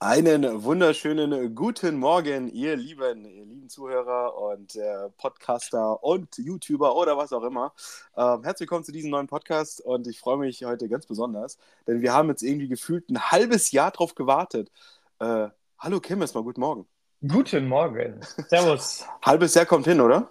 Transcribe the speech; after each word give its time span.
Einen 0.00 0.62
wunderschönen 0.62 1.56
guten 1.56 1.96
Morgen, 1.96 2.48
ihr 2.52 2.76
lieben, 2.76 3.24
ihr 3.24 3.44
lieben 3.44 3.68
Zuhörer 3.68 4.38
und 4.38 4.76
äh, 4.76 5.08
Podcaster 5.16 6.04
und 6.04 6.38
YouTuber 6.38 6.94
oder 6.94 7.16
was 7.16 7.32
auch 7.32 7.42
immer. 7.42 7.72
Ähm, 8.16 8.44
herzlich 8.44 8.60
willkommen 8.60 8.84
zu 8.84 8.92
diesem 8.92 9.10
neuen 9.10 9.26
Podcast 9.26 9.80
und 9.80 10.06
ich 10.06 10.20
freue 10.20 10.36
mich 10.36 10.64
heute 10.64 10.88
ganz 10.88 11.06
besonders, 11.06 11.58
denn 11.88 12.00
wir 12.00 12.12
haben 12.12 12.28
jetzt 12.28 12.42
irgendwie 12.42 12.68
gefühlt 12.68 13.10
ein 13.10 13.20
halbes 13.20 13.72
Jahr 13.72 13.90
drauf 13.90 14.14
gewartet. 14.14 14.70
Äh, 15.18 15.48
hallo 15.80 15.98
Kim, 15.98 16.20
erstmal 16.20 16.44
guten 16.44 16.60
Morgen. 16.60 16.86
Guten 17.26 17.66
Morgen. 17.66 18.20
Servus. 18.46 19.04
halbes 19.24 19.52
Jahr 19.54 19.66
kommt 19.66 19.86
hin, 19.86 20.00
oder? 20.00 20.30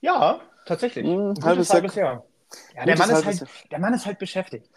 Ja, 0.00 0.40
tatsächlich. 0.64 1.04
Hm, 1.04 1.34
halbes, 1.42 1.70
halbes 1.70 1.96
Jahr. 1.96 2.06
Jahr. 2.06 2.24
Ja, 2.74 2.84
der 2.84 2.98
Mann, 2.98 3.10
ist 3.10 3.24
halt, 3.24 3.46
der 3.70 3.78
Mann 3.78 3.94
ist 3.94 4.06
halt 4.06 4.18
beschäftigt. 4.18 4.68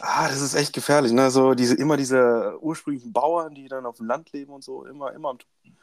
Ah, 0.00 0.28
das 0.28 0.40
ist 0.40 0.54
echt 0.54 0.72
gefährlich. 0.72 1.12
Ne? 1.12 1.30
So 1.30 1.54
diese, 1.54 1.74
immer 1.74 1.96
diese 1.96 2.58
ursprünglichen 2.60 3.12
Bauern, 3.12 3.54
die 3.54 3.68
dann 3.68 3.86
auf 3.86 3.96
dem 3.96 4.06
Land 4.06 4.32
leben 4.32 4.52
und 4.52 4.62
so, 4.62 4.84
immer, 4.84 5.12
immer 5.12 5.30
am 5.30 5.38
Tun. 5.38 5.76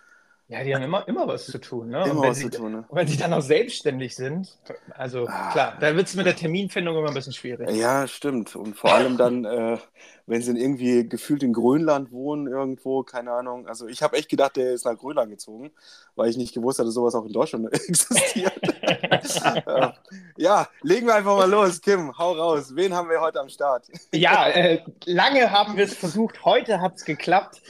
Ja, 0.50 0.64
die 0.64 0.74
haben 0.74 0.84
immer, 0.84 1.06
immer 1.10 1.28
was 1.28 1.46
zu 1.46 1.60
tun. 1.60 1.90
Ne? 1.90 2.06
Immer 2.08 2.30
was 2.30 2.38
sie, 2.38 2.50
zu 2.50 2.60
tun. 2.60 2.72
Ne? 2.72 2.86
Und 2.88 2.96
wenn 2.96 3.08
sie 3.08 3.18
dann 3.18 3.34
auch 3.34 3.42
selbstständig 3.42 4.16
sind, 4.16 4.58
also 4.96 5.28
ah. 5.28 5.52
klar, 5.52 5.78
da 5.78 5.94
wird 5.94 6.08
es 6.08 6.16
mit 6.16 6.26
der 6.26 6.38
Terminfindung 6.38 6.96
immer 6.96 7.10
ein 7.10 7.14
bisschen 7.14 7.34
schwierig. 7.34 7.70
Ja, 7.72 8.08
stimmt. 8.08 8.56
Und 8.56 8.78
vor 8.78 8.94
allem 8.94 9.18
dann, 9.18 9.44
äh, 9.46 9.78
wenn 10.26 10.42
sie 10.42 10.58
irgendwie 10.58 11.08
gefühlt 11.08 11.44
in 11.44 11.52
Grönland 11.52 12.14
wohnen, 12.14 12.48
irgendwo, 12.48 13.04
keine 13.04 13.34
Ahnung. 13.34 13.68
Also 13.68 13.88
ich 13.88 14.02
habe 14.02 14.16
echt 14.16 14.30
gedacht, 14.30 14.56
der 14.56 14.72
ist 14.72 14.86
nach 14.86 14.98
Grönland 14.98 15.32
gezogen, 15.32 15.72
weil 16.16 16.30
ich 16.30 16.38
nicht 16.38 16.54
gewusst 16.54 16.80
hatte, 16.80 16.88
dass 16.88 16.96
sowas 16.96 17.14
auch 17.16 17.26
in 17.26 17.34
Deutschland 17.34 17.66
existiert. 17.74 18.54
ja, 20.38 20.70
legen 20.82 21.08
wir 21.08 21.16
einfach 21.16 21.36
mal 21.36 21.50
los. 21.50 21.82
Kim, 21.82 22.18
hau 22.18 22.32
raus. 22.32 22.74
Wen 22.74 22.94
haben 22.94 23.10
wir 23.10 23.20
heute 23.20 23.42
am 23.42 23.50
Start? 23.50 23.88
ja, 24.14 24.48
äh, 24.48 24.82
lange 25.04 25.52
haben 25.52 25.76
wir 25.76 25.84
es 25.84 25.94
versucht, 25.94 26.46
heute 26.46 26.80
hat 26.80 26.96
es 26.96 27.04
geklappt. 27.04 27.62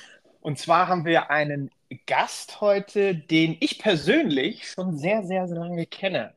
Und 0.41 0.59
zwar 0.59 0.87
haben 0.87 1.03
wir 1.03 1.31
einen 1.31 1.71
Gast 2.05 2.61
heute, 2.61 3.15
den 3.15 3.57
ich 3.59 3.79
persönlich 3.79 4.69
schon 4.69 4.97
sehr, 4.97 5.23
sehr, 5.23 5.47
sehr 5.47 5.57
lange 5.57 5.85
kenne. 5.85 6.33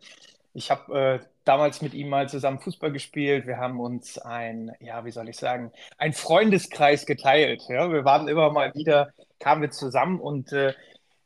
Ich 0.55 0.71
habe 0.71 1.21
äh, 1.23 1.27
damals 1.45 1.83
mit 1.83 1.95
ihm 1.95 2.09
mal 2.09 2.29
zusammen 2.29 2.61
Fußball 2.61 2.93
gespielt. 2.93 3.47
Wir 3.47 3.59
haben 3.59 3.81
uns 3.81 4.19
ein, 4.19 4.73
ja, 4.81 5.05
wie 5.05 5.11
soll 5.11 5.29
ich 5.29 5.37
sagen, 5.37 5.73
ein 5.99 6.13
Freundeskreis 6.13 7.07
geteilt. 7.07 7.63
Ja? 7.69 7.91
Wir 7.91 8.05
waren 8.05 8.29
immer 8.29 8.51
mal 8.53 8.75
wieder, 8.75 9.13
kamen 9.39 9.63
wir 9.63 9.71
zusammen 9.71 10.21
und 10.21 10.53
äh, 10.53 10.75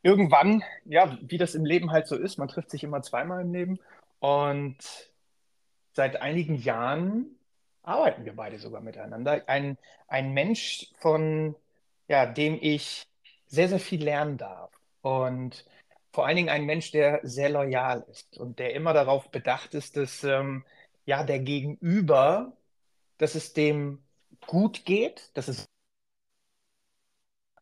irgendwann, 0.01 0.63
ja, 0.85 1.17
wie 1.21 1.37
das 1.37 1.55
im 1.55 1.65
Leben 1.65 1.91
halt 1.91 2.07
so 2.07 2.15
ist, 2.15 2.37
man 2.37 2.47
trifft 2.47 2.71
sich 2.71 2.83
immer 2.83 3.01
zweimal 3.01 3.41
im 3.41 3.53
Leben. 3.53 3.79
Und 4.19 4.77
seit 5.93 6.21
einigen 6.21 6.55
Jahren 6.55 7.37
arbeiten 7.83 8.25
wir 8.25 8.35
beide 8.35 8.59
sogar 8.59 8.81
miteinander. 8.81 9.43
Ein, 9.47 9.77
ein 10.07 10.33
Mensch, 10.33 10.91
von 10.99 11.55
ja, 12.07 12.25
dem 12.25 12.57
ich 12.61 13.07
sehr, 13.47 13.69
sehr 13.69 13.79
viel 13.79 14.03
lernen 14.03 14.37
darf. 14.37 14.71
Und 15.01 15.65
vor 16.11 16.25
allen 16.25 16.37
Dingen 16.37 16.49
ein 16.49 16.65
Mensch, 16.65 16.91
der 16.91 17.19
sehr 17.23 17.49
loyal 17.49 18.05
ist 18.09 18.37
und 18.37 18.59
der 18.59 18.73
immer 18.73 18.93
darauf 18.93 19.29
bedacht 19.31 19.73
ist, 19.73 19.97
dass 19.97 20.23
ähm, 20.23 20.65
ja 21.05 21.23
der 21.23 21.39
Gegenüber, 21.39 22.53
dass 23.17 23.35
es 23.35 23.53
dem 23.53 24.03
gut 24.47 24.85
geht, 24.85 25.31
dass 25.35 25.47
es 25.47 25.65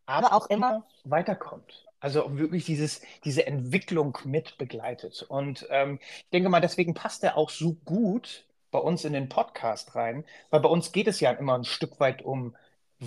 aber 0.06 0.34
auch 0.34 0.50
immer 0.50 0.86
weiterkommt. 1.04 1.86
Also 2.00 2.38
wirklich 2.38 2.66
dieses, 2.66 3.02
diese 3.23 3.48
Entwicklung 3.48 4.17
mit 4.26 4.58
begleitet. 4.58 5.23
Und 5.23 5.66
ähm, 5.70 6.00
ich 6.02 6.30
denke 6.34 6.50
mal, 6.50 6.59
deswegen 6.59 6.94
passt 6.94 7.23
er 7.23 7.38
auch 7.38 7.50
so 7.50 7.73
gut 7.86 8.45
bei 8.72 8.80
uns 8.80 9.06
in 9.06 9.14
den 9.14 9.30
Podcast 9.30 9.95
rein, 9.95 10.26
weil 10.50 10.59
bei 10.59 10.70
uns 10.70 10.92
geht 10.92 11.08
es 11.08 11.20
ja 11.22 11.31
immer 11.31 11.58
ein 11.58 11.64
Stück 11.64 12.00
weit 12.00 12.22
um 12.22 12.56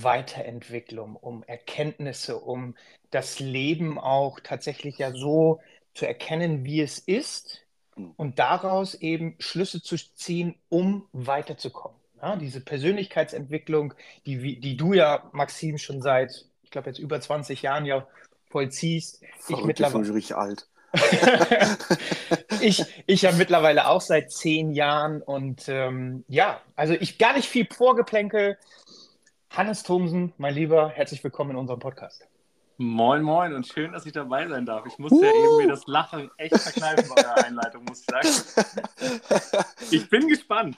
Weiterentwicklung, 0.02 1.16
um 1.16 1.42
Erkenntnisse, 1.44 2.38
um 2.38 2.74
das 3.10 3.38
Leben 3.40 3.98
auch 3.98 4.40
tatsächlich 4.40 4.98
ja 4.98 5.12
so 5.12 5.60
zu 5.94 6.06
erkennen, 6.06 6.64
wie 6.64 6.80
es 6.80 6.98
ist 6.98 7.62
hm. 7.94 8.12
und 8.16 8.38
daraus 8.38 8.94
eben 8.94 9.36
Schlüsse 9.38 9.82
zu 9.82 9.96
ziehen, 9.96 10.56
um 10.68 11.06
weiterzukommen. 11.12 11.96
Ja, 12.20 12.36
diese 12.36 12.60
Persönlichkeitsentwicklung, 12.60 13.94
die, 14.24 14.58
die 14.58 14.76
du 14.76 14.94
ja, 14.94 15.28
Maxim, 15.32 15.78
schon 15.78 16.00
seit, 16.00 16.46
ich 16.62 16.70
glaube, 16.70 16.88
jetzt 16.88 16.98
über 16.98 17.20
20 17.20 17.62
Jahren 17.62 17.84
ja 17.84 18.06
vollziehst. 18.50 19.20
Verrückt, 19.38 19.60
ich 19.60 19.66
mittlerweile 19.66 20.14
richtig 20.14 20.36
alt. 20.36 20.66
ich, 22.60 22.84
ich 23.06 23.22
ja 23.22 23.32
mittlerweile 23.32 23.88
auch 23.88 24.00
seit 24.00 24.32
zehn 24.32 24.72
Jahren 24.72 25.20
und 25.20 25.68
ähm, 25.68 26.24
ja, 26.28 26.60
also 26.74 26.94
ich 26.94 27.18
gar 27.18 27.34
nicht 27.34 27.48
viel 27.48 27.66
Vorgeplänkel. 27.70 28.56
Hannes 29.56 29.82
Thomsen, 29.84 30.34
mein 30.36 30.52
Lieber, 30.52 30.90
herzlich 30.90 31.24
willkommen 31.24 31.52
in 31.52 31.56
unserem 31.56 31.80
Podcast. 31.80 32.28
Moin, 32.76 33.22
moin 33.22 33.54
und 33.54 33.66
schön, 33.66 33.92
dass 33.92 34.04
ich 34.04 34.12
dabei 34.12 34.46
sein 34.46 34.66
darf. 34.66 34.84
Ich 34.84 34.98
musste 34.98 35.16
uh. 35.16 35.24
ja 35.24 35.30
eben 35.30 35.56
mir 35.56 35.68
das 35.68 35.86
Lachen 35.86 36.30
echt 36.36 36.58
verkneifen 36.58 37.08
bei 37.08 37.24
eurer 37.24 37.42
Einleitung, 37.42 37.84
muss 37.84 38.00
ich 38.00 38.04
sagen. 38.04 39.64
Ich 39.90 40.10
bin 40.10 40.28
gespannt. 40.28 40.76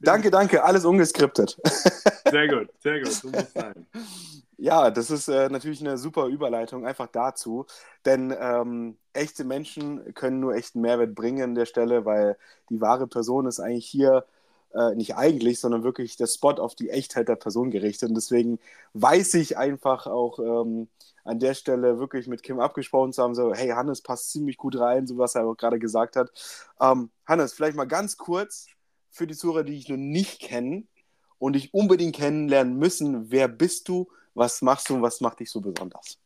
danke, 0.00 0.32
danke, 0.32 0.64
alles 0.64 0.84
ungeskriptet. 0.84 1.60
Sehr 2.28 2.48
gut, 2.48 2.68
sehr 2.80 2.98
gut, 2.98 3.12
so 3.12 3.28
muss 3.28 3.52
sein. 3.52 3.86
Ja, 4.56 4.90
das 4.90 5.12
ist 5.12 5.28
äh, 5.28 5.48
natürlich 5.48 5.80
eine 5.80 5.96
super 5.96 6.26
Überleitung 6.26 6.84
einfach 6.84 7.06
dazu, 7.06 7.66
denn 8.04 8.34
ähm, 8.36 8.98
echte 9.12 9.44
Menschen 9.44 10.12
können 10.14 10.40
nur 10.40 10.56
echten 10.56 10.80
Mehrwert 10.80 11.14
bringen 11.14 11.42
an 11.42 11.54
der 11.54 11.66
Stelle, 11.66 12.04
weil 12.04 12.36
die 12.68 12.80
wahre 12.80 13.06
Person 13.06 13.46
ist 13.46 13.60
eigentlich 13.60 13.86
hier 13.86 14.26
äh, 14.74 14.94
nicht 14.94 15.16
eigentlich, 15.16 15.60
sondern 15.60 15.82
wirklich 15.82 16.16
der 16.16 16.26
Spot 16.26 16.52
auf 16.52 16.74
die 16.74 16.90
Echtheit 16.90 17.28
der 17.28 17.36
Person 17.36 17.70
gerichtet. 17.70 18.10
Und 18.10 18.14
deswegen 18.14 18.58
weiß 18.94 19.34
ich 19.34 19.56
einfach 19.56 20.06
auch 20.06 20.38
ähm, 20.38 20.88
an 21.24 21.38
der 21.38 21.54
Stelle 21.54 21.98
wirklich 21.98 22.26
mit 22.26 22.42
Kim 22.42 22.60
abgesprochen 22.60 23.12
zu 23.12 23.22
haben, 23.22 23.34
so, 23.34 23.52
hey, 23.54 23.68
Hannes 23.68 24.02
passt 24.02 24.30
ziemlich 24.30 24.56
gut 24.56 24.78
rein, 24.78 25.06
so 25.06 25.18
was 25.18 25.34
er 25.34 25.46
auch 25.46 25.56
gerade 25.56 25.78
gesagt 25.78 26.16
hat. 26.16 26.30
Ähm, 26.80 27.10
Hannes, 27.26 27.52
vielleicht 27.52 27.76
mal 27.76 27.84
ganz 27.84 28.16
kurz 28.16 28.66
für 29.10 29.26
die 29.26 29.36
Zuhörer, 29.36 29.64
die 29.64 29.76
ich 29.76 29.88
noch 29.88 29.96
nicht 29.96 30.40
kenne 30.40 30.84
und 31.38 31.54
dich 31.54 31.72
unbedingt 31.74 32.16
kennenlernen 32.16 32.76
müssen, 32.76 33.30
wer 33.30 33.48
bist 33.48 33.88
du, 33.88 34.08
was 34.34 34.62
machst 34.62 34.88
du 34.88 34.94
und 34.96 35.02
was 35.02 35.20
macht 35.20 35.40
dich 35.40 35.50
so 35.50 35.60
besonders? 35.60 36.18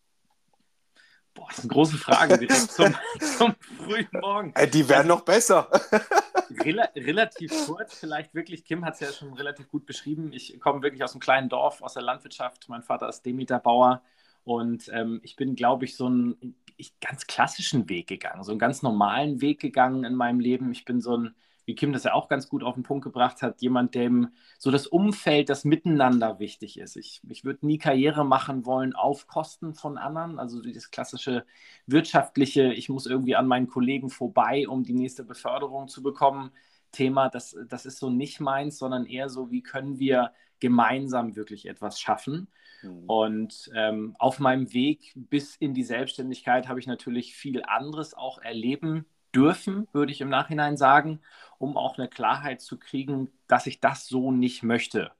Boah, 1.35 1.47
das 1.49 1.61
eine 1.61 1.69
große 1.69 1.97
Frage 1.97 2.39
direkt 2.39 2.73
zum, 2.73 2.95
zum 3.39 3.55
frühen 3.79 4.09
Morgen. 4.21 4.53
Äh, 4.55 4.69
die 4.69 4.87
werden 4.89 5.09
noch 5.09 5.23
besser. 5.23 5.69
Rel 6.61 6.81
relativ 6.97 7.53
kurz, 7.67 7.99
vielleicht 7.99 8.35
wirklich. 8.35 8.65
Kim 8.65 8.85
hat 8.85 8.95
es 8.95 9.01
ja 9.01 9.13
schon 9.13 9.35
relativ 9.35 9.69
gut 9.69 9.87
beschrieben. 9.87 10.33
Ich 10.33 10.59
komme 10.61 10.83
wirklich 10.83 11.03
aus 11.05 11.13
einem 11.13 11.21
kleinen 11.21 11.49
Dorf, 11.49 11.83
aus 11.83 11.95
der 11.95 12.03
Landwirtschaft. 12.03 12.69
Mein 12.69 12.83
Vater 12.83 13.09
ist 13.09 13.23
Demeterbauer 13.23 14.03
und 14.45 14.89
ähm, 14.93 15.21
ich 15.23 15.37
bin, 15.37 15.55
glaube 15.55 15.85
ich, 15.85 15.97
so 15.97 16.07
einen 16.07 16.57
ich, 16.77 16.99
ganz 17.01 17.27
klassischen 17.27 17.89
Weg 17.89 18.09
gegangen, 18.09 18.43
so 18.43 18.53
einen 18.53 18.59
ganz 18.59 18.83
normalen 18.83 19.41
Weg 19.41 19.61
gegangen 19.61 20.05
in 20.05 20.15
meinem 20.15 20.41
Leben. 20.41 20.73
Ich 20.73 20.85
bin 20.85 21.01
so 21.01 21.17
ein 21.17 21.35
wie 21.65 21.75
Kim 21.75 21.93
das 21.93 22.05
ja 22.05 22.15
auch 22.15 22.29
ganz 22.29 22.49
gut 22.49 22.63
auf 22.63 22.75
den 22.75 22.83
Punkt 22.83 23.05
gebracht 23.05 23.43
hat, 23.43 23.63
jemand, 23.63 23.95
dem 23.95 24.29
so 24.59 24.71
das 24.71 24.87
Umfeld, 24.87 25.49
das 25.49 25.65
Miteinander 25.65 26.39
wichtig 26.39 26.79
ist. 26.79 26.97
Ich, 26.97 27.21
ich 27.29 27.45
würde 27.45 27.67
nie 27.67 27.79
Karriere 27.79 28.25
machen 28.25 28.67
wollen 28.67 28.95
auf 28.95 29.27
Kosten 29.27 29.75
von 29.75 29.97
anderen. 29.97 30.39
Also 30.39 30.61
dieses 30.61 30.91
klassische 30.91 31.45
wirtschaftliche, 31.87 32.73
ich 32.73 32.89
muss 32.89 33.07
irgendwie 33.07 33.37
an 33.37 33.47
meinen 33.47 33.69
Kollegen 33.69 34.11
vorbei, 34.11 34.67
um 34.69 34.83
die 34.83 34.95
nächste 34.95 35.25
Beförderung 35.25 35.89
zu 35.89 36.03
bekommen. 36.03 36.51
Thema, 36.91 37.29
das, 37.29 37.57
das 37.69 37.87
ist 37.87 37.99
so 37.99 38.11
nicht 38.11 38.41
meins, 38.41 38.79
sondern 38.79 39.07
eher 39.07 39.29
so, 39.29 39.51
wie 39.51 39.63
können 39.63 39.99
wir 39.99 40.33
gemeinsam 40.61 41.37
wirklich 41.37 41.67
etwas 41.67 41.99
schaffen. 42.01 42.49
Mhm. 42.83 43.05
Und 43.07 43.71
ähm, 43.75 44.17
auf 44.19 44.41
meinem 44.41 44.73
Weg 44.73 45.13
bis 45.15 45.57
in 45.57 45.75
die 45.75 45.85
Selbstständigkeit 45.85 46.69
habe 46.69 46.81
ich 46.81 46.87
natürlich 46.87 47.35
viel 47.35 47.63
anderes 47.65 48.15
auch 48.15 48.39
erleben 48.39 49.07
dürfen, 49.35 49.89
würde 49.93 50.13
ich 50.13 50.21
im 50.21 50.29
Nachhinein 50.29 50.77
sagen, 50.77 51.21
um 51.59 51.77
auch 51.77 51.99
eine 51.99 52.09
Klarheit 52.09 52.61
zu 52.61 52.79
kriegen, 52.79 53.31
dass 53.49 53.67
ich 53.67 53.81
das 53.81 54.07
so 54.07 54.33
nicht 54.33 54.63
möchte. 54.63 55.13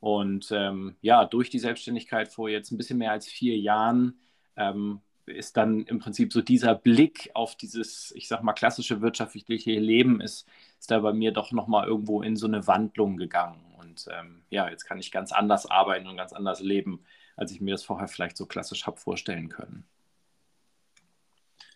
Und 0.00 0.50
ähm, 0.52 0.96
ja, 1.00 1.24
durch 1.24 1.50
die 1.50 1.58
Selbstständigkeit 1.58 2.28
vor 2.28 2.48
jetzt 2.48 2.70
ein 2.70 2.76
bisschen 2.76 2.98
mehr 2.98 3.12
als 3.12 3.26
vier 3.26 3.56
Jahren 3.58 4.18
ähm, 4.56 5.00
ist 5.26 5.56
dann 5.56 5.84
im 5.86 5.98
Prinzip 5.98 6.32
so 6.32 6.42
dieser 6.42 6.74
Blick 6.74 7.30
auf 7.34 7.56
dieses, 7.56 8.12
ich 8.14 8.28
sag 8.28 8.42
mal, 8.42 8.52
klassische 8.52 9.00
wirtschaftliche 9.00 9.72
Leben 9.72 10.20
ist, 10.20 10.46
ist 10.78 10.90
da 10.90 10.98
bei 11.00 11.12
mir 11.12 11.32
doch 11.32 11.52
nochmal 11.52 11.86
irgendwo 11.86 12.22
in 12.22 12.36
so 12.36 12.46
eine 12.46 12.66
Wandlung 12.66 13.16
gegangen. 13.16 13.64
Und 13.78 14.06
ähm, 14.10 14.44
ja, 14.50 14.68
jetzt 14.68 14.84
kann 14.84 14.98
ich 14.98 15.10
ganz 15.10 15.32
anders 15.32 15.66
arbeiten 15.70 16.06
und 16.06 16.16
ganz 16.16 16.32
anders 16.32 16.60
leben, 16.60 17.04
als 17.36 17.52
ich 17.52 17.60
mir 17.60 17.72
das 17.72 17.84
vorher 17.84 18.08
vielleicht 18.08 18.36
so 18.36 18.46
klassisch 18.46 18.86
habe 18.86 18.98
vorstellen 18.98 19.48
können. 19.48 19.86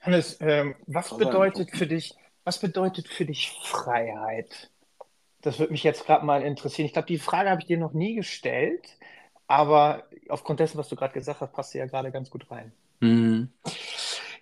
Hannes, 0.01 0.39
ähm, 0.41 0.75
was 0.87 1.17
bedeutet 1.17 1.71
für 1.71 1.87
dich, 1.87 2.15
was 2.45 2.59
bedeutet 2.59 3.09
für 3.09 3.25
dich 3.25 3.59
Freiheit? 3.63 4.71
Das 5.41 5.59
würde 5.59 5.73
mich 5.73 5.85
jetzt 5.85 6.07
gerade 6.07 6.25
mal 6.25 6.43
interessieren. 6.43 6.87
Ich 6.87 6.93
glaube, 6.93 7.09
die 7.09 7.19
Frage 7.19 7.51
habe 7.51 7.61
ich 7.61 7.67
dir 7.67 7.79
noch 7.79 7.93
nie 7.93 8.15
gestellt, 8.15 8.97
aber 9.47 10.05
aufgrund 10.29 10.61
dessen, 10.61 10.79
was 10.79 10.89
du 10.89 10.97
gerade 10.97 11.15
gesagt 11.15 11.41
hast, 11.41 11.53
passt 11.53 11.73
sie 11.73 11.79
ja 11.79 11.87
gerade 11.87 12.11
ganz 12.11 12.31
gut 12.31 12.51
rein. 12.51 12.73
Mhm. 13.01 13.53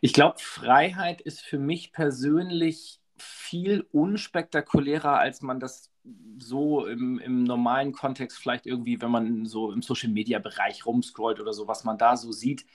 Ich 0.00 0.12
glaube, 0.12 0.38
Freiheit 0.38 1.20
ist 1.20 1.40
für 1.40 1.58
mich 1.58 1.92
persönlich 1.92 3.00
viel 3.16 3.86
unspektakulärer, 3.92 5.18
als 5.18 5.42
man 5.42 5.60
das 5.60 5.90
so 6.38 6.86
im, 6.86 7.18
im 7.18 7.44
normalen 7.44 7.92
Kontext 7.92 8.38
vielleicht 8.38 8.66
irgendwie, 8.66 9.00
wenn 9.00 9.10
man 9.10 9.46
so 9.46 9.72
im 9.72 9.82
Social-Media-Bereich 9.82 10.86
rumscrollt 10.86 11.40
oder 11.40 11.52
so, 11.52 11.68
was 11.68 11.84
man 11.84 11.98
da 11.98 12.16
so 12.16 12.32
sieht. 12.32 12.66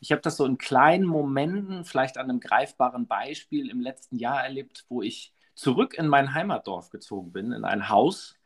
Ich 0.00 0.12
habe 0.12 0.22
das 0.22 0.36
so 0.36 0.44
in 0.44 0.58
kleinen 0.58 1.06
Momenten, 1.06 1.84
vielleicht 1.84 2.18
an 2.18 2.28
einem 2.28 2.40
greifbaren 2.40 3.06
Beispiel 3.06 3.70
im 3.70 3.80
letzten 3.80 4.16
Jahr 4.18 4.42
erlebt, 4.44 4.84
wo 4.88 5.02
ich 5.02 5.32
zurück 5.54 5.94
in 5.94 6.08
mein 6.08 6.34
Heimatdorf 6.34 6.90
gezogen 6.90 7.32
bin, 7.32 7.52
in 7.52 7.64
ein 7.64 7.88
Haus 7.88 8.36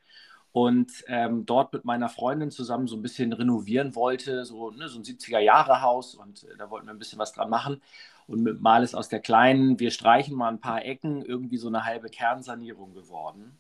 und 0.53 1.05
ähm, 1.07 1.47
dort 1.47 1.73
mit 1.73 1.85
meiner 1.85 2.09
Freundin 2.09 2.51
zusammen 2.51 2.87
so 2.89 2.97
ein 2.97 3.03
bisschen 3.03 3.33
renovieren 3.33 3.95
wollte, 3.95 4.45
so, 4.45 4.71
ne, 4.71 4.89
so 4.89 4.99
ein 4.99 5.05
70er-Jahre-Haus 5.05 6.15
und 6.15 6.45
äh, 6.45 6.57
da 6.59 6.71
wollten 6.71 6.87
wir 6.87 6.93
ein 6.93 6.99
bisschen 6.99 7.19
was 7.19 7.33
dran 7.33 7.51
machen. 7.51 7.83
Und 8.27 8.43
mit 8.43 8.61
Mal 8.61 8.83
ist 8.85 8.95
aus 8.95 9.09
der 9.09 9.21
kleinen, 9.21 9.79
wir 9.81 9.91
streichen 9.91 10.37
mal 10.37 10.49
ein 10.49 10.61
paar 10.61 10.85
Ecken, 10.85 11.25
irgendwie 11.25 11.57
so 11.57 11.69
eine 11.69 11.85
halbe 11.85 12.09
Kernsanierung 12.09 12.95
geworden. 12.95 13.59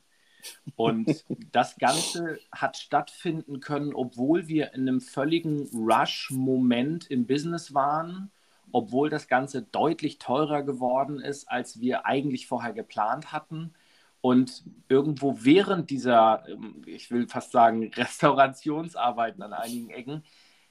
Und 0.76 1.24
das 1.52 1.76
Ganze 1.76 2.38
hat 2.52 2.76
stattfinden 2.76 3.60
können, 3.60 3.94
obwohl 3.94 4.48
wir 4.48 4.74
in 4.74 4.88
einem 4.88 5.00
völligen 5.00 5.68
Rush-Moment 5.72 7.10
im 7.10 7.26
Business 7.26 7.74
waren, 7.74 8.30
obwohl 8.72 9.10
das 9.10 9.28
Ganze 9.28 9.62
deutlich 9.62 10.18
teurer 10.18 10.62
geworden 10.62 11.20
ist, 11.20 11.50
als 11.50 11.80
wir 11.80 12.06
eigentlich 12.06 12.46
vorher 12.46 12.72
geplant 12.72 13.32
hatten 13.32 13.74
und 14.20 14.64
irgendwo 14.88 15.36
während 15.40 15.90
dieser, 15.90 16.44
ähm, 16.48 16.82
ich 16.86 17.10
will 17.10 17.26
fast 17.28 17.52
sagen, 17.52 17.90
Restaurationsarbeiten 17.94 19.42
an 19.42 19.52
einigen 19.52 19.90
Ecken, 19.90 20.24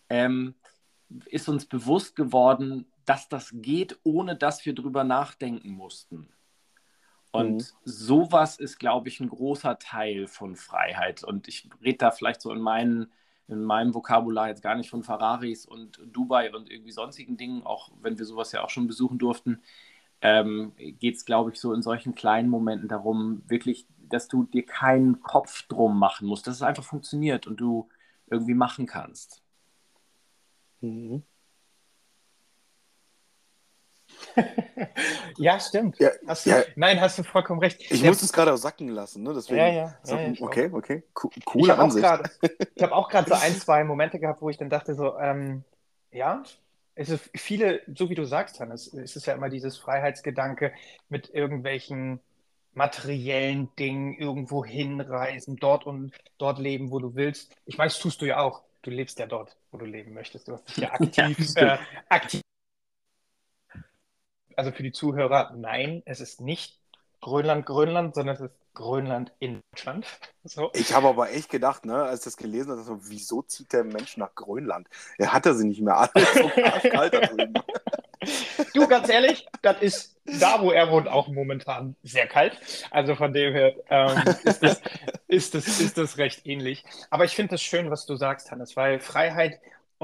ähm, 0.10 0.56
ist 1.26 1.50
uns 1.50 1.66
bewusst 1.66 2.16
geworden, 2.16 2.86
dass 3.06 3.28
das 3.28 3.50
geht, 3.54 4.00
ohne 4.04 4.36
dass 4.36 4.66
wir 4.66 4.76
drüber 4.76 5.04
nachdenken 5.04 5.72
mussten. 5.72 6.30
Und 7.32 7.58
mhm. 7.58 7.66
sowas 7.84 8.58
ist, 8.58 8.80
glaube 8.80 9.10
ich, 9.10 9.20
ein 9.20 9.30
großer 9.30 9.78
Teil 9.80 10.28
von 10.28 10.56
Freiheit. 10.56 11.24
Und 11.24 11.48
ich 11.48 11.70
rede 11.84 12.00
da 12.00 12.12
vielleicht 12.12 12.42
so 12.42 12.52
in, 12.52 12.60
meinen, 12.60 13.12
in 13.48 13.64
meinem 13.64 13.94
Vokabular 13.94 14.48
jetzt 14.48 14.64
gar 14.64 14.76
nicht 14.76 14.90
von 14.90 15.04
Ferraris 15.04 15.66
und 15.66 16.02
Dubai 16.08 16.54
und 16.54 16.72
irgendwie 16.72 16.92
sonstigen 16.92 17.38
Dingen, 17.38 17.64
auch 17.64 17.92
wenn 18.02 18.18
wir 18.18 18.26
sowas 18.26 18.52
ja 18.52 18.64
auch 18.64 18.70
schon 18.70 18.88
besuchen 18.88 19.20
durften 19.20 19.62
ähm, 20.22 20.74
geht 20.78 21.16
es, 21.16 21.26
glaube 21.26 21.52
ich, 21.52 21.60
so 21.60 21.74
in 21.74 21.82
solchen 21.82 22.16
kleinen 22.16 22.50
Momenten 22.50 22.90
darum, 22.90 23.44
wirklich, 23.48 23.88
dass 24.10 24.28
du 24.28 24.44
dir 24.44 24.66
keinen 24.66 25.22
Kopf 25.22 25.64
drum 25.68 25.98
machen 25.98 26.28
musst, 26.28 26.48
dass 26.48 26.56
es 26.56 26.62
einfach 26.62 26.84
funktioniert 26.84 27.48
und 27.48 27.58
du 27.58 27.88
irgendwie 28.28 28.54
machen 28.54 28.86
kannst. 28.86 29.42
Mhm. 30.82 31.24
ja, 35.38 35.60
stimmt. 35.60 36.00
Ja, 36.00 36.10
hast 36.28 36.46
du, 36.46 36.52
ja. 36.52 36.64
Nein, 36.76 37.00
hast 37.00 37.20
du 37.20 37.24
vollkommen 37.24 37.60
recht. 37.60 37.80
Ich 37.90 38.02
Der, 38.02 38.10
muss 38.10 38.22
es 38.22 38.32
gerade 38.32 38.54
auch 38.54 38.58
sacken 38.58 38.90
lassen. 38.90 39.24
Ne? 39.24 39.34
Deswegen, 39.34 39.60
ja, 39.60 39.68
ja. 39.68 39.98
So, 40.04 40.16
ja 40.16 40.32
okay, 40.40 40.70
okay. 40.72 41.04
Co 41.14 41.30
coole 41.46 41.74
ich 41.74 41.80
Ansicht. 41.80 42.06
Grad, 42.06 42.30
ich 42.76 42.84
habe 42.84 42.96
auch 42.96 43.10
gerade 43.10 43.30
so 43.30 43.36
ein, 43.42 43.56
zwei 43.56 43.84
Momente 43.84 44.20
gehabt, 44.20 44.42
wo 44.42 44.50
ich 44.50 44.58
dann 44.58 44.70
dachte, 44.70 44.96
so, 44.96 45.18
ähm, 45.18 45.64
ja, 46.12 46.44
es 46.96 47.10
ist 47.10 47.30
viele, 47.36 47.82
so 47.96 48.10
wie 48.10 48.16
du 48.16 48.26
sagst, 48.26 48.60
Hannes, 48.60 48.94
es 48.94 49.16
ist 49.16 49.26
ja 49.26 49.34
immer 49.34 49.50
dieses 49.50 49.78
Freiheitsgedanke 49.78 50.74
mit 51.08 51.30
irgendwelchen 51.30 52.20
materiellen 52.74 53.70
Dingen 53.78 54.14
irgendwo 54.18 54.66
hinreisen, 54.66 55.58
dort 55.58 55.86
und 55.86 56.14
dort 56.38 56.60
leben, 56.60 56.92
wo 56.92 57.00
du 57.00 57.16
willst. 57.16 57.56
Ich 57.66 57.78
meine, 57.78 57.90
das 57.90 58.00
tust 58.00 58.22
du 58.22 58.26
ja 58.26 58.40
auch. 58.40 58.64
Du 58.82 58.92
lebst 58.92 59.20
ja 59.20 59.26
dort, 59.26 59.58
wo 59.72 59.78
du 59.78 59.86
leben 59.86 60.14
möchtest. 60.14 60.48
Du 60.48 60.54
hast 60.54 60.68
dich 60.70 60.78
ja 60.78 60.92
aktiv, 60.94 61.38
ja, 61.56 61.76
äh, 61.76 61.78
aktiv. 62.08 62.42
Also 64.60 64.74
für 64.74 64.84
die 64.84 64.92
Zuhörer, 64.92 65.54
nein, 65.56 66.04
es 66.04 66.20
ist 66.20 66.42
nicht 66.42 66.80
Grönland, 67.22 67.66
Grönland, 67.66 68.14
sondern 68.14 68.36
es 68.36 68.42
ist 68.42 68.52
Grönland 68.74 69.32
in 69.40 69.62
Deutschland. 69.72 70.06
So. 70.44 70.72
Ich 70.74 70.94
habe 70.94 71.08
aber 71.10 71.32
echt 71.32 71.50
gedacht, 71.50 71.86
ne, 71.86 72.04
als 72.04 72.22
ich 72.22 72.24
das 72.26 72.38
gelesen 72.38 72.72
habe, 72.72 72.82
so, 72.82 72.98
wieso 73.02 73.44
zieht 73.44 73.72
der 73.72 73.84
Mensch 73.84 74.18
nach 74.18 74.34
Grönland? 74.34 74.88
Er 75.18 75.32
hatte 75.32 75.54
sie 75.54 75.68
nicht 75.68 75.82
mehr 75.82 75.96
alle 75.96 76.26
so 76.34 76.50
kalt 76.90 77.14
da 77.14 77.20
drüben. 77.20 77.54
Du, 78.74 78.86
ganz 78.88 79.08
ehrlich, 79.08 79.48
das 79.62 79.82
ist 79.82 80.18
da, 80.26 80.62
wo 80.62 80.72
er 80.72 80.92
wohnt, 80.92 81.08
auch 81.08 81.30
momentan 81.30 81.96
sehr 82.04 82.28
kalt. 82.28 82.58
Also 82.92 83.16
von 83.16 83.32
dem 83.32 83.54
her 83.54 83.76
ähm, 83.90 84.24
ist, 84.44 84.62
das, 84.62 84.82
ist, 85.28 85.56
das, 85.56 85.80
ist 85.80 85.98
das 85.98 86.18
recht 86.18 86.46
ähnlich. 86.46 86.84
Aber 87.10 87.24
ich 87.24 87.36
finde 87.36 87.56
es 87.56 87.62
schön, 87.62 87.90
was 87.90 88.06
du 88.06 88.18
sagst, 88.18 88.52
Hannes, 88.52 88.76
weil 88.76 89.00
Freiheit 89.00 89.62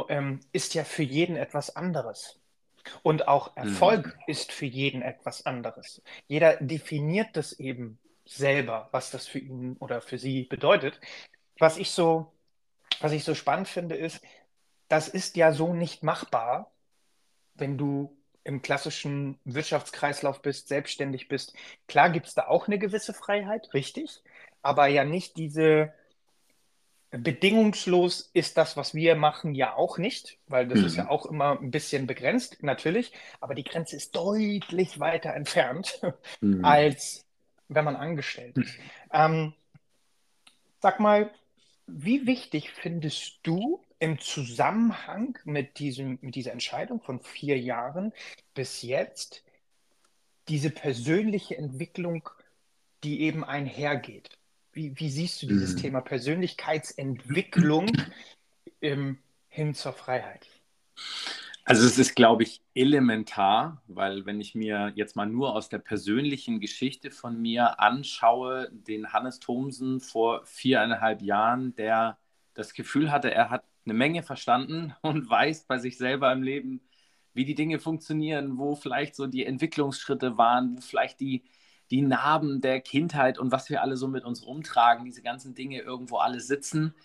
ähm, 0.07 0.39
ist 0.53 0.73
ja 0.75 0.85
für 0.85 1.03
jeden 1.03 1.35
etwas 1.35 1.75
anderes. 1.75 2.39
Und 3.03 3.27
auch 3.27 3.55
Erfolg 3.57 4.07
mhm. 4.07 4.23
ist 4.27 4.51
für 4.51 4.65
jeden 4.65 5.01
etwas 5.01 5.45
anderes. 5.45 6.01
Jeder 6.27 6.57
definiert 6.57 7.29
das 7.33 7.53
eben 7.53 7.99
selber, 8.25 8.89
was 8.91 9.11
das 9.11 9.27
für 9.27 9.39
ihn 9.39 9.77
oder 9.77 10.01
für 10.01 10.17
sie 10.17 10.43
bedeutet. 10.43 10.99
Was 11.59 11.77
ich 11.77 11.91
so, 11.91 12.33
was 12.99 13.11
ich 13.11 13.23
so 13.23 13.35
spannend 13.35 13.67
finde, 13.67 13.95
ist, 13.95 14.21
das 14.87 15.07
ist 15.07 15.35
ja 15.35 15.51
so 15.51 15.73
nicht 15.73 16.03
machbar, 16.03 16.71
wenn 17.55 17.77
du 17.77 18.17
im 18.43 18.61
klassischen 18.61 19.39
Wirtschaftskreislauf 19.43 20.41
bist, 20.41 20.67
selbstständig 20.67 21.27
bist. 21.27 21.55
Klar 21.87 22.11
gibt 22.11 22.27
es 22.27 22.35
da 22.35 22.47
auch 22.47 22.67
eine 22.67 22.77
gewisse 22.77 23.13
Freiheit, 23.13 23.73
richtig, 23.73 24.21
aber 24.61 24.87
ja 24.87 25.03
nicht 25.03 25.37
diese 25.37 25.93
bedingungslos 27.17 28.29
ist 28.33 28.57
das, 28.57 28.77
was 28.77 28.93
wir 28.93 29.15
machen, 29.15 29.55
ja 29.55 29.75
auch 29.75 29.97
nicht, 29.97 30.37
weil 30.47 30.67
das 30.67 30.79
mhm. 30.79 30.85
ist 30.85 30.95
ja 30.95 31.09
auch 31.09 31.25
immer 31.25 31.59
ein 31.59 31.71
bisschen 31.71 32.07
begrenzt, 32.07 32.63
natürlich, 32.63 33.11
aber 33.39 33.55
die 33.55 33.63
Grenze 33.63 33.95
ist 33.95 34.15
deutlich 34.15 34.99
weiter 34.99 35.33
entfernt 35.33 36.01
mhm. 36.41 36.63
als 36.63 37.25
wenn 37.67 37.85
man 37.85 37.95
angestellt 37.95 38.57
ist. 38.57 38.77
Ähm, 39.11 39.53
sag 40.81 40.99
mal, 40.99 41.31
wie 41.87 42.27
wichtig 42.27 42.71
findest 42.71 43.39
du 43.43 43.81
im 43.99 44.19
Zusammenhang 44.19 45.37
mit, 45.45 45.79
diesem, 45.79 46.19
mit 46.21 46.35
dieser 46.35 46.51
Entscheidung 46.51 47.01
von 47.01 47.19
vier 47.21 47.59
Jahren 47.59 48.13
bis 48.53 48.81
jetzt 48.81 49.43
diese 50.47 50.69
persönliche 50.69 51.57
Entwicklung, 51.57 52.29
die 53.03 53.21
eben 53.21 53.43
einhergeht? 53.43 54.37
Wie, 54.75 54.91
wie 54.99 55.09
siehst 55.09 55.41
du 55.41 55.47
dieses 55.47 55.75
mhm. 55.75 55.79
Thema 55.79 56.01
Persönlichkeitsentwicklung 56.01 57.89
im, 58.81 59.17
hin 59.47 59.73
zur 59.73 59.93
Freiheit? 59.93 60.47
Also 61.63 61.87
es 61.87 61.97
ist, 61.97 62.13
glaube 62.13 62.43
ich, 62.43 62.61
elementar, 62.75 63.81
weil 63.87 64.25
wenn 64.25 64.41
ich 64.41 64.53
mir 64.53 64.91
jetzt 64.95 65.15
mal 65.15 65.27
nur 65.27 65.55
aus 65.55 65.69
der 65.69 65.79
persönlichen 65.79 66.59
Geschichte 66.59 67.09
von 67.09 67.41
mir 67.41 67.79
anschaue, 67.79 68.69
den 68.71 69.13
Hannes 69.13 69.39
Thomsen 69.39 70.01
vor 70.01 70.45
viereinhalb 70.45 71.21
Jahren, 71.21 71.73
der 71.75 72.17
das 72.53 72.73
Gefühl 72.73 73.13
hatte, 73.13 73.33
er 73.33 73.49
hat 73.49 73.63
eine 73.85 73.93
Menge 73.93 74.23
verstanden 74.23 74.93
und 75.01 75.29
weiß 75.29 75.67
bei 75.67 75.77
sich 75.77 75.97
selber 75.97 76.33
im 76.33 76.43
Leben, 76.43 76.81
wie 77.33 77.45
die 77.45 77.55
Dinge 77.55 77.79
funktionieren, 77.79 78.57
wo 78.57 78.75
vielleicht 78.75 79.15
so 79.15 79.25
die 79.25 79.45
Entwicklungsschritte 79.45 80.37
waren, 80.37 80.75
wo 80.75 80.81
vielleicht 80.81 81.21
die, 81.21 81.45
die 81.91 82.01
Narben 82.01 82.61
der 82.61 82.81
Kindheit 82.81 83.37
und 83.37 83.51
was 83.51 83.69
wir 83.69 83.81
alle 83.81 83.97
so 83.97 84.07
mit 84.07 84.23
uns 84.25 84.45
rumtragen, 84.45 85.05
diese 85.05 85.21
ganzen 85.21 85.55
Dinge 85.55 85.79
irgendwo 85.79 86.17
alle 86.17 86.39
sitzen 86.39 86.95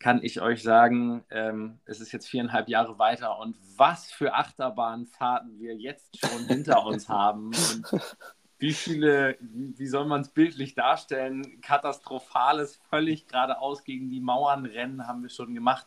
kann 0.00 0.20
ich 0.22 0.40
euch 0.40 0.62
sagen, 0.62 1.24
ähm, 1.30 1.78
es 1.84 2.00
ist 2.00 2.10
jetzt 2.10 2.26
viereinhalb 2.26 2.68
Jahre 2.68 2.98
weiter 2.98 3.38
und 3.38 3.56
was 3.76 4.10
für 4.10 4.34
Achterbahnfahrten 4.34 5.60
wir 5.60 5.76
jetzt 5.76 6.18
schon 6.18 6.46
hinter 6.46 6.84
uns 6.86 7.08
haben 7.08 7.48
und 7.48 8.06
wie 8.58 8.72
viele, 8.72 9.36
wie, 9.40 9.78
wie 9.78 9.86
soll 9.86 10.06
man 10.06 10.22
es 10.22 10.30
bildlich 10.30 10.74
darstellen, 10.74 11.60
katastrophales, 11.60 12.80
völlig 12.88 13.28
geradeaus 13.28 13.84
gegen 13.84 14.10
die 14.10 14.20
Mauern 14.20 14.64
rennen 14.64 15.06
haben 15.06 15.22
wir 15.22 15.30
schon 15.30 15.54
gemacht. 15.54 15.86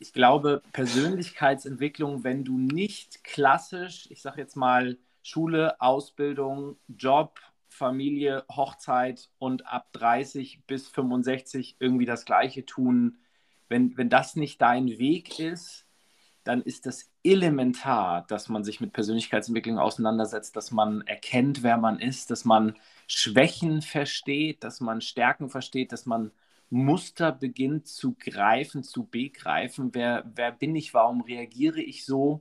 Ich 0.00 0.12
glaube, 0.12 0.62
Persönlichkeitsentwicklung, 0.72 2.24
wenn 2.24 2.44
du 2.44 2.58
nicht 2.58 3.24
klassisch, 3.24 4.08
ich 4.10 4.20
sage 4.20 4.40
jetzt 4.40 4.56
mal 4.56 4.96
Schule, 5.28 5.78
Ausbildung, 5.78 6.78
Job, 6.88 7.38
Familie, 7.68 8.44
Hochzeit 8.50 9.28
und 9.38 9.66
ab 9.66 9.92
30 9.92 10.62
bis 10.66 10.88
65 10.88 11.76
irgendwie 11.80 12.06
das 12.06 12.24
Gleiche 12.24 12.64
tun, 12.64 13.18
wenn, 13.68 13.94
wenn 13.98 14.08
das 14.08 14.36
nicht 14.36 14.62
dein 14.62 14.88
Weg 14.98 15.38
ist, 15.38 15.84
dann 16.44 16.62
ist 16.62 16.86
das 16.86 17.12
elementar, 17.22 18.24
dass 18.28 18.48
man 18.48 18.64
sich 18.64 18.80
mit 18.80 18.94
Persönlichkeitsentwicklung 18.94 19.78
auseinandersetzt, 19.78 20.56
dass 20.56 20.70
man 20.70 21.02
erkennt, 21.02 21.62
wer 21.62 21.76
man 21.76 22.00
ist, 22.00 22.30
dass 22.30 22.46
man 22.46 22.74
Schwächen 23.06 23.82
versteht, 23.82 24.64
dass 24.64 24.80
man 24.80 25.02
Stärken 25.02 25.50
versteht, 25.50 25.92
dass 25.92 26.06
man 26.06 26.32
Muster 26.70 27.32
beginnt 27.32 27.86
zu 27.86 28.14
greifen, 28.18 28.82
zu 28.82 29.04
begreifen. 29.04 29.90
Wer, 29.92 30.24
wer 30.34 30.52
bin 30.52 30.74
ich, 30.74 30.94
warum 30.94 31.20
reagiere 31.20 31.82
ich 31.82 32.06
so, 32.06 32.40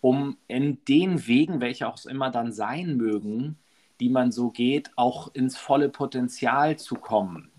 um 0.00 0.36
in 0.46 0.84
den 0.86 1.26
Wegen, 1.26 1.60
welche 1.60 1.88
auch 1.88 2.04
immer 2.06 2.30
dann 2.30 2.52
sein 2.52 2.96
mögen, 2.96 3.58
die 4.00 4.08
man 4.08 4.32
so 4.32 4.50
geht, 4.50 4.90
auch 4.96 5.34
ins 5.34 5.56
volle 5.56 5.88
Potenzial 5.88 6.78
zu 6.78 6.94
kommen. 6.94 7.50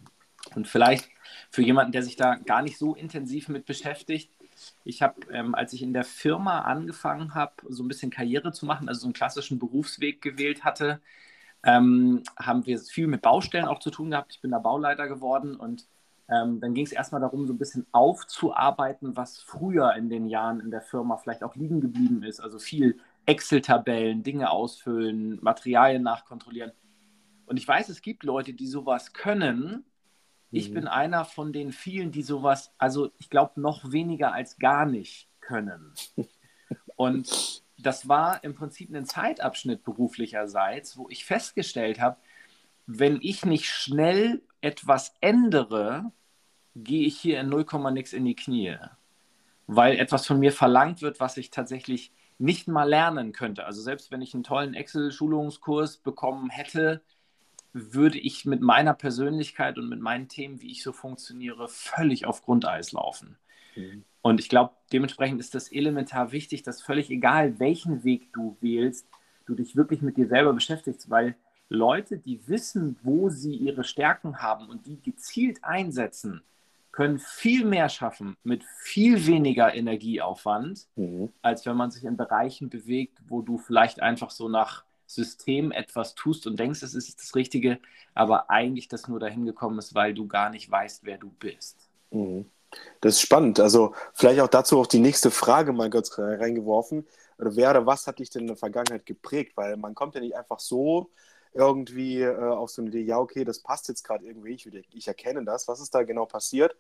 Und 0.55 0.67
vielleicht 0.67 1.09
für 1.51 1.61
jemanden, 1.61 1.91
der 1.91 2.03
sich 2.03 2.15
da 2.15 2.35
gar 2.35 2.61
nicht 2.61 2.77
so 2.77 2.95
intensiv 2.95 3.49
mit 3.49 3.65
beschäftigt. 3.65 4.31
Ich 4.83 5.01
habe, 5.01 5.15
ähm, 5.31 5.55
als 5.55 5.73
ich 5.73 5.81
in 5.81 5.93
der 5.93 6.03
Firma 6.03 6.61
angefangen 6.61 7.35
habe, 7.35 7.53
so 7.67 7.83
ein 7.83 7.87
bisschen 7.87 8.09
Karriere 8.09 8.51
zu 8.51 8.65
machen, 8.65 8.87
also 8.87 9.01
so 9.01 9.07
einen 9.07 9.13
klassischen 9.13 9.59
Berufsweg 9.59 10.21
gewählt 10.21 10.63
hatte, 10.63 11.01
ähm, 11.63 12.23
haben 12.37 12.65
wir 12.65 12.79
viel 12.79 13.07
mit 13.07 13.21
Baustellen 13.21 13.65
auch 13.65 13.79
zu 13.79 13.91
tun 13.91 14.11
gehabt. 14.11 14.33
Ich 14.33 14.41
bin 14.41 14.51
da 14.51 14.59
Bauleiter 14.59 15.07
geworden 15.07 15.55
und 15.55 15.85
ähm, 16.31 16.59
dann 16.59 16.73
ging 16.73 16.85
es 16.85 16.91
erstmal 16.91 17.21
darum, 17.21 17.47
so 17.47 17.53
ein 17.53 17.57
bisschen 17.57 17.87
aufzuarbeiten, 17.91 19.17
was 19.17 19.39
früher 19.39 19.95
in 19.95 20.09
den 20.09 20.27
Jahren 20.27 20.59
in 20.59 20.69
der 20.69 20.81
Firma 20.81 21.17
vielleicht 21.17 21.43
auch 21.43 21.55
liegen 21.55 21.81
geblieben 21.81 22.23
ist. 22.23 22.39
Also 22.39 22.59
viel 22.59 22.99
Excel-Tabellen, 23.25 24.23
Dinge 24.23 24.51
ausfüllen, 24.51 25.39
Materialien 25.41 26.03
nachkontrollieren. 26.03 26.71
Und 27.45 27.57
ich 27.57 27.67
weiß, 27.67 27.89
es 27.89 28.01
gibt 28.01 28.23
Leute, 28.23 28.53
die 28.53 28.67
sowas 28.67 29.13
können. 29.13 29.85
Ich 30.51 30.69
mhm. 30.69 30.75
bin 30.75 30.87
einer 30.87 31.25
von 31.25 31.51
den 31.51 31.71
vielen, 31.71 32.11
die 32.11 32.23
sowas, 32.23 32.73
also 32.77 33.11
ich 33.17 33.29
glaube, 33.29 33.59
noch 33.59 33.91
weniger 33.91 34.33
als 34.33 34.59
gar 34.59 34.85
nicht 34.85 35.29
können. 35.41 35.93
Und 36.95 37.63
das 37.77 38.07
war 38.07 38.43
im 38.43 38.53
Prinzip 38.53 38.93
ein 38.93 39.05
Zeitabschnitt 39.05 39.83
beruflicherseits, 39.83 40.97
wo 40.97 41.09
ich 41.09 41.25
festgestellt 41.25 41.99
habe, 41.99 42.17
wenn 42.85 43.19
ich 43.21 43.45
nicht 43.45 43.65
schnell 43.65 44.41
etwas 44.61 45.15
ändere, 45.21 46.11
gehe 46.75 47.05
ich 47.05 47.19
hier 47.19 47.39
in 47.39 47.49
0, 47.49 47.65
nix 47.91 48.13
in 48.13 48.25
die 48.25 48.35
Knie. 48.35 48.77
Weil 49.67 49.97
etwas 49.97 50.25
von 50.25 50.39
mir 50.39 50.51
verlangt 50.51 51.01
wird, 51.01 51.19
was 51.19 51.37
ich 51.37 51.51
tatsächlich 51.51 52.11
nicht 52.37 52.67
mal 52.67 52.87
lernen 52.87 53.33
könnte. 53.33 53.65
Also 53.65 53.81
selbst 53.81 54.11
wenn 54.11 54.21
ich 54.21 54.33
einen 54.33 54.43
tollen 54.43 54.73
Excel-Schulungskurs 54.73 55.97
bekommen 55.97 56.49
hätte, 56.49 57.01
würde 57.73 58.17
ich 58.17 58.45
mit 58.45 58.61
meiner 58.61 58.93
Persönlichkeit 58.93 59.77
und 59.77 59.89
mit 59.89 59.99
meinen 59.99 60.27
Themen, 60.27 60.61
wie 60.61 60.71
ich 60.71 60.81
so 60.81 60.91
funktioniere, 60.91 61.67
völlig 61.67 62.25
auf 62.25 62.41
Grundeis 62.41 62.93
laufen. 62.93 63.37
Mhm. 63.75 64.05
Und 64.21 64.39
ich 64.39 64.49
glaube, 64.49 64.73
dementsprechend 64.91 65.39
ist 65.39 65.53
das 65.53 65.71
elementar 65.71 66.31
wichtig, 66.31 66.63
dass 66.63 66.81
völlig 66.81 67.09
egal, 67.09 67.59
welchen 67.59 68.03
Weg 68.03 68.33
du 68.33 68.57
wählst, 68.61 69.07
du 69.45 69.55
dich 69.55 69.75
wirklich 69.75 70.01
mit 70.01 70.17
dir 70.17 70.27
selber 70.27 70.53
beschäftigst, 70.53 71.09
weil 71.09 71.35
Leute, 71.69 72.17
die 72.17 72.47
wissen, 72.47 72.97
wo 73.03 73.29
sie 73.29 73.55
ihre 73.55 73.83
Stärken 73.83 74.41
haben 74.41 74.67
und 74.69 74.87
die 74.87 74.99
gezielt 75.01 75.63
einsetzen, 75.63 76.41
können 76.91 77.19
viel 77.19 77.63
mehr 77.65 77.87
schaffen 77.87 78.35
mit 78.43 78.63
viel 78.81 79.25
weniger 79.27 79.73
Energieaufwand, 79.73 80.87
mhm. 80.95 81.31
als 81.41 81.65
wenn 81.65 81.77
man 81.77 81.91
sich 81.91 82.03
in 82.03 82.17
Bereichen 82.17 82.69
bewegt, 82.69 83.19
wo 83.27 83.41
du 83.41 83.57
vielleicht 83.57 84.01
einfach 84.01 84.31
so 84.31 84.49
nach 84.49 84.83
System 85.05 85.71
etwas 85.71 86.15
tust 86.15 86.45
und 86.45 86.59
denkst, 86.59 86.83
es 86.83 86.93
ist 86.93 87.19
das 87.19 87.35
Richtige, 87.35 87.79
aber 88.13 88.49
eigentlich 88.49 88.87
das 88.87 89.07
nur 89.07 89.19
dahin 89.19 89.45
gekommen 89.45 89.79
ist, 89.79 89.95
weil 89.95 90.13
du 90.13 90.27
gar 90.27 90.49
nicht 90.49 90.69
weißt, 90.69 91.03
wer 91.03 91.17
du 91.17 91.29
bist. 91.29 91.89
Mhm. 92.11 92.45
Das 93.01 93.15
ist 93.15 93.21
spannend. 93.21 93.59
Also 93.59 93.93
vielleicht 94.13 94.39
auch 94.41 94.47
dazu 94.47 94.79
auch 94.79 94.87
die 94.87 94.99
nächste 94.99 95.31
Frage 95.31 95.73
mal 95.73 95.89
kurz 95.89 96.17
reingeworfen. 96.17 97.07
Oder 97.39 97.55
wer 97.55 97.71
oder 97.71 97.85
was 97.85 98.05
hat 98.05 98.19
dich 98.19 98.29
denn 98.29 98.41
in 98.41 98.47
der 98.47 98.57
Vergangenheit 98.57 99.05
geprägt? 99.05 99.53
Weil 99.55 99.77
man 99.77 99.95
kommt 99.95 100.15
ja 100.15 100.21
nicht 100.21 100.35
einfach 100.35 100.59
so 100.59 101.09
irgendwie 101.53 102.21
äh, 102.21 102.35
auf 102.37 102.69
so 102.69 102.81
eine 102.81 102.89
Idee, 102.89 103.01
ja, 103.01 103.19
okay, 103.19 103.43
das 103.43 103.59
passt 103.59 103.87
jetzt 103.87 104.03
gerade 104.03 104.25
irgendwie, 104.25 104.53
ich, 104.53 104.69
ich 104.93 105.07
erkenne 105.07 105.43
das. 105.43 105.67
Was 105.67 105.79
ist 105.79 105.93
da 105.95 106.03
genau 106.03 106.25
passiert, 106.25 106.75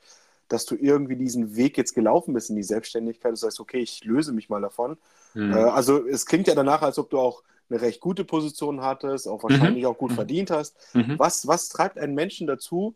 dass 0.47 0.65
du 0.65 0.75
irgendwie 0.75 1.15
diesen 1.15 1.55
Weg 1.55 1.77
jetzt 1.77 1.93
gelaufen 1.93 2.33
bist 2.33 2.49
in 2.49 2.55
die 2.55 2.63
Selbstständigkeit? 2.63 3.31
Du 3.31 3.35
sagst, 3.35 3.59
okay, 3.59 3.79
ich 3.79 4.03
löse 4.03 4.33
mich 4.33 4.49
mal 4.49 4.61
davon. 4.61 4.97
Mhm. 5.33 5.53
Äh, 5.53 5.57
also 5.57 6.05
es 6.05 6.25
klingt 6.25 6.47
ja 6.47 6.55
danach, 6.55 6.81
als 6.81 6.99
ob 6.99 7.09
du 7.09 7.19
auch 7.19 7.43
eine 7.69 7.81
recht 7.81 7.99
gute 7.99 8.25
Position 8.25 8.81
hattest, 8.81 9.27
auch 9.27 9.43
wahrscheinlich 9.43 9.83
mhm. 9.83 9.89
auch 9.89 9.97
gut 9.97 10.11
mhm. 10.11 10.15
verdient 10.15 10.51
hast. 10.51 10.75
Mhm. 10.93 11.17
Was, 11.17 11.47
was 11.47 11.69
treibt 11.69 11.97
einen 11.97 12.15
Menschen 12.15 12.47
dazu, 12.47 12.95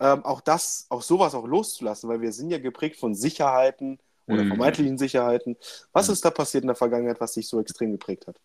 ähm, 0.00 0.24
auch 0.24 0.40
das, 0.40 0.86
auch 0.90 1.02
sowas 1.02 1.34
auch 1.34 1.46
loszulassen? 1.46 2.08
Weil 2.08 2.20
wir 2.20 2.32
sind 2.32 2.50
ja 2.50 2.58
geprägt 2.58 2.96
von 2.96 3.14
Sicherheiten 3.14 3.98
oder 4.26 4.44
mhm. 4.44 4.48
vermeintlichen 4.48 4.98
Sicherheiten. 4.98 5.56
Was 5.92 6.08
mhm. 6.08 6.14
ist 6.14 6.24
da 6.24 6.30
passiert 6.30 6.62
in 6.62 6.68
der 6.68 6.76
Vergangenheit, 6.76 7.20
was 7.20 7.32
dich 7.32 7.48
so 7.48 7.60
extrem 7.60 7.92
geprägt 7.92 8.26
hat? 8.26 8.36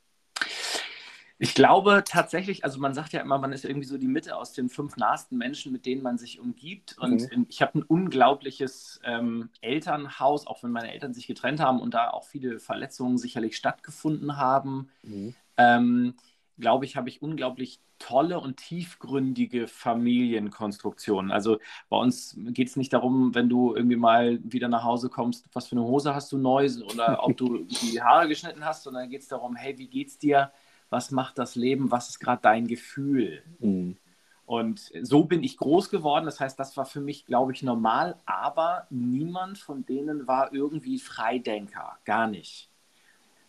Ich 1.40 1.54
glaube 1.54 2.04
tatsächlich, 2.06 2.64
also 2.64 2.80
man 2.80 2.96
sagt 2.96 3.14
ja 3.14 3.22
immer, 3.22 3.38
man 3.38 3.52
ist 3.52 3.64
irgendwie 3.64 3.88
so 3.88 3.98
die 3.98 4.08
Mitte 4.08 4.36
aus 4.36 4.54
den 4.54 4.70
fünf 4.70 4.98
nahesten 4.98 5.38
Menschen, 5.38 5.72
mit 5.72 5.86
denen 5.86 6.02
man 6.02 6.18
sich 6.18 6.40
umgibt. 6.40 6.98
Und 6.98 7.32
mhm. 7.32 7.46
ich 7.48 7.62
habe 7.62 7.80
ein 7.80 7.84
unglaubliches 7.84 9.00
ähm, 9.04 9.50
Elternhaus, 9.62 10.48
auch 10.48 10.64
wenn 10.64 10.72
meine 10.72 10.92
Eltern 10.92 11.14
sich 11.14 11.28
getrennt 11.28 11.60
haben 11.60 11.80
und 11.80 11.94
da 11.94 12.10
auch 12.10 12.24
viele 12.24 12.60
Verletzungen 12.60 13.18
sicherlich 13.20 13.56
stattgefunden 13.56 14.38
haben. 14.38 14.90
Mhm. 15.04 15.36
Ähm, 15.58 16.16
glaube 16.58 16.86
ich, 16.86 16.96
habe 16.96 17.10
ich 17.10 17.22
unglaublich 17.22 17.80
tolle 18.00 18.40
und 18.40 18.58
tiefgründige 18.58 19.68
Familienkonstruktionen. 19.68 21.32
Also 21.32 21.60
bei 21.90 21.98
uns 21.98 22.36
geht 22.38 22.70
es 22.70 22.76
nicht 22.76 22.94
darum, 22.94 23.34
wenn 23.36 23.50
du 23.50 23.76
irgendwie 23.76 23.96
mal 23.96 24.40
wieder 24.44 24.68
nach 24.68 24.84
Hause 24.84 25.10
kommst, 25.10 25.48
was 25.54 25.68
für 25.68 25.76
eine 25.76 25.84
Hose 25.84 26.14
hast 26.14 26.32
du 26.32 26.38
neu 26.38 26.68
oder 26.92 27.24
ob 27.24 27.38
du 27.38 27.64
die 27.82 28.02
Haare 28.02 28.28
geschnitten 28.28 28.66
hast, 28.66 28.84
sondern 28.84 29.10
geht 29.10 29.22
es 29.22 29.28
darum, 29.28 29.56
hey, 29.56 29.78
wie 29.78 29.88
geht's 29.88 30.18
dir? 30.18 30.52
Was 30.90 31.12
macht 31.12 31.38
das 31.38 31.56
Leben? 31.56 31.92
Was 31.92 32.10
ist 32.10 32.20
gerade 32.20 32.42
dein 32.42 32.68
Gefühl? 32.68 33.44
Mhm. 33.60 33.98
Und 34.46 34.92
so 35.02 35.26
bin 35.26 35.44
ich 35.44 35.58
groß 35.58 35.90
geworden. 35.90 36.26
Das 36.26 36.40
heißt, 36.40 36.58
das 36.58 36.78
war 36.78 36.86
für 36.86 37.02
mich, 37.02 37.26
glaube 37.26 37.52
ich, 37.52 37.64
normal. 37.64 38.16
Aber 38.26 38.88
niemand 38.90 39.58
von 39.58 39.86
denen 39.86 40.26
war 40.26 40.54
irgendwie 40.54 41.00
Freidenker. 41.00 41.98
Gar 42.06 42.28
nicht. 42.28 42.70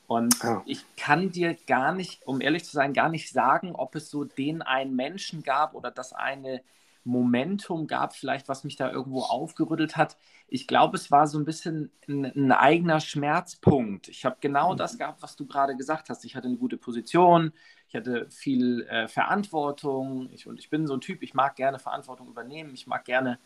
Und 0.09 0.43
ja. 0.43 0.63
ich 0.67 0.85
kann 0.97 1.31
dir 1.31 1.57
gar 1.67 1.93
nicht, 1.93 2.27
um 2.27 2.41
ehrlich 2.41 2.65
zu 2.65 2.73
sein, 2.73 2.95
gar 2.95 3.11
nicht 3.11 3.31
sagen, 3.31 3.77
ob 3.77 3.95
es 3.95 4.11
so 4.11 4.25
den 4.25 4.63
einen 4.63 4.97
Menschen 4.97 5.43
gab 5.43 5.75
oder 5.75 5.91
das 5.91 6.13
eine 6.13 6.63
Momentum 7.05 7.87
gab, 7.87 8.15
vielleicht 8.15 8.49
was 8.49 8.65
mich 8.65 8.77
da 8.77 8.91
irgendwo 8.91 9.23
aufgerüttelt 9.23 9.97
hat. 9.97 10.17
Ich 10.49 10.67
glaube, 10.67 10.97
es 10.97 11.11
war 11.11 11.27
so 11.27 11.39
ein 11.39 11.45
bisschen 11.45 11.91
ein, 12.09 12.25
ein 12.25 12.53
eigener 12.53 13.01
Schmerzpunkt. 13.01 14.09
Ich 14.09 14.25
habe 14.25 14.37
genau 14.41 14.73
mhm. 14.73 14.77
das 14.77 14.99
gehabt, 14.99 15.23
was 15.23 15.37
du 15.37 15.47
gerade 15.47 15.77
gesagt 15.77 16.11
hast. 16.11 16.25
Ich 16.25 16.37
hatte 16.37 16.49
eine 16.49 16.57
gute 16.57 16.77
Position, 16.77 17.53
ich 17.89 17.95
hatte 17.95 18.29
viel 18.31 18.83
äh, 18.89 19.09
Verantwortung 19.09 20.29
ich, 20.33 20.47
und 20.47 20.59
ich 20.59 20.71
bin 20.71 20.87
so 20.87 20.95
ein 20.95 21.01
Typ, 21.01 21.23
ich 21.23 21.35
mag 21.35 21.57
gerne 21.57 21.79
Verantwortung 21.79 22.29
übernehmen, 22.29 22.75
ich 22.75 22.87
mag 22.87 23.05
gerne 23.05 23.39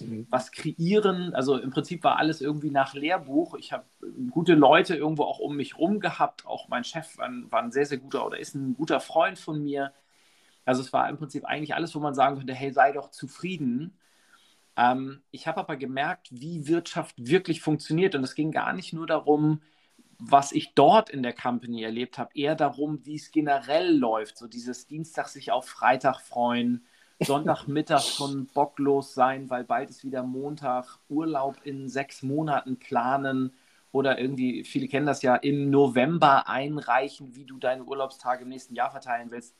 mhm. 0.00 0.26
was 0.30 0.52
kreieren. 0.52 1.34
Also 1.34 1.58
im 1.58 1.70
Prinzip 1.70 2.04
war 2.04 2.18
alles 2.18 2.40
irgendwie 2.40 2.70
nach 2.70 2.94
Lehrbuch. 2.94 3.54
Ich 3.54 3.72
habe 3.72 3.84
gute 4.30 4.54
Leute 4.54 4.96
irgendwo 4.96 5.24
auch 5.24 5.38
um 5.38 5.56
mich 5.56 5.78
rum 5.78 6.00
gehabt. 6.00 6.46
Auch 6.46 6.68
mein 6.68 6.84
Chef 6.84 7.16
war, 7.18 7.30
war 7.50 7.62
ein 7.62 7.72
sehr, 7.72 7.86
sehr 7.86 7.98
guter 7.98 8.26
oder 8.26 8.38
ist 8.38 8.54
ein 8.54 8.74
guter 8.74 9.00
Freund 9.00 9.38
von 9.38 9.62
mir. 9.62 9.92
Also 10.66 10.82
es 10.82 10.92
war 10.92 11.08
im 11.08 11.16
Prinzip 11.18 11.44
eigentlich 11.46 11.74
alles, 11.74 11.94
wo 11.94 12.00
man 12.00 12.14
sagen 12.14 12.38
könnte, 12.38 12.54
hey, 12.54 12.72
sei 12.72 12.92
doch 12.92 13.10
zufrieden. 13.10 13.98
Ähm, 14.76 15.22
ich 15.30 15.46
habe 15.46 15.60
aber 15.60 15.76
gemerkt, 15.76 16.28
wie 16.32 16.68
Wirtschaft 16.68 17.14
wirklich 17.18 17.62
funktioniert. 17.62 18.14
Und 18.14 18.24
es 18.24 18.34
ging 18.34 18.52
gar 18.52 18.72
nicht 18.74 18.92
nur 18.92 19.06
darum, 19.06 19.62
was 20.18 20.52
ich 20.52 20.74
dort 20.74 21.10
in 21.10 21.22
der 21.22 21.34
Company 21.34 21.82
erlebt 21.82 22.18
habe, 22.18 22.30
eher 22.34 22.54
darum, 22.56 23.04
wie 23.04 23.16
es 23.16 23.30
generell 23.30 23.96
läuft. 23.96 24.38
So 24.38 24.48
dieses 24.48 24.86
Dienstag 24.86 25.28
sich 25.28 25.52
auf 25.52 25.66
Freitag 25.68 26.20
freuen, 26.20 26.84
Sonntagmittag 27.18 28.02
schon 28.16 28.46
bocklos 28.48 29.14
sein, 29.14 29.50
weil 29.50 29.64
bald 29.64 29.90
ist 29.90 30.04
wieder 30.04 30.22
Montag, 30.22 30.98
Urlaub 31.08 31.56
in 31.64 31.88
sechs 31.88 32.22
Monaten 32.22 32.78
planen 32.78 33.54
oder 33.92 34.18
irgendwie, 34.18 34.64
viele 34.64 34.88
kennen 34.88 35.06
das 35.06 35.22
ja, 35.22 35.36
im 35.36 35.70
November 35.70 36.48
einreichen, 36.48 37.34
wie 37.36 37.44
du 37.46 37.58
deine 37.58 37.84
Urlaubstage 37.84 38.42
im 38.42 38.48
nächsten 38.50 38.74
Jahr 38.74 38.90
verteilen 38.90 39.30
willst. 39.30 39.54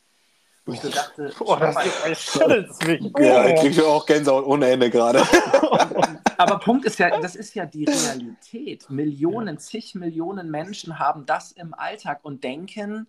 Wo 0.67 0.73
ich 0.73 0.81
so 0.81 0.91
dachte, 0.91 1.33
oh, 1.41 1.57
das 1.57 1.77
ist 1.87 2.87
mich. 2.87 3.13
Ja, 3.19 3.49
ich 3.49 3.61
kriege 3.61 3.87
auch 3.87 4.05
Gänsehaut 4.05 4.45
ohne 4.45 4.69
Ende 4.69 4.91
gerade. 4.91 5.23
Aber 6.39 6.59
Punkt 6.59 6.85
ist 6.85 6.99
ja, 6.99 7.21
das 7.21 7.37
ist 7.37 7.55
ja 7.55 7.67
die 7.67 7.85
Realität. 7.85 8.91
Millionen, 8.91 9.59
zig 9.59 9.95
Millionen 9.95 10.51
Menschen 10.51 10.99
haben 10.99 11.25
das 11.25 11.53
im 11.53 11.73
Alltag 11.73 12.19
und 12.25 12.43
denken, 12.43 13.07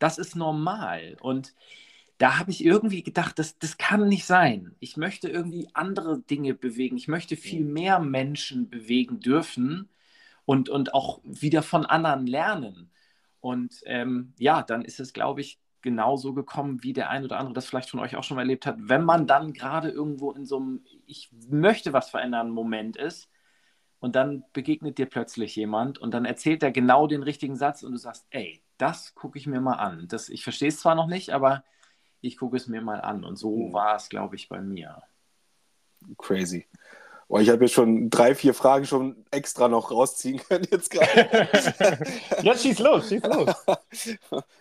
das 0.00 0.18
ist 0.18 0.34
normal. 0.34 1.16
Und 1.20 1.54
da 2.18 2.38
habe 2.38 2.50
ich 2.50 2.64
irgendwie 2.64 3.04
gedacht, 3.04 3.38
das, 3.38 3.56
das 3.58 3.78
kann 3.78 4.08
nicht 4.08 4.26
sein. 4.26 4.74
Ich 4.80 4.96
möchte 4.96 5.28
irgendwie 5.28 5.68
andere 5.74 6.18
Dinge 6.18 6.54
bewegen. 6.54 6.96
Ich 6.96 7.06
möchte 7.06 7.36
viel 7.36 7.64
mehr 7.64 8.00
Menschen 8.00 8.68
bewegen 8.68 9.20
dürfen 9.20 9.88
und, 10.44 10.68
und 10.68 10.92
auch 10.92 11.20
wieder 11.22 11.62
von 11.62 11.86
anderen 11.86 12.26
lernen. 12.26 12.90
Und 13.40 13.80
ähm, 13.84 14.32
ja, 14.38 14.62
dann 14.62 14.84
ist 14.84 14.98
es, 14.98 15.12
glaube 15.12 15.40
ich, 15.40 15.60
genauso 15.86 16.34
gekommen, 16.34 16.82
wie 16.82 16.92
der 16.92 17.10
ein 17.10 17.24
oder 17.24 17.38
andere 17.38 17.54
das 17.54 17.66
vielleicht 17.66 17.90
von 17.90 18.00
euch 18.00 18.16
auch 18.16 18.24
schon 18.24 18.34
mal 18.34 18.42
erlebt 18.42 18.66
hat. 18.66 18.76
Wenn 18.80 19.04
man 19.04 19.28
dann 19.28 19.52
gerade 19.52 19.88
irgendwo 19.88 20.32
in 20.32 20.44
so 20.44 20.56
einem 20.56 20.84
Ich 21.06 21.30
möchte 21.48 21.92
was 21.92 22.10
verändern 22.10 22.50
Moment 22.50 22.96
ist 22.96 23.30
und 24.00 24.16
dann 24.16 24.42
begegnet 24.52 24.98
dir 24.98 25.06
plötzlich 25.06 25.54
jemand 25.54 25.98
und 25.98 26.12
dann 26.12 26.24
erzählt 26.24 26.64
er 26.64 26.72
genau 26.72 27.06
den 27.06 27.22
richtigen 27.22 27.54
Satz 27.54 27.84
und 27.84 27.92
du 27.92 27.98
sagst, 27.98 28.26
ey, 28.30 28.64
das 28.78 29.14
gucke 29.14 29.38
ich 29.38 29.46
mir 29.46 29.60
mal 29.60 29.74
an. 29.74 30.08
Das, 30.08 30.28
ich 30.28 30.42
verstehe 30.42 30.68
es 30.68 30.80
zwar 30.80 30.96
noch 30.96 31.06
nicht, 31.06 31.30
aber 31.30 31.62
ich 32.20 32.36
gucke 32.36 32.56
es 32.56 32.66
mir 32.66 32.82
mal 32.82 33.00
an. 33.00 33.24
Und 33.24 33.36
so 33.36 33.68
mhm. 33.68 33.72
war 33.72 33.94
es, 33.94 34.08
glaube 34.08 34.34
ich, 34.34 34.48
bei 34.48 34.60
mir. 34.60 35.02
Crazy. 36.18 36.66
Oh, 37.28 37.38
ich 37.38 37.50
habe 37.50 37.64
jetzt 37.64 37.74
schon 37.74 38.08
drei, 38.08 38.36
vier 38.36 38.54
Fragen 38.54 38.84
schon 38.84 39.16
extra 39.32 39.66
noch 39.66 39.90
rausziehen 39.90 40.38
können 40.38 40.66
jetzt 40.70 40.90
gerade. 40.90 41.48
ja, 42.42 42.56
schieß 42.56 42.78
los, 42.78 43.08
schieß 43.08 43.22
los. 43.24 43.52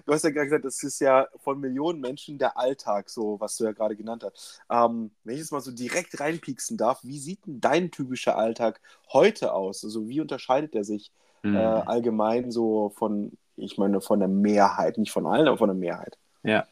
Du 0.06 0.14
hast 0.14 0.24
ja 0.24 0.32
gerade 0.32 0.46
gesagt, 0.46 0.66
das 0.66 0.82
ist 0.82 1.00
ja 1.00 1.28
von 1.44 1.60
Millionen 1.60 2.02
Menschen 2.02 2.40
der 2.40 2.58
Alltag, 2.58 3.12
so 3.12 3.40
was 3.40 3.58
du 3.58 3.66
ja 3.66 3.72
gerade 3.72 3.96
genannt 3.96 4.24
hast. 4.26 4.62
Ähm, 4.72 5.12
wenn 5.24 5.36
ich 5.36 5.42
jetzt 5.42 5.52
mal 5.52 5.62
so 5.62 5.72
direkt 5.72 6.20
reinpieksen 6.20 6.76
darf, 6.76 7.02
wie 7.04 7.20
sieht 7.20 7.46
denn 7.46 7.62
dein 7.62 7.92
typischer 7.92 8.36
Alltag 8.36 8.82
heute 9.14 9.54
aus? 9.54 9.84
Also 9.84 10.10
wie 10.10 10.22
unterscheidet 10.22 10.74
er 10.74 10.84
sich 10.84 11.12
mhm. 11.44 11.56
äh, 11.56 11.60
allgemein 11.60 12.50
so 12.50 12.92
von, 12.96 13.34
ich 13.58 13.78
meine, 13.78 14.02
von 14.02 14.18
der 14.18 14.28
Mehrheit, 14.30 14.98
nicht 14.98 15.12
von 15.12 15.28
allen, 15.28 15.48
aber 15.48 15.60
von 15.60 15.70
der 15.70 15.78
Mehrheit? 15.78 16.18
Ja. 16.42 16.66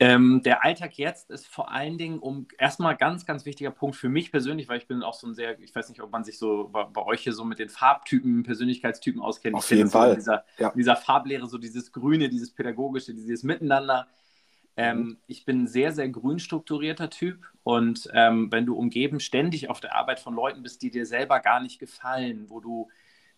Ähm, 0.00 0.42
der 0.42 0.64
Alltag 0.64 0.98
jetzt 0.98 1.30
ist 1.30 1.46
vor 1.46 1.70
allen 1.70 1.98
Dingen 1.98 2.18
um 2.18 2.48
erstmal 2.58 2.96
ganz, 2.96 3.26
ganz 3.26 3.46
wichtiger 3.46 3.70
Punkt 3.70 3.94
für 3.94 4.08
mich 4.08 4.32
persönlich, 4.32 4.68
weil 4.68 4.78
ich 4.78 4.88
bin 4.88 5.04
auch 5.04 5.14
so 5.14 5.28
ein 5.28 5.34
sehr, 5.34 5.58
ich 5.60 5.74
weiß 5.74 5.88
nicht, 5.88 6.02
ob 6.02 6.10
man 6.10 6.24
sich 6.24 6.36
so 6.36 6.68
bei, 6.72 6.82
bei 6.84 7.02
euch 7.02 7.20
hier 7.20 7.32
so 7.32 7.44
mit 7.44 7.60
den 7.60 7.68
Farbtypen, 7.68 8.42
Persönlichkeitstypen 8.42 9.22
auskennt. 9.22 9.54
Auf 9.54 9.70
jeden 9.70 9.90
Fall. 9.90 10.08
So 10.08 10.12
in, 10.12 10.18
dieser, 10.18 10.44
ja. 10.58 10.68
in 10.70 10.78
dieser 10.78 10.96
Farblehre, 10.96 11.46
so 11.46 11.58
dieses 11.58 11.92
Grüne, 11.92 12.28
dieses 12.28 12.50
Pädagogische, 12.50 13.14
dieses 13.14 13.44
Miteinander. 13.44 14.08
Ähm, 14.76 14.98
mhm. 14.98 15.16
Ich 15.28 15.44
bin 15.44 15.62
ein 15.62 15.68
sehr, 15.68 15.92
sehr 15.92 16.08
grün 16.08 16.40
strukturierter 16.40 17.08
Typ 17.08 17.46
und 17.62 18.08
ähm, 18.12 18.50
wenn 18.50 18.66
du 18.66 18.74
umgeben 18.74 19.20
ständig 19.20 19.70
auf 19.70 19.78
der 19.78 19.94
Arbeit 19.94 20.18
von 20.18 20.34
Leuten 20.34 20.64
bist, 20.64 20.82
die 20.82 20.90
dir 20.90 21.06
selber 21.06 21.38
gar 21.38 21.60
nicht 21.60 21.78
gefallen, 21.78 22.46
wo 22.48 22.58
du 22.58 22.88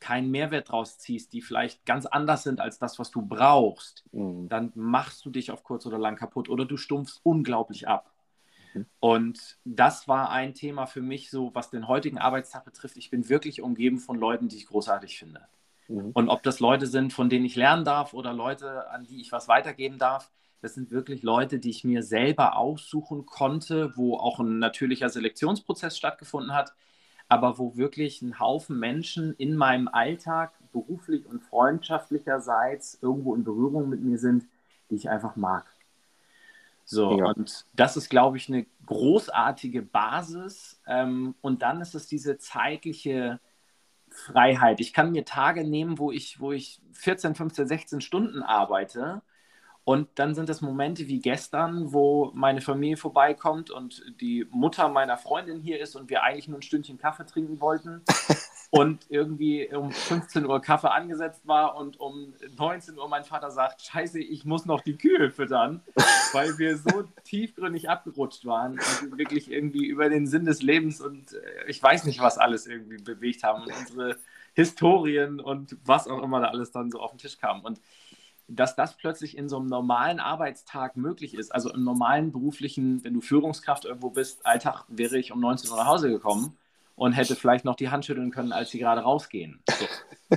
keinen 0.01 0.31
Mehrwert 0.31 0.71
draus 0.71 0.99
ziehst, 0.99 1.33
die 1.33 1.41
vielleicht 1.41 1.85
ganz 1.87 2.07
anders 2.07 2.43
sind 2.43 2.61
als 2.61 2.79
das, 2.79 2.99
was 2.99 3.11
du 3.11 3.23
brauchst, 3.23 4.05
mhm. 4.13 4.49
dann 4.49 4.73
machst 4.75 5.25
du 5.25 5.31
dich 5.31 5.51
auf 5.51 5.65
kurz 5.65 5.87
oder 5.87 5.99
lang 5.99 6.17
kaputt 6.17 6.49
oder 6.49 6.65
du 6.65 6.77
stumpfst 6.77 7.21
unglaublich 7.23 7.89
ab. 7.89 8.13
Mhm. 8.75 8.87
Und 9.01 9.59
das 9.65 10.07
war 10.09 10.31
ein 10.31 10.55
Thema 10.55 10.87
für 10.87 11.03
mich, 11.03 11.31
so 11.31 11.55
was 11.55 11.71
den 11.71 11.89
heutigen 11.89 12.19
Arbeitstag 12.19 12.65
betrifft. 12.65 12.97
Ich 12.97 13.11
bin 13.11 13.29
wirklich 13.29 13.63
umgeben 13.63 13.99
von 13.99 14.19
Leuten, 14.19 14.49
die 14.49 14.57
ich 14.57 14.67
großartig 14.67 15.19
finde. 15.19 15.41
Mhm. 15.89 16.11
Und 16.13 16.29
ob 16.29 16.43
das 16.43 16.61
Leute 16.61 16.87
sind, 16.87 17.13
von 17.13 17.29
denen 17.29 17.45
ich 17.45 17.57
lernen 17.57 17.85
darf 17.85 18.15
oder 18.15 18.33
Leute, 18.33 18.91
an 18.91 19.05
die 19.05 19.21
ich 19.21 19.33
was 19.33 19.49
weitergeben 19.49 19.99
darf, 19.99 20.31
das 20.63 20.75
sind 20.75 20.91
wirklich 20.91 21.23
Leute, 21.23 21.59
die 21.59 21.71
ich 21.71 21.85
mir 21.85 22.03
selber 22.03 22.57
aussuchen 22.57 23.27
konnte, 23.27 23.93
wo 23.97 24.17
auch 24.17 24.41
ein 24.41 24.59
natürlicher 24.59 25.09
Selektionsprozess 25.09 25.97
stattgefunden 25.97 26.55
hat, 26.55 26.73
aber 27.29 27.59
wo 27.59 27.77
wirklich 27.77 28.23
ein 28.23 28.39
Haufen 28.39 28.79
Menschen 28.79 29.35
in 29.35 29.57
meinem 29.57 29.89
Alltag 29.89 30.53
beruflich 30.73 31.27
und 31.27 31.43
freundschaftlicherseits 31.43 32.99
irgendwo 33.03 33.35
in 33.35 33.45
Berührung 33.45 33.89
mit 33.89 34.03
mir 34.03 34.19
sind, 34.19 34.47
die 34.91 34.97
ich 34.97 35.11
einfach 35.11 35.37
mag. 35.37 35.67
So, 36.85 37.19
ja. 37.19 37.27
und 37.27 37.67
das 37.75 37.97
ist, 37.97 38.09
glaube 38.09 38.37
ich, 38.37 38.49
eine 38.49 38.65
großartige 38.87 39.83
Basis. 39.83 40.81
Ähm, 40.87 41.35
und 41.41 41.63
dann 41.63 41.81
ist 41.81 41.97
es 41.97 42.07
diese 42.07 42.39
zeitliche 42.39 43.41
Freiheit. 44.09 44.79
Ich 44.79 44.93
kann 44.93 45.11
mir 45.11 45.25
Tage 45.25 45.65
nehmen, 45.65 45.99
wo 45.99 46.13
ich, 46.13 46.39
wo 46.39 46.53
ich 46.53 46.81
14, 46.93 47.35
15, 47.35 47.67
16 47.67 48.01
Stunden 48.01 48.43
arbeite 48.43 49.23
und 49.87 50.09
dann 50.17 50.35
sind 50.35 50.51
es 50.51 50.63
Momente 50.63 51.07
wie 51.07 51.21
gestern, 51.21 51.93
wo 51.93 52.33
meine 52.35 52.61
Familie 52.61 52.97
vorbeikommt 52.97 53.71
und 53.71 54.03
die 54.21 54.45
Mutter 54.51 54.89
meiner 54.89 55.17
Freundin 55.17 55.61
hier 55.61 55.81
ist 55.81 55.95
und 55.95 56.11
wir 56.11 56.25
eigentlich 56.25 56.49
nur 56.49 56.59
ein 56.59 56.63
Stündchen 56.63 56.99
Kaffee 56.99 57.25
trinken 57.25 57.61
wollten. 57.61 58.03
und 58.71 59.07
irgendwie 59.11 59.73
um 59.73 59.93
15 59.93 60.45
Uhr 60.45 60.61
Kaffee 60.61 60.91
angesetzt 60.91 61.47
war 61.47 61.77
und 61.77 62.01
um 62.01 62.35
19 62.59 62.99
Uhr 62.99 63.09
mein 63.09 63.23
Vater 63.23 63.53
sagt, 63.53 63.81
scheiße, 63.81 64.19
ich 64.19 64.45
muss 64.45 64.67
noch 64.67 64.81
die 64.81 64.97
Kühe 64.97 65.31
füttern, 65.31 65.85
weil 66.33 66.59
wir 66.59 66.79
so 66.79 67.05
tiefgründig 67.23 67.89
abgerutscht 67.89 68.45
waren 68.45 68.73
und 68.73 69.19
wirklich 69.19 69.49
irgendwie 69.53 69.87
über 69.87 70.09
den 70.09 70.27
Sinn 70.27 70.47
des 70.47 70.63
Lebens 70.63 71.01
und 71.01 71.33
äh, 71.35 71.69
ich 71.69 71.81
weiß 71.81 72.07
nicht, 72.07 72.19
was 72.19 72.39
alles 72.39 72.67
irgendwie 72.67 73.01
bewegt 73.01 73.45
haben 73.45 73.63
und 73.63 73.73
unsere 73.73 74.17
Historien 74.55 75.39
und 75.39 75.77
was 75.85 76.09
auch 76.09 76.23
immer 76.23 76.41
da 76.41 76.49
alles 76.49 76.73
dann 76.73 76.91
so 76.91 76.99
auf 76.99 77.13
den 77.13 77.19
Tisch 77.19 77.39
kam. 77.39 77.61
Und 77.61 77.79
dass 78.49 78.77
das 78.77 78.97
plötzlich 78.97 79.37
in 79.37 79.49
so 79.49 79.57
einem 79.57 79.67
normalen 79.67 80.21
Arbeitstag 80.21 80.97
möglich 80.97 81.35
ist. 81.35 81.55
Also 81.55 81.73
im 81.73 81.85
normalen 81.85 82.33
beruflichen, 82.33 83.03
wenn 83.05 83.15
du 83.15 83.21
Führungskraft 83.21 83.85
irgendwo 83.85 84.11
bist, 84.11 84.47
Alltag 84.47 84.85
wäre 84.89 85.19
ich 85.19 85.33
um 85.33 85.41
19 85.41 85.71
Uhr 85.71 85.77
nach 85.77 85.87
Hause 85.87 86.09
gekommen 86.11 86.57
und 86.95 87.13
hätte 87.13 87.37
vielleicht 87.37 87.65
noch 87.65 87.77
die 87.77 87.91
Hand 87.91 88.07
schütteln 88.07 88.31
können, 88.31 88.53
als 88.53 88.71
sie 88.71 88.79
gerade 88.79 89.03
rausgehen. 89.03 89.61
So. 89.69 90.37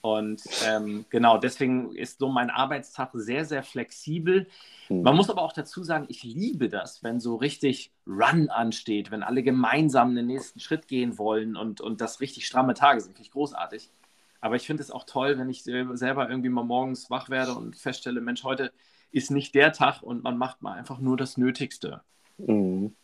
Und 0.00 0.42
ähm, 0.64 1.04
genau, 1.10 1.38
deswegen 1.38 1.94
ist 1.94 2.20
so 2.20 2.28
mein 2.28 2.50
Arbeitstag 2.50 3.10
sehr, 3.14 3.44
sehr 3.44 3.62
flexibel. 3.62 4.46
Hm. 4.86 5.02
Man 5.02 5.16
muss 5.16 5.28
aber 5.28 5.42
auch 5.42 5.52
dazu 5.52 5.82
sagen, 5.82 6.06
ich 6.08 6.22
liebe 6.22 6.68
das, 6.68 7.02
wenn 7.02 7.18
so 7.20 7.36
richtig 7.36 7.90
Run 8.06 8.48
ansteht, 8.48 9.10
wenn 9.10 9.22
alle 9.22 9.42
gemeinsam 9.42 10.14
den 10.14 10.26
nächsten 10.26 10.60
Schritt 10.60 10.86
gehen 10.86 11.18
wollen 11.18 11.56
und, 11.56 11.80
und 11.80 12.00
das 12.00 12.20
richtig 12.20 12.46
stramme 12.46 12.74
Tage 12.74 13.00
sind. 13.00 13.14
Finde 13.14 13.22
ich 13.22 13.32
großartig. 13.32 13.90
Aber 14.40 14.56
ich 14.56 14.66
finde 14.66 14.82
es 14.82 14.90
auch 14.90 15.04
toll, 15.04 15.38
wenn 15.38 15.50
ich 15.50 15.64
selber 15.64 16.28
irgendwie 16.28 16.48
mal 16.48 16.64
morgens 16.64 17.10
wach 17.10 17.28
werde 17.28 17.54
und 17.54 17.76
feststelle, 17.76 18.20
Mensch, 18.20 18.44
heute 18.44 18.72
ist 19.10 19.30
nicht 19.30 19.54
der 19.54 19.72
Tag 19.72 20.02
und 20.02 20.22
man 20.22 20.36
macht 20.38 20.62
mal 20.62 20.74
einfach 20.74 20.98
nur 20.98 21.16
das 21.16 21.36
Nötigste. 21.36 22.02
Mhm. 22.38 22.94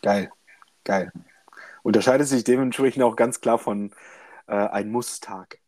Geil, 0.00 0.30
geil. 0.84 1.12
Unterscheidet 1.82 2.28
sich 2.28 2.44
dementsprechend 2.44 3.02
auch 3.02 3.16
ganz 3.16 3.40
klar 3.40 3.58
von 3.58 3.92
äh, 4.46 4.54
ein 4.54 4.90
Muss-Tag. 4.90 5.58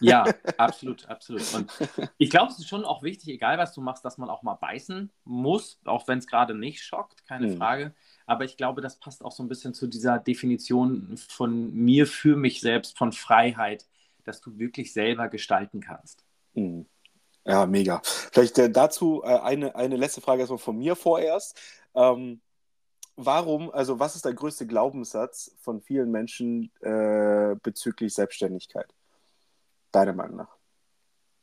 Ja, 0.00 0.24
absolut, 0.58 1.06
absolut. 1.08 1.42
Und 1.54 1.70
ich 2.18 2.30
glaube, 2.30 2.52
es 2.52 2.58
ist 2.58 2.68
schon 2.68 2.84
auch 2.84 3.02
wichtig, 3.02 3.28
egal 3.28 3.58
was 3.58 3.74
du 3.74 3.80
machst, 3.80 4.04
dass 4.04 4.18
man 4.18 4.30
auch 4.30 4.42
mal 4.42 4.54
beißen 4.54 5.10
muss, 5.24 5.78
auch 5.84 6.06
wenn 6.08 6.18
es 6.18 6.26
gerade 6.26 6.54
nicht 6.54 6.82
schockt, 6.82 7.26
keine 7.26 7.48
mhm. 7.48 7.56
Frage. 7.56 7.94
Aber 8.26 8.44
ich 8.44 8.56
glaube, 8.56 8.80
das 8.80 8.96
passt 8.96 9.24
auch 9.24 9.32
so 9.32 9.42
ein 9.42 9.48
bisschen 9.48 9.74
zu 9.74 9.86
dieser 9.86 10.18
Definition 10.18 11.16
von 11.16 11.72
mir 11.74 12.06
für 12.06 12.36
mich 12.36 12.60
selbst, 12.60 12.96
von 12.96 13.12
Freiheit 13.12 13.86
dass 14.28 14.40
du 14.40 14.58
wirklich 14.58 14.92
selber 14.92 15.28
gestalten 15.28 15.80
kannst. 15.80 16.24
Mhm. 16.54 16.86
Ja, 17.44 17.64
mega. 17.66 18.02
Vielleicht 18.04 18.58
äh, 18.58 18.70
dazu 18.70 19.22
äh, 19.24 19.38
eine, 19.38 19.74
eine 19.74 19.96
letzte 19.96 20.20
Frage 20.20 20.40
erstmal 20.40 20.58
von 20.58 20.76
mir 20.76 20.94
vorerst. 20.94 21.58
Ähm, 21.94 22.42
warum, 23.16 23.70
also 23.70 23.98
was 23.98 24.16
ist 24.16 24.26
der 24.26 24.34
größte 24.34 24.66
Glaubenssatz 24.66 25.56
von 25.60 25.80
vielen 25.80 26.10
Menschen 26.10 26.70
äh, 26.80 27.56
bezüglich 27.62 28.12
Selbstständigkeit? 28.12 28.92
Deiner 29.92 30.12
Meinung 30.12 30.36
nach? 30.36 30.56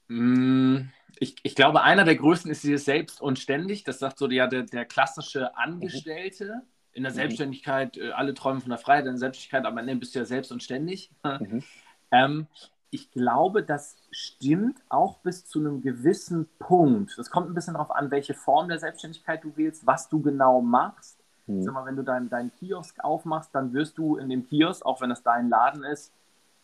Mm, 0.08 0.90
ich, 1.20 1.36
ich, 1.42 1.56
glaube, 1.56 1.82
einer 1.82 2.04
der 2.04 2.16
größten 2.16 2.52
ist 2.52 2.64
dieses 2.64 2.86
Selbst 2.86 3.20
und 3.20 3.40
ständig. 3.40 3.84
Das 3.84 3.98
sagt 3.98 4.20
so 4.20 4.28
der, 4.28 4.48
der, 4.48 4.64
der 4.64 4.86
klassische 4.86 5.58
Angestellte. 5.58 6.46
Mhm. 6.46 6.70
In 6.94 7.04
der 7.04 7.12
mhm. 7.12 7.16
Selbstständigkeit, 7.16 7.98
äh, 7.98 8.12
alle 8.12 8.34
träumen 8.34 8.62
von 8.62 8.70
der 8.70 8.80
Freiheit, 8.80 9.06
in 9.06 9.14
der 9.14 9.18
Selbstständigkeit, 9.18 9.66
aber 9.66 9.82
Ende 9.82 9.96
bist 9.98 10.16
du 10.16 10.20
ja 10.20 10.26
selbst 10.26 10.52
und 10.52 10.64
ständig. 10.64 11.12
Mhm. 11.24 11.64
ähm, 12.12 12.48
ich 12.96 13.12
glaube, 13.12 13.62
das 13.62 13.98
stimmt 14.10 14.80
auch 14.88 15.18
bis 15.18 15.46
zu 15.46 15.60
einem 15.60 15.82
gewissen 15.82 16.48
Punkt. 16.60 17.14
Das 17.18 17.30
kommt 17.30 17.50
ein 17.50 17.54
bisschen 17.54 17.74
darauf 17.74 17.92
an, 17.92 18.10
welche 18.10 18.34
Form 18.34 18.70
der 18.70 18.80
Selbstständigkeit 18.80 19.44
du 19.44 19.56
wählst, 19.58 19.86
was 19.86 20.08
du 20.08 20.22
genau 20.22 20.62
machst. 20.62 21.20
Hm. 21.46 21.62
Sag 21.62 21.74
mal, 21.74 21.86
wenn 21.86 21.98
du 21.98 22.04
deinen 22.04 22.30
dein 22.30 22.54
Kiosk 22.56 23.04
aufmachst, 23.04 23.54
dann 23.54 23.74
wirst 23.74 23.98
du 23.98 24.16
in 24.16 24.30
dem 24.30 24.48
Kiosk, 24.48 24.86
auch 24.86 25.02
wenn 25.02 25.12
es 25.12 25.24
dein 25.24 25.50
Laden 25.50 25.84
ist, 25.84 26.14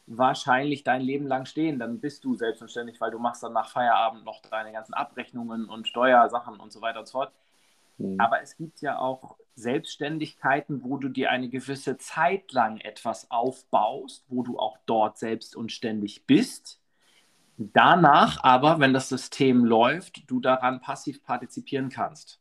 wahrscheinlich 0.08 0.86
dein 0.86 1.02
Leben 1.02 1.28
lang 1.28 1.46
stehen. 1.46 1.80
Dann 1.80 2.00
bist 2.00 2.24
du 2.24 2.36
selbstständig, 2.36 3.02
weil 3.02 3.12
du 3.12 3.20
machst 3.20 3.44
dann 3.44 3.52
nach 3.52 3.70
Feierabend 3.70 4.24
noch 4.24 4.42
deine 4.42 4.72
ganzen 4.72 4.94
Abrechnungen 4.94 5.66
und 5.66 5.90
Steuersachen 5.90 6.62
und 6.62 6.72
so 6.72 6.82
weiter 6.82 7.02
und 7.02 7.08
so 7.10 7.20
fort. 7.20 7.34
Hm. 8.02 8.20
Aber 8.20 8.42
es 8.42 8.58
gibt 8.58 8.82
ja 8.82 8.98
auch 8.98 9.38
Selbstständigkeiten, 9.56 10.84
wo 10.84 10.98
du 10.98 11.10
dir 11.10 11.30
eine 11.32 11.50
gewisse 11.50 11.98
Zeit 11.98 12.52
lang 12.52 12.78
etwas 12.80 13.30
aufbaust, 13.30 14.26
wo 14.30 14.44
du 14.44 14.58
auch 14.58 14.78
dort 14.86 15.18
selbst 15.18 15.56
und 15.56 15.72
ständig 15.72 16.26
bist. 16.26 16.80
Danach 17.58 18.44
aber, 18.44 18.80
wenn 18.80 18.94
das 18.94 19.10
System 19.10 19.64
läuft, 19.66 20.30
du 20.30 20.40
daran 20.40 20.82
passiv 20.82 21.24
partizipieren 21.24 21.90
kannst. 21.90 22.40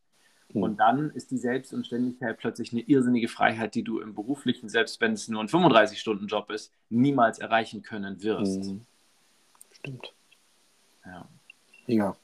Mhm. 0.53 0.62
Und 0.62 0.77
dann 0.79 1.11
ist 1.11 1.31
die 1.31 1.37
Selbstunständigkeit 1.37 2.38
plötzlich 2.38 2.73
eine 2.73 2.83
irrsinnige 2.83 3.29
Freiheit, 3.29 3.75
die 3.75 3.85
du 3.85 4.01
im 4.01 4.14
beruflichen, 4.14 4.68
selbst 4.68 5.01
wenn 5.01 5.12
es 5.12 5.29
nur 5.29 5.42
ein 5.42 5.49
35-Stunden-Job 5.49 6.51
ist, 6.51 6.73
niemals 6.88 7.38
erreichen 7.38 7.83
können 7.83 8.23
wirst. 8.23 8.64
Mhm. 8.64 8.87
Stimmt. 9.73 10.14
Ja. 11.05 11.29
Ja, 11.87 12.16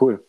cool. 0.00 0.24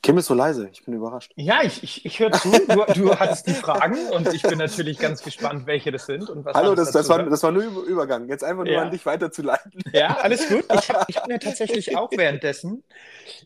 Kim 0.00 0.16
ist 0.16 0.26
so 0.26 0.34
leise, 0.34 0.68
ich 0.72 0.84
bin 0.84 0.94
überrascht. 0.94 1.32
Ja, 1.34 1.62
ich, 1.62 1.82
ich, 1.82 2.06
ich 2.06 2.20
höre 2.20 2.30
zu. 2.30 2.50
Du, 2.50 2.84
du 2.94 3.18
hattest 3.18 3.48
die 3.48 3.52
Fragen 3.52 3.98
und 4.10 4.32
ich 4.32 4.42
bin 4.42 4.58
natürlich 4.58 4.98
ganz 4.98 5.22
gespannt, 5.22 5.66
welche 5.66 5.90
das 5.90 6.06
sind. 6.06 6.30
Und 6.30 6.44
was 6.44 6.54
Hallo, 6.54 6.76
das, 6.76 6.92
das, 6.92 7.08
war, 7.08 7.22
das 7.24 7.42
war 7.42 7.50
nur 7.50 7.64
Übergang. 7.64 8.28
Jetzt 8.28 8.44
einfach 8.44 8.64
nur 8.64 8.72
ja. 8.72 8.82
an 8.82 8.92
dich 8.92 9.04
weiterzuleiten. 9.04 9.72
Ja, 9.92 10.18
alles 10.18 10.48
gut. 10.48 10.64
Ich 10.72 10.88
habe 10.88 11.04
hab 11.12 11.26
mir 11.26 11.38
tatsächlich 11.40 11.96
auch 11.96 12.10
währenddessen, 12.12 12.84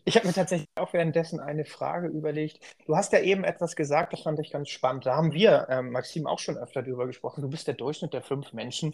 ich 0.05 0.15
habe 0.15 0.27
mir 0.27 0.33
tatsächlich 0.33 0.69
auch 0.75 0.93
währenddessen 0.93 1.39
eine 1.39 1.65
Frage 1.65 2.07
überlegt. 2.07 2.59
Du 2.85 2.95
hast 2.95 3.13
ja 3.13 3.19
eben 3.19 3.43
etwas 3.43 3.75
gesagt, 3.75 4.13
das 4.13 4.21
fand 4.21 4.39
ich 4.39 4.51
ganz 4.51 4.69
spannend. 4.69 5.07
Da 5.07 5.15
haben 5.15 5.33
wir, 5.33 5.67
ähm, 5.69 5.91
Maxim, 5.91 6.27
auch 6.27 6.39
schon 6.39 6.57
öfter 6.57 6.83
drüber 6.83 7.07
gesprochen. 7.07 7.41
Du 7.41 7.49
bist 7.49 7.67
der 7.67 7.73
Durchschnitt 7.73 8.13
der 8.13 8.21
fünf 8.21 8.53
Menschen, 8.53 8.93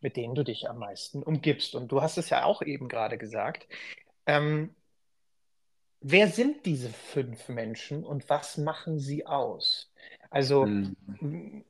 mit 0.00 0.16
denen 0.16 0.36
du 0.36 0.44
dich 0.44 0.70
am 0.70 0.78
meisten 0.78 1.24
umgibst. 1.24 1.74
Und 1.74 1.90
du 1.90 2.02
hast 2.02 2.18
es 2.18 2.30
ja 2.30 2.44
auch 2.44 2.62
eben 2.62 2.88
gerade 2.88 3.18
gesagt. 3.18 3.66
Ähm, 4.26 4.74
wer 6.00 6.28
sind 6.28 6.66
diese 6.66 6.88
fünf 6.88 7.48
Menschen 7.48 8.04
und 8.04 8.28
was 8.28 8.56
machen 8.56 8.98
sie 8.98 9.26
aus? 9.26 9.90
Also 10.30 10.66
mhm. 10.66 10.96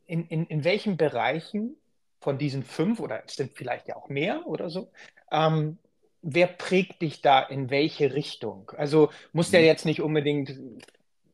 in, 0.05 0.27
in, 0.27 0.45
in 0.45 0.63
welchen 0.63 0.97
Bereichen 0.97 1.75
von 2.19 2.37
diesen 2.37 2.63
fünf 2.63 2.99
oder 2.99 3.23
es 3.25 3.35
sind 3.35 3.53
vielleicht 3.53 3.87
ja 3.87 3.95
auch 3.95 4.09
mehr 4.09 4.45
oder 4.45 4.69
so, 4.69 4.91
ähm, 5.31 5.79
wer 6.21 6.47
prägt 6.47 7.01
dich 7.01 7.21
da 7.21 7.41
in 7.41 7.69
welche 7.69 8.13
Richtung? 8.13 8.71
Also 8.77 9.09
muss 9.33 9.49
mhm. 9.49 9.53
der 9.53 9.65
jetzt 9.65 9.85
nicht 9.85 10.01
unbedingt 10.01 10.55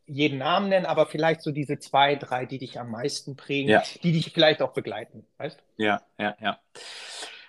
jeden 0.05 0.37
Namen 0.37 0.69
nennen, 0.69 0.85
aber 0.85 1.05
vielleicht 1.05 1.41
so 1.41 1.51
diese 1.51 1.79
zwei, 1.79 2.15
drei, 2.15 2.45
die 2.45 2.59
dich 2.59 2.79
am 2.79 2.89
meisten 2.89 3.35
prägen, 3.35 3.69
ja. 3.69 3.83
die 4.03 4.13
dich 4.13 4.31
vielleicht 4.31 4.61
auch 4.61 4.71
begleiten, 4.71 5.25
weißt? 5.37 5.61
Ja, 5.75 6.01
ja, 6.17 6.37
ja. 6.39 6.59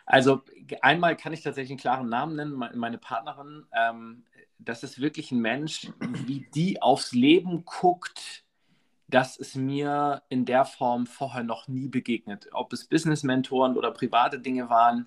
Also 0.05 0.43
einmal 0.81 1.17
kann 1.17 1.33
ich 1.33 1.43
tatsächlich 1.43 1.71
einen 1.71 1.81
klaren 1.81 2.09
Namen 2.09 2.35
nennen. 2.35 2.55
Meine 2.75 2.99
Partnerin 2.99 3.67
ähm, 3.73 4.25
das 4.59 4.83
ist 4.83 5.01
wirklich 5.01 5.33
ein 5.33 5.41
Mensch, 5.41 5.91
wie 6.27 6.47
die 6.55 6.83
aufs 6.83 7.13
Leben 7.13 7.65
guckt, 7.65 8.45
das 9.09 9.37
ist 9.37 9.57
mir 9.57 10.23
in 10.29 10.45
der 10.45 10.67
Form 10.67 11.07
vorher 11.07 11.43
noch 11.43 11.67
nie 11.67 11.89
begegnet. 11.89 12.49
Ob 12.53 12.73
es 12.73 12.87
Business-Mentoren 12.87 13.77
oder 13.77 13.91
private 13.91 14.39
Dinge 14.39 14.69
waren, 14.69 15.07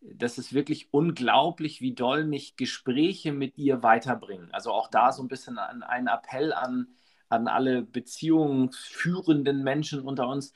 das 0.00 0.38
ist 0.38 0.52
wirklich 0.52 0.92
unglaublich, 0.92 1.80
wie 1.80 1.94
doll 1.94 2.24
mich 2.24 2.56
Gespräche 2.56 3.32
mit 3.32 3.56
ihr 3.56 3.82
weiterbringen. 3.82 4.52
Also 4.52 4.72
auch 4.72 4.88
da 4.88 5.12
so 5.12 5.22
ein 5.22 5.28
bisschen 5.28 5.58
ein, 5.58 5.82
ein 5.82 6.08
Appell 6.08 6.52
an, 6.52 6.88
an 7.28 7.48
alle 7.48 7.82
beziehungsführenden 7.82 9.62
Menschen 9.62 10.00
unter 10.00 10.28
uns. 10.28 10.54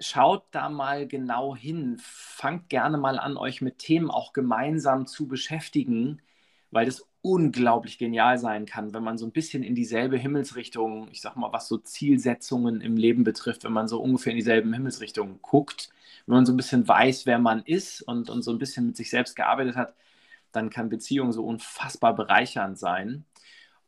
Schaut 0.00 0.44
da 0.52 0.68
mal 0.68 1.06
genau 1.06 1.56
hin. 1.56 1.96
Fangt 1.98 2.68
gerne 2.68 2.98
mal 2.98 3.18
an, 3.18 3.36
euch 3.36 3.62
mit 3.62 3.78
Themen 3.78 4.10
auch 4.10 4.32
gemeinsam 4.32 5.06
zu 5.06 5.26
beschäftigen, 5.26 6.20
weil 6.70 6.86
das 6.86 7.07
unglaublich 7.22 7.98
genial 7.98 8.38
sein 8.38 8.66
kann, 8.66 8.94
wenn 8.94 9.02
man 9.02 9.18
so 9.18 9.26
ein 9.26 9.32
bisschen 9.32 9.62
in 9.62 9.74
dieselbe 9.74 10.16
Himmelsrichtung, 10.18 11.08
ich 11.10 11.20
sag 11.20 11.36
mal, 11.36 11.52
was 11.52 11.68
so 11.68 11.78
Zielsetzungen 11.78 12.80
im 12.80 12.96
Leben 12.96 13.24
betrifft, 13.24 13.64
wenn 13.64 13.72
man 13.72 13.88
so 13.88 14.00
ungefähr 14.00 14.32
in 14.32 14.38
dieselben 14.38 14.72
Himmelsrichtungen 14.72 15.40
guckt, 15.42 15.90
wenn 16.26 16.36
man 16.36 16.46
so 16.46 16.52
ein 16.52 16.56
bisschen 16.56 16.86
weiß, 16.86 17.26
wer 17.26 17.38
man 17.38 17.62
ist 17.64 18.02
und, 18.02 18.30
und 18.30 18.42
so 18.42 18.52
ein 18.52 18.58
bisschen 18.58 18.86
mit 18.86 18.96
sich 18.96 19.10
selbst 19.10 19.34
gearbeitet 19.36 19.76
hat, 19.76 19.94
dann 20.52 20.70
kann 20.70 20.88
Beziehung 20.88 21.32
so 21.32 21.44
unfassbar 21.44 22.14
bereichernd 22.14 22.78
sein. 22.78 23.24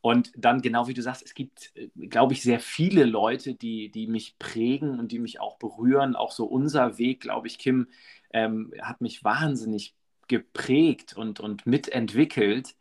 Und 0.02 0.32
dann, 0.36 0.62
genau 0.62 0.88
wie 0.88 0.94
du 0.94 1.02
sagst, 1.02 1.22
es 1.24 1.34
gibt, 1.34 1.72
äh, 1.76 1.88
glaube 2.08 2.32
ich, 2.32 2.42
sehr 2.42 2.60
viele 2.60 3.04
Leute, 3.04 3.54
die, 3.54 3.90
die 3.90 4.06
mich 4.06 4.38
prägen 4.38 4.98
und 4.98 5.12
die 5.12 5.18
mich 5.18 5.40
auch 5.40 5.58
berühren. 5.58 6.16
Auch 6.16 6.32
so 6.32 6.46
unser 6.46 6.98
Weg, 6.98 7.20
glaube 7.20 7.46
ich, 7.48 7.58
Kim, 7.58 7.88
ähm, 8.32 8.72
hat 8.80 9.00
mich 9.00 9.24
wahnsinnig 9.24 9.94
geprägt 10.28 11.16
und, 11.16 11.40
und 11.40 11.66
mitentwickelt 11.66 12.76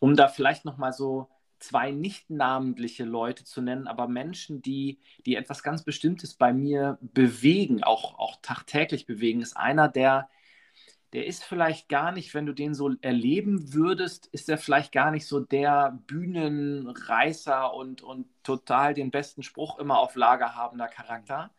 um 0.00 0.16
da 0.16 0.28
vielleicht 0.28 0.64
nochmal 0.64 0.92
so 0.92 1.28
zwei 1.60 1.90
nicht 1.90 2.30
namentliche 2.30 3.04
Leute 3.04 3.44
zu 3.44 3.60
nennen, 3.60 3.86
aber 3.86 4.08
Menschen, 4.08 4.62
die, 4.62 4.98
die 5.26 5.36
etwas 5.36 5.62
ganz 5.62 5.82
Bestimmtes 5.84 6.34
bei 6.34 6.52
mir 6.52 6.98
bewegen, 7.00 7.84
auch, 7.84 8.18
auch 8.18 8.38
tagtäglich 8.42 9.06
bewegen, 9.06 9.42
ist 9.42 9.56
einer, 9.56 9.88
der, 9.88 10.28
der 11.12 11.26
ist 11.26 11.44
vielleicht 11.44 11.88
gar 11.88 12.12
nicht, 12.12 12.34
wenn 12.34 12.46
du 12.46 12.54
den 12.54 12.74
so 12.74 12.94
erleben 13.02 13.74
würdest, 13.74 14.26
ist 14.28 14.48
er 14.48 14.58
vielleicht 14.58 14.92
gar 14.92 15.10
nicht 15.10 15.26
so 15.26 15.40
der 15.40 15.98
Bühnenreißer 16.06 17.74
und, 17.74 18.02
und 18.02 18.26
total 18.42 18.94
den 18.94 19.10
besten 19.10 19.42
Spruch 19.42 19.78
immer 19.78 19.98
auf 19.98 20.16
Lager 20.16 20.54
habender 20.54 20.88
Charakter, 20.88 21.50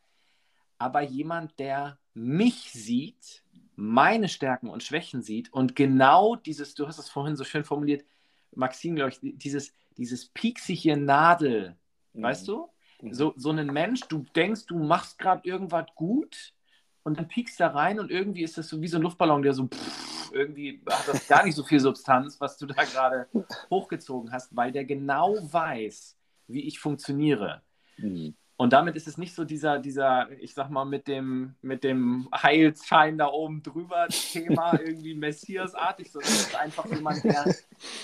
aber 0.80 1.02
jemand, 1.02 1.60
der 1.60 2.00
mich 2.16 2.72
sieht, 2.72 3.44
meine 3.82 4.30
Stärken 4.30 4.70
und 4.70 4.84
Schwächen 4.84 5.24
sieht 5.24 5.52
und 5.52 5.76
genau 5.76 6.36
dieses, 6.36 6.76
du 6.76 6.88
hast 6.88 7.00
es 7.00 7.10
vorhin 7.10 7.36
so 7.36 7.44
schön 7.44 7.64
formuliert, 7.64 8.06
Maxim, 8.54 8.96
glaube 8.96 9.10
ich, 9.12 9.20
dieses, 9.22 9.74
dieses 9.98 10.28
pieksige 10.28 10.96
Nadel, 10.98 11.76
mhm. 12.14 12.22
weißt 12.22 12.48
du? 12.48 12.70
Mhm. 13.02 13.14
So, 13.14 13.34
so 13.38 13.50
ein 13.50 13.66
Mensch, 13.68 14.02
du 14.02 14.24
denkst, 14.36 14.68
du 14.68 14.78
machst 14.78 15.18
gerade 15.18 15.48
irgendwas 15.48 15.88
gut 15.96 16.54
und 17.02 17.18
dann 17.18 17.28
piekst 17.28 17.60
da 17.60 17.70
rein 17.70 18.00
und 18.00 18.12
irgendwie 18.12 18.44
ist 18.44 18.58
das 18.58 18.70
so 18.70 18.82
wie 18.82 18.88
so 18.88 18.98
ein 18.98 19.04
Luftballon, 19.04 19.42
der 19.42 19.54
so 19.54 19.68
pff, 19.68 20.32
irgendwie 20.32 20.84
hat 20.88 21.08
das 21.08 21.28
gar 21.28 21.44
nicht 21.44 21.56
so 21.56 21.64
viel 21.64 21.80
Substanz, 21.80 22.40
was 22.40 22.58
du 22.58 22.68
da 22.68 22.84
gerade 22.84 23.28
hochgezogen 23.72 24.32
hast, 24.32 24.56
weil 24.56 24.72
der 24.72 24.86
genau 24.86 25.38
weiß, 25.52 26.18
wie 26.48 26.68
ich 26.68 26.78
funktioniere. 26.78 27.64
Mhm. 27.98 28.36
Und 28.62 28.74
damit 28.74 28.96
ist 28.96 29.08
es 29.08 29.18
nicht 29.18 29.34
so 29.34 29.44
dieser, 29.44 29.80
dieser, 29.80 30.30
ich 30.40 30.54
sag 30.54 30.70
mal, 30.70 30.86
mit 30.86 31.08
dem, 31.08 31.56
mit 31.64 31.84
dem 31.84 32.30
Heilschein 32.32 33.18
da 33.18 33.26
oben 33.26 33.64
drüber 33.64 34.08
Thema 34.08 34.80
irgendwie 34.86 35.16
Messias-artig, 35.16 36.12
sondern 36.12 36.32
es 36.32 36.42
ist 36.42 36.56
einfach 36.56 36.86
jemand, 36.86 37.24
der, 37.24 37.56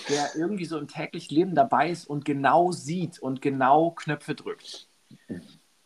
der 0.08 0.30
irgendwie 0.34 0.64
so 0.64 0.76
im 0.80 0.88
täglichen 0.88 1.36
Leben 1.36 1.54
dabei 1.54 1.90
ist 1.90 2.06
und 2.06 2.24
genau 2.24 2.72
sieht 2.72 3.20
und 3.20 3.40
genau 3.40 3.92
Knöpfe 3.92 4.34
drückt. 4.34 4.88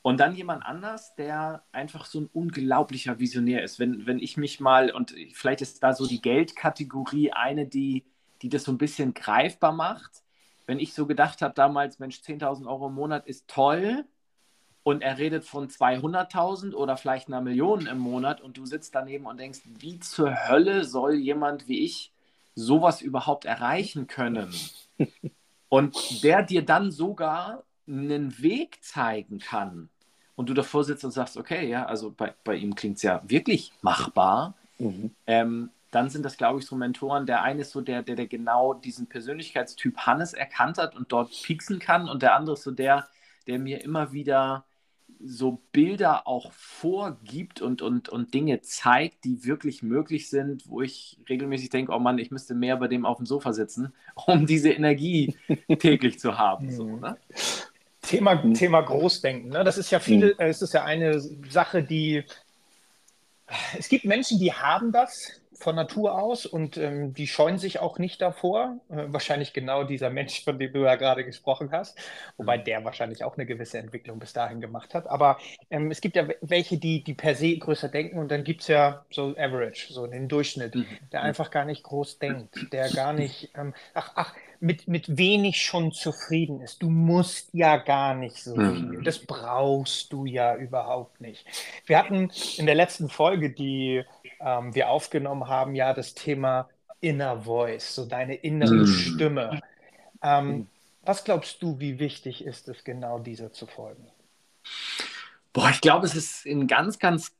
Und 0.01 0.21
dann 0.21 0.35
jemand 0.35 0.65
anders, 0.65 1.15
der 1.17 1.65
einfach 1.73 2.07
so 2.07 2.23
ein 2.23 2.31
unglaublicher 2.33 3.19
Visionär 3.19 3.63
ist. 3.63 3.79
Wenn, 3.79 4.07
wenn 4.07 4.21
ich 4.21 4.39
mich 4.39 4.59
mal, 4.59 4.91
und 4.91 5.15
vielleicht 5.35 5.61
ist 5.61 5.83
da 5.83 5.93
so 5.93 6.07
die 6.07 6.23
Geldkategorie 6.23 7.31
eine, 7.33 7.67
die, 7.67 8.07
die 8.41 8.49
das 8.49 8.65
so 8.65 8.73
ein 8.73 8.79
bisschen 8.79 9.13
greifbar 9.13 9.73
macht. 9.73 10.23
Wenn 10.65 10.81
ich 10.81 10.95
so 10.95 11.05
gedacht 11.05 11.43
habe 11.43 11.53
damals, 11.53 11.99
Mensch, 11.99 12.21
10.000 12.21 12.67
Euro 12.67 12.87
im 12.87 12.95
Monat 12.95 13.27
ist 13.27 13.49
toll, 13.49 14.07
und 14.85 15.03
er 15.03 15.19
redet 15.19 15.45
von 15.45 15.69
200.000 15.69 16.75
oder 16.75 16.97
vielleicht 16.97 17.29
einer 17.29 17.41
Million 17.41 17.87
im 17.87 17.99
Monat 17.99 18.41
und 18.41 18.57
du 18.57 18.67
sitzt 18.67 18.95
daneben 18.95 19.27
und 19.27 19.39
denkst, 19.39 19.61
wie 19.79 20.01
zur 20.01 20.49
Hölle 20.49 20.85
soll 20.85 21.15
jemand 21.15 21.69
wie 21.69 21.85
ich 21.85 22.13
sowas 22.55 23.01
überhaupt 23.01 23.45
erreichen 23.45 24.07
können? 24.07 24.53
Und 25.69 26.23
der 26.23 26.43
dir 26.43 26.65
dann 26.65 26.91
sogar 26.91 27.63
einen 27.87 28.43
Weg 28.43 28.83
zeigen 28.83 29.39
kann 29.39 29.89
und 30.37 30.49
du 30.49 30.55
davor 30.55 30.85
sitzt 30.85 31.05
und 31.05 31.13
sagst, 31.13 31.37
okay, 31.37 31.69
ja, 31.69 31.87
also 31.87 32.11
bei, 32.11 32.35
bei 32.45 32.57
ihm 32.57 32.75
klingt 32.75 32.97
es 32.97 33.03
ja 33.03 33.23
wirklich 33.25 33.73
machbar, 33.81 34.55
mhm. 34.79 35.15
ähm, 35.27 35.71
dann 35.91 36.09
sind 36.09 36.25
das, 36.25 36.39
glaube 36.39 36.59
ich, 36.59 36.67
so 36.67 36.75
Mentoren. 36.75 37.27
Der 37.27 37.43
eine 37.43 37.63
ist 37.63 37.71
so 37.71 37.83
der, 37.83 38.03
der, 38.03 38.17
der 38.17 38.27
genau 38.27 38.73
diesen 38.75 39.09
Persönlichkeitstyp 39.09 39.99
Hannes 39.99 40.33
erkannt 40.33 40.79
hat 40.79 40.97
und 40.97 41.13
dort 41.13 41.31
pieksen 41.31 41.79
kann 41.79 42.09
und 42.09 42.23
der 42.23 42.35
andere 42.35 42.55
ist 42.55 42.63
so 42.63 42.71
der, 42.71 43.09
der 43.47 43.59
mir 43.59 43.83
immer 43.85 44.13
wieder 44.13 44.65
so 45.25 45.61
Bilder 45.73 46.27
auch 46.27 46.53
vorgibt 46.53 47.61
und, 47.61 47.83
und, 47.83 48.09
und 48.09 48.35
Dinge 48.35 48.61
zeigt, 48.63 49.25
die 49.25 49.45
wirklich 49.45 49.83
möglich 49.83 50.29
sind, 50.29 50.69
wo 50.69 50.83
ich 50.83 51.19
regelmäßig 51.29 51.71
denke, 51.71 51.93
oh 51.93 51.99
Mann, 51.99 52.19
ich 52.19 52.31
müsste 52.31 52.55
mehr 52.55 52.77
bei 52.77 52.89
dem 52.89 53.07
auf 53.07 53.19
dem 53.19 53.27
Sofa 53.27 53.53
sitzen, 53.53 53.93
um 54.27 54.47
diese 54.47 54.71
Energie 54.71 55.37
täglich 55.79 56.19
zu 56.19 56.39
haben. 56.39 56.71
So, 56.71 56.87
mhm. 56.87 57.01
ne? 57.01 57.17
Thema, 58.03 58.35
mhm. 58.35 58.55
Thema 58.55 58.81
Großdenken. 58.81 59.51
Ne? 59.51 59.65
Das 59.65 59.79
ist 59.79 59.91
ja 59.91 60.01
viele, 60.01 60.29
mhm. 60.29 60.35
es 60.39 60.63
ist 60.63 60.75
ja 60.75 60.85
eine 60.85 61.21
Sache, 61.21 61.83
die 61.83 62.25
es 63.79 63.89
gibt 63.89 64.05
Menschen, 64.05 64.39
die 64.39 64.53
haben 64.53 64.93
das, 64.93 65.42
von 65.63 65.77
Natur 65.77 66.19
aus 66.21 66.47
und 66.47 66.77
ähm, 66.77 67.15
die 67.15 67.27
scheuen 67.27 67.59
sich 67.59 67.79
auch 67.79 67.99
nicht 67.99 68.21
davor. 68.21 68.79
Äh, 68.91 69.05
wahrscheinlich 69.09 69.53
genau 69.53 69.85
dieser 69.85 70.11
Mensch, 70.11 70.45
von 70.45 70.59
dem 70.59 70.73
du 70.73 70.81
ja 70.81 70.97
gerade 70.97 71.25
gesprochen 71.25 71.71
hast, 71.73 71.99
wobei 72.37 72.59
mhm. 72.59 72.65
der 72.65 72.85
wahrscheinlich 72.85 73.25
auch 73.25 73.37
eine 73.37 73.47
gewisse 73.47 73.79
Entwicklung 73.79 74.19
bis 74.19 74.33
dahin 74.33 74.61
gemacht 74.61 74.95
hat. 74.95 75.07
Aber 75.07 75.39
ähm, 75.71 75.91
es 75.91 76.01
gibt 76.01 76.17
ja 76.17 76.27
welche, 76.41 76.79
die, 76.79 77.03
die 77.05 77.15
per 77.15 77.35
se 77.35 77.57
größer 77.57 77.89
denken 77.89 78.19
und 78.19 78.31
dann 78.31 78.45
gibt 78.45 78.63
es 78.63 78.69
ja 78.69 79.05
so 79.11 79.35
Average, 79.39 79.93
so 79.93 80.07
den 80.07 80.29
Durchschnitt, 80.29 80.75
mhm. 80.75 80.87
der 81.13 81.21
mhm. 81.21 81.27
einfach 81.27 81.51
gar 81.51 81.65
nicht 81.65 81.83
groß 81.83 82.19
denkt, 82.19 82.73
der 82.73 82.91
gar 82.91 83.13
nicht, 83.13 83.51
ähm, 83.57 83.75
ach, 83.95 84.13
ach, 84.15 84.35
mit, 84.63 84.87
mit 84.87 85.19
wenig 85.19 85.61
schon 85.61 85.93
zufrieden 85.93 86.61
ist. 86.61 86.83
Du 86.83 86.89
musst 86.89 87.49
ja 87.53 87.77
gar 87.77 88.15
nicht 88.15 88.37
so 88.37 88.55
viel. 88.55 89.03
Das 89.03 89.19
brauchst 89.19 90.13
du 90.13 90.25
ja 90.25 90.55
überhaupt 90.57 91.21
nicht. 91.21 91.45
Wir 91.85 91.99
hatten 91.99 92.31
in 92.57 92.67
der 92.67 92.77
letzten 92.77 93.09
Folge 93.09 93.51
die 93.51 94.05
ähm, 94.41 94.75
wir 94.75 94.89
aufgenommen 94.89 95.49
haben, 95.49 95.75
ja 95.75 95.95
das 95.95 96.15
Thema 96.15 96.69
Inner 97.01 97.43
Voice, 97.43 97.95
so 97.95 98.05
deine 98.05 98.35
innere 98.35 98.85
mm. 98.85 98.87
Stimme. 98.87 99.61
Ähm, 100.23 100.49
mm. 100.49 100.69
Was 101.05 101.25
glaubst 101.25 101.63
du, 101.63 101.81
wie 101.81 101.99
wichtig 101.99 102.45
ist 102.45 102.69
es, 102.69 102.85
genau 102.85 103.19
dieser 103.19 103.53
zu 103.53 103.67
folgen? 103.67 104.07
Boah, 105.53 105.71
ich 105.71 105.81
glaube, 105.81 106.07
es 106.07 106.15
ist 106.15 106.47
ein 106.47 106.67
ganz, 106.67 106.99
ganz 106.99 107.33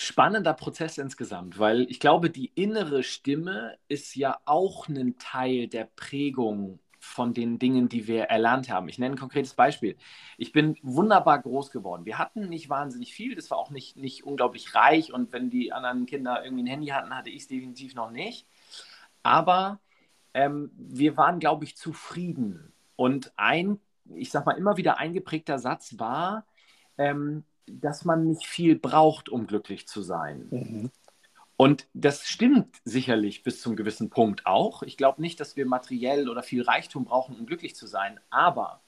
spannender 0.00 0.54
Prozess 0.54 0.98
insgesamt, 0.98 1.58
weil 1.58 1.82
ich 1.90 2.00
glaube, 2.00 2.30
die 2.30 2.52
innere 2.54 3.02
Stimme 3.02 3.78
ist 3.88 4.14
ja 4.14 4.38
auch 4.44 4.88
ein 4.88 5.18
Teil 5.18 5.68
der 5.68 5.84
Prägung 5.84 6.78
von 7.00 7.32
den 7.32 7.58
Dingen, 7.58 7.88
die 7.88 8.06
wir 8.06 8.24
erlernt 8.24 8.70
haben. 8.70 8.88
Ich 8.88 8.98
nenne 8.98 9.14
ein 9.14 9.18
konkretes 9.18 9.54
Beispiel. 9.54 9.96
Ich 10.36 10.52
bin 10.52 10.76
wunderbar 10.82 11.40
groß 11.40 11.70
geworden. 11.70 12.04
Wir 12.04 12.18
hatten 12.18 12.48
nicht 12.48 12.68
wahnsinnig 12.68 13.14
viel, 13.14 13.34
das 13.34 13.50
war 13.50 13.58
auch 13.58 13.70
nicht, 13.70 13.96
nicht 13.96 14.24
unglaublich 14.24 14.74
reich 14.74 15.12
und 15.12 15.32
wenn 15.32 15.50
die 15.50 15.72
anderen 15.72 16.06
Kinder 16.06 16.44
irgendwie 16.44 16.64
ein 16.64 16.68
Handy 16.68 16.88
hatten, 16.88 17.16
hatte 17.16 17.30
ich 17.30 17.42
es 17.42 17.48
definitiv 17.48 17.94
noch 17.94 18.10
nicht. 18.10 18.46
Aber 19.22 19.80
ähm, 20.34 20.70
wir 20.76 21.16
waren, 21.16 21.40
glaube 21.40 21.64
ich, 21.64 21.76
zufrieden. 21.76 22.72
Und 22.96 23.32
ein, 23.36 23.80
ich 24.14 24.30
sag 24.30 24.46
mal, 24.46 24.56
immer 24.56 24.76
wieder 24.76 24.98
eingeprägter 24.98 25.58
Satz 25.58 25.98
war, 25.98 26.46
ähm, 26.98 27.44
dass 27.70 28.04
man 28.04 28.24
nicht 28.24 28.46
viel 28.46 28.76
braucht, 28.76 29.28
um 29.28 29.46
glücklich 29.46 29.86
zu 29.86 30.02
sein. 30.02 30.46
Mhm. 30.50 30.90
Und 31.56 31.86
das 31.92 32.28
stimmt 32.28 32.76
sicherlich 32.84 33.42
bis 33.42 33.60
zum 33.60 33.74
gewissen 33.74 34.10
Punkt 34.10 34.46
auch. 34.46 34.84
Ich 34.84 34.96
glaube 34.96 35.20
nicht, 35.20 35.40
dass 35.40 35.56
wir 35.56 35.66
materiell 35.66 36.28
oder 36.28 36.44
viel 36.44 36.62
Reichtum 36.62 37.04
brauchen, 37.04 37.36
um 37.36 37.46
glücklich 37.46 37.74
zu 37.74 37.88
sein. 37.88 38.20
Aber 38.30 38.80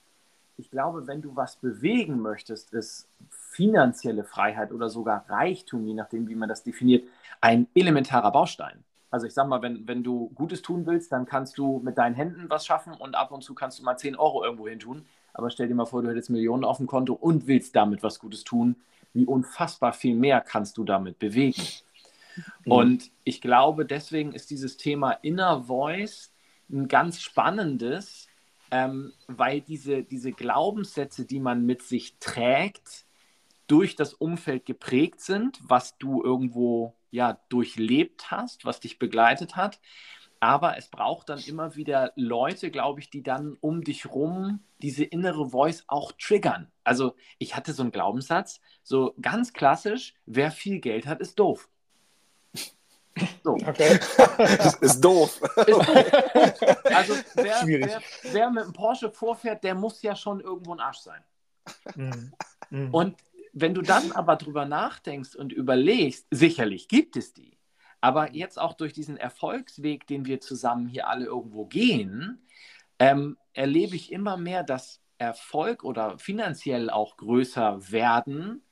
ich 0.57 0.71
glaube, 0.71 1.07
wenn 1.09 1.21
du 1.21 1.35
was 1.35 1.57
bewegen 1.57 2.21
möchtest, 2.21 2.73
ist 2.73 3.09
finanzielle 3.29 4.23
Freiheit 4.23 4.71
oder 4.73 4.89
sogar 4.89 5.25
Reichtum, 5.29 5.85
je 5.85 5.95
nachdem, 5.95 6.29
wie 6.29 6.37
man 6.37 6.49
das 6.49 6.63
definiert, 6.63 7.05
ein 7.41 7.67
elementarer 7.75 8.31
Baustein. 8.31 8.85
Also 9.11 9.27
ich 9.27 9.35
sag 9.35 9.49
mal, 9.49 9.63
wenn, 9.63 9.89
wenn 9.89 10.05
du 10.05 10.31
Gutes 10.35 10.63
tun 10.63 10.87
willst, 10.87 11.11
dann 11.11 11.27
kannst 11.27 11.59
du 11.59 11.81
mit 11.83 11.99
deinen 11.99 12.15
Händen 12.15 12.49
was 12.49 12.65
schaffen 12.65 12.93
und 12.93 13.17
ab 13.17 13.33
und 13.33 13.43
zu 13.43 13.55
kannst 13.55 13.81
du 13.81 13.83
mal 13.83 13.97
10 13.97 14.15
Euro 14.15 14.45
irgendwo 14.45 14.69
hin 14.69 14.79
tun. 14.79 15.07
Aber 15.33 15.51
stell 15.51 15.69
dir 15.69 15.75
mal 15.75 15.87
vor, 15.87 16.03
du 16.03 16.09
hättest 16.09 16.31
Millionen 16.31 16.65
auf 16.65 16.79
dem 16.79 16.87
Konto 16.87 17.15
und 17.15 17.47
willst 17.47 17.77
damit 17.77 18.03
was 18.03 18.19
Gutes 18.19 18.45
tun. 18.45 18.77
Wie 19.13 19.27
unfassbar 19.27 19.93
viel 19.93 20.15
mehr 20.15 20.41
kannst 20.41 20.77
du 20.77 20.85
damit 20.85 21.19
bewegen? 21.19 21.63
Mhm. 22.65 22.73
Und 22.73 23.11
ich 23.25 23.41
glaube, 23.41 23.85
deswegen 23.85 24.33
ist 24.33 24.51
dieses 24.51 24.77
Thema 24.77 25.13
Inner 25.13 25.65
Voice 25.65 26.33
ein 26.71 26.89
ganz 26.89 27.21
spannendes, 27.21 28.29
ähm, 28.71 29.13
weil 29.27 29.61
diese, 29.61 30.03
diese 30.05 30.33
Glaubenssätze, 30.33 31.25
die 31.25 31.41
man 31.41 31.67
mit 31.67 31.83
sich 31.83 32.17
trägt, 32.21 33.05
durch 33.67 33.97
das 33.97 34.15
Umfeld 34.15 34.67
geprägt 34.67 35.21
sind, 35.21 35.61
was 35.63 35.97
du 35.99 36.23
irgendwo 36.23 36.95
ja 37.11 37.39
durchlebt 37.49 38.31
hast, 38.31 38.65
was 38.65 38.81
dich 38.81 38.99
begleitet 38.99 39.57
hat. 39.57 39.81
Aber 40.41 40.79
es 40.79 40.89
braucht 40.89 41.29
dann 41.29 41.39
immer 41.41 41.77
wieder 41.77 42.13
Leute, 42.17 42.71
glaube 42.71 43.01
ich, 43.01 43.11
die 43.11 43.23
dann 43.23 43.59
um 43.61 43.85
dich 43.85 44.07
rum 44.07 44.61
diese 44.81 45.05
innere 45.05 45.51
Voice 45.51 45.85
auch 45.87 46.13
triggern. 46.13 46.73
Also 46.83 47.15
ich 47.39 47.55
hatte 47.55 47.75
so 47.75 47.83
einen 47.83 47.93
Glaubenssatz, 47.93 48.61
so 48.83 49.15
ganz 49.21 49.53
klassisch, 49.53 50.15
wer 50.25 50.51
viel 50.51 50.81
Geld 50.81 51.07
hat, 51.07 51.21
ist 51.21 51.39
doof. 51.39 51.69
So. 53.45 53.55
Okay. 53.55 53.99
ist, 54.39 54.83
ist, 54.83 55.01
doof. 55.05 55.43
ist, 55.43 55.69
doof. 55.69 55.87
Also 56.85 57.15
wer, 57.35 57.61
wer, 57.67 58.03
wer, 58.23 58.51
mit 58.51 58.63
einem 58.63 58.73
Porsche 58.73 59.11
vorfährt, 59.11 59.63
der 59.63 59.75
muss 59.75 60.01
ja 60.01 60.17
schon 60.17 60.41
irgendwo 60.41 60.73
ein 60.73 60.81
Arsch 60.81 61.01
sein. 61.01 61.23
Mhm. 61.97 62.33
Mhm. 62.71 62.95
Und 62.95 63.17
wenn 63.53 63.75
du 63.75 63.83
dann 63.83 64.13
aber 64.13 64.37
drüber 64.37 64.65
nachdenkst 64.65 65.35
und 65.35 65.53
überlegst, 65.53 66.29
sicherlich 66.31 66.89
gibt 66.89 67.17
es 67.17 67.35
die, 67.35 67.59
aber 68.01 68.35
jetzt 68.35 68.59
auch 68.59 68.75
durch 68.75 68.93
diesen 68.93 69.17
Erfolgsweg, 69.17 70.07
den 70.07 70.25
wir 70.25 70.41
zusammen 70.41 70.87
hier 70.87 71.09
alle 71.09 71.27
irgendwo 71.27 71.67
gehen, 71.67 72.47
ähm, 72.99 73.37
erlebe 73.53 73.97
ich 73.97 74.13
immer 74.13 74.37
mehr, 74.37 74.63
dass 74.63 75.01
Erfolg 75.19 75.85
oder 75.85 76.19
finanziell 76.19 76.89
auch 76.91 77.17
größer 77.17 77.91
werden, 77.91 78.63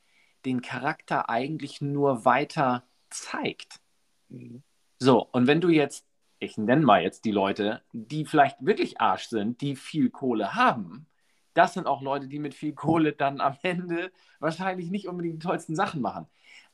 den 0.44 0.62
Charakter 0.62 1.28
eigentlich 1.28 1.80
nur 1.80 2.24
weiter 2.24 2.84
zeigt. 3.10 3.80
Mhm. 4.28 4.62
So, 4.98 5.28
und 5.30 5.46
wenn 5.46 5.60
du 5.60 5.68
jetzt, 5.68 6.06
ich 6.38 6.56
nenne 6.56 6.84
mal 6.84 7.02
jetzt 7.02 7.24
die 7.24 7.30
Leute, 7.30 7.82
die 7.92 8.24
vielleicht 8.24 8.64
wirklich 8.64 9.00
Arsch 9.00 9.28
sind, 9.28 9.60
die 9.60 9.76
viel 9.76 10.10
Kohle 10.10 10.54
haben, 10.54 11.06
das 11.54 11.74
sind 11.74 11.86
auch 11.86 12.02
Leute, 12.02 12.28
die 12.28 12.38
mit 12.38 12.54
viel 12.54 12.72
Kohle 12.72 13.12
dann 13.12 13.40
am 13.40 13.56
Ende 13.62 14.12
wahrscheinlich 14.38 14.90
nicht 14.90 15.08
unbedingt 15.08 15.42
die 15.42 15.46
tollsten 15.46 15.74
Sachen 15.74 16.00
machen. 16.00 16.26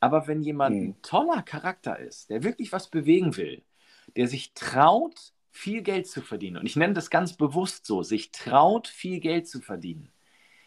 Aber 0.04 0.26
wenn 0.26 0.42
jemand 0.42 0.76
mhm. 0.76 0.82
ein 0.82 1.00
toller 1.00 1.42
Charakter 1.42 1.98
ist, 1.98 2.28
der 2.28 2.44
wirklich 2.44 2.72
was 2.72 2.90
bewegen 2.90 3.38
will, 3.38 3.62
der 4.16 4.28
sich 4.28 4.52
traut, 4.52 5.32
viel 5.50 5.80
Geld 5.80 6.06
zu 6.06 6.20
verdienen, 6.20 6.58
und 6.58 6.66
ich 6.66 6.76
nenne 6.76 6.92
das 6.92 7.08
ganz 7.08 7.38
bewusst 7.38 7.86
so, 7.86 8.02
sich 8.02 8.30
traut, 8.30 8.86
viel 8.86 9.18
Geld 9.18 9.48
zu 9.48 9.62
verdienen, 9.62 10.12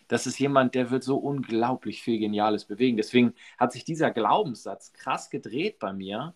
das 0.07 0.25
ist 0.25 0.39
jemand, 0.39 0.73
der 0.73 0.89
wird 0.89 1.03
so 1.03 1.17
unglaublich 1.17 2.01
viel 2.01 2.17
Geniales 2.17 2.65
bewegen. 2.65 2.97
Deswegen 2.97 3.35
hat 3.59 3.73
sich 3.73 3.83
dieser 3.83 4.09
Glaubenssatz 4.09 4.91
krass 4.93 5.29
gedreht 5.29 5.77
bei 5.77 5.93
mir. 5.93 6.33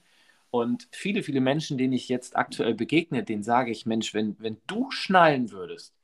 Und 0.51 0.87
viele, 0.91 1.23
viele 1.23 1.41
Menschen, 1.41 1.79
denen 1.79 1.93
ich 1.93 2.07
jetzt 2.07 2.35
aktuell 2.35 2.75
begegne, 2.75 3.23
denen 3.23 3.41
sage 3.41 3.71
ich, 3.71 3.87
Mensch, 3.87 4.13
wenn, 4.13 4.35
wenn 4.39 4.57
du 4.67 4.91
schnallen 4.91 5.49
würdest, 5.49 5.95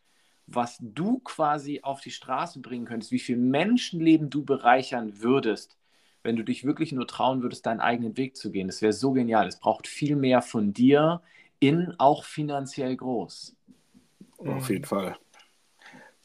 was 0.48 0.78
du 0.82 1.20
quasi 1.20 1.82
auf 1.84 2.02
die 2.02 2.10
Straße 2.10 2.60
bringen 2.60 2.86
könntest, 2.86 3.12
wie 3.12 3.20
viel 3.20 3.38
Menschenleben 3.38 4.32
du 4.32 4.44
bereichern 4.44 5.22
würdest, 5.22 5.78
wenn 6.24 6.36
du 6.36 6.44
dich 6.44 6.64
wirklich 6.64 6.92
nur 6.92 7.08
trauen 7.08 7.42
würdest, 7.42 7.66
deinen 7.66 7.80
eigenen 7.80 8.18
Weg 8.18 8.36
zu 8.36 8.52
gehen. 8.52 8.68
Das 8.68 8.82
wäre 8.82 8.94
so 8.94 9.12
genial. 9.14 9.48
Es 9.48 9.60
braucht 9.60 9.88
viel 9.88 10.16
mehr 10.16 10.42
von 10.42 10.74
dir, 10.74 11.22
in 11.60 11.96
auch 11.98 12.24
finanziell 12.24 12.96
groß. 12.96 13.56
Auf 14.38 14.70
jeden 14.70 14.86
Fall. 14.86 15.18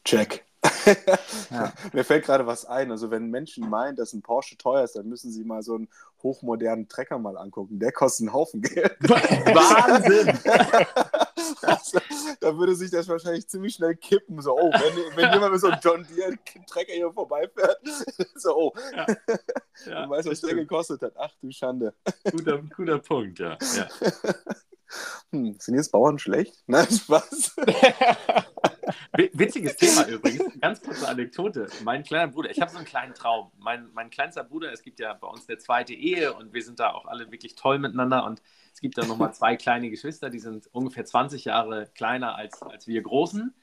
Check. 0.05 0.45
Ja. 1.51 1.73
Mir 1.93 2.05
fällt 2.05 2.25
gerade 2.25 2.47
was 2.47 2.65
ein. 2.65 2.91
Also, 2.91 3.11
wenn 3.11 3.31
Menschen 3.31 3.69
meinen, 3.69 3.97
dass 3.97 4.13
ein 4.13 4.23
Porsche 4.23 4.57
teuer 4.57 4.85
ist, 4.85 4.97
dann 4.97 5.09
müssen 5.09 5.31
sie 5.31 5.45
mal 5.45 5.63
so 5.63 5.75
einen 5.75 5.89
hochmodernen 6.23 6.89
Trecker 6.89 7.19
mal 7.19 7.37
angucken. 7.37 7.79
Der 7.79 7.93
kostet 7.93 8.27
einen 8.27 8.35
Haufen 8.35 8.63
Geld. 8.63 8.97
Wahnsinn! 9.01 10.39
Also, 11.63 12.01
da 12.41 12.57
würde 12.57 12.75
sich 12.75 12.91
das 12.91 13.09
wahrscheinlich 13.09 13.49
ziemlich 13.49 13.75
schnell 13.75 13.97
kippen. 13.97 14.41
So, 14.41 14.57
oh, 14.57 14.71
wenn, 14.73 15.17
wenn 15.17 15.33
jemand 15.33 15.53
mit 15.53 15.61
so 15.61 15.69
einem 15.69 15.81
John 15.83 16.07
Deere 16.07 16.37
Trecker 16.67 16.93
hier 16.93 17.13
vorbeifährt, 17.13 17.79
so, 18.37 18.57
oh. 18.57 18.73
Ja. 18.97 19.07
Ja, 19.87 20.05
du 20.05 20.11
weißt, 20.11 20.29
was 20.29 20.41
der 20.41 20.55
gekostet 20.55 21.03
hat. 21.03 21.15
Ach 21.17 21.33
du 21.41 21.51
Schande. 21.51 21.95
Guter, 22.31 22.63
guter 22.77 22.99
Punkt, 22.99 23.39
ja. 23.39 23.59
ja. 23.77 23.89
Hm, 25.31 25.57
sind 25.59 25.77
jetzt 25.77 25.91
Bauern 25.91 26.19
schlecht? 26.19 26.63
Nein, 26.67 26.87
Spaß. 26.87 27.57
Witziges 29.13 29.77
Thema 29.77 30.07
übrigens. 30.09 30.59
Ganz 30.61 30.81
kurze 30.81 31.07
Anekdote. 31.07 31.67
Mein 31.85 32.03
kleiner 32.03 32.33
Bruder, 32.33 32.51
ich 32.51 32.61
habe 32.61 32.71
so 32.71 32.79
einen 32.79 32.87
kleinen 32.87 33.13
Traum. 33.13 33.53
Mein, 33.59 33.91
mein 33.93 34.09
kleinster 34.09 34.43
Bruder, 34.43 34.73
es 34.73 34.83
gibt 34.83 35.01
ja 35.01 35.13
bei 35.13 35.29
uns 35.29 35.47
eine 35.49 35.59
zweite 35.59 35.93
Ehe 35.93 36.33
und 36.33 36.55
wir 36.55 36.63
sind 36.63 36.81
da 36.81 36.93
auch 36.93 37.05
alle 37.07 37.31
wirklich 37.31 37.55
toll 37.55 37.79
miteinander. 37.79 38.25
Und 38.25 38.41
es 38.73 38.81
gibt 38.81 38.97
da 38.97 39.05
nochmal 39.05 39.35
zwei 39.35 39.57
kleine 39.57 39.91
Geschwister, 39.91 40.31
die 40.31 40.39
sind 40.39 40.67
ungefähr 40.73 41.05
20 41.05 41.45
Jahre 41.45 41.91
kleiner 41.95 42.37
als, 42.37 42.63
als 42.63 42.87
wir 42.87 43.03
Großen. 43.03 43.55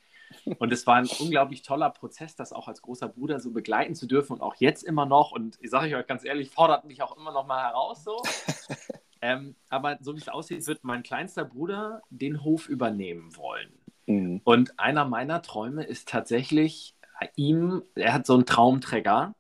Und 0.60 0.72
es 0.72 0.86
war 0.86 0.98
ein 0.98 1.10
unglaublich 1.20 1.64
toller 1.64 1.90
Prozess, 1.90 2.36
das 2.36 2.54
auch 2.54 2.68
als 2.68 2.84
großer 2.84 3.08
Bruder 3.08 3.40
so 3.40 3.50
begleiten 3.50 3.96
zu 3.96 4.06
dürfen 4.06 4.34
und 4.34 4.42
auch 4.42 4.56
jetzt 4.60 4.84
immer 4.84 5.08
noch. 5.08 5.32
Und 5.32 5.58
ich 5.62 5.72
sage 5.72 5.98
euch 5.98 6.06
ganz 6.06 6.24
ehrlich, 6.24 6.52
fordert 6.52 6.86
mich 6.86 7.02
auch 7.02 7.18
immer 7.18 7.32
noch 7.32 7.48
mal 7.48 7.64
heraus 7.64 8.04
so. 8.04 8.22
Ähm, 9.22 9.56
aber 9.70 9.98
so 10.02 10.16
wie 10.16 10.20
es 10.20 10.30
aussieht, 10.30 10.66
wird 10.68 10.84
mein 10.84 11.04
kleinster 11.04 11.44
Bruder 11.44 12.02
den 12.10 12.44
Hof 12.44 12.70
übernehmen 12.70 13.36
wollen. 13.36 13.70
Mhm. 14.10 14.42
Und 14.44 14.80
einer 14.80 15.06
meiner 15.06 15.42
Träume 15.42 15.84
ist 15.84 16.10
tatsächlich 16.10 16.96
ihm, 17.36 17.84
er 17.96 18.14
hat 18.14 18.26
so 18.26 18.34
einen 18.34 18.46
Traumträger 18.46 19.36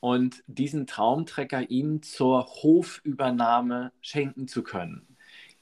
und 0.00 0.42
diesen 0.46 0.86
Traumträger 0.86 1.70
ihm 1.70 2.02
zur 2.02 2.46
Hofübernahme 2.46 3.92
schenken 4.00 4.48
zu 4.48 4.62
können. 4.62 5.16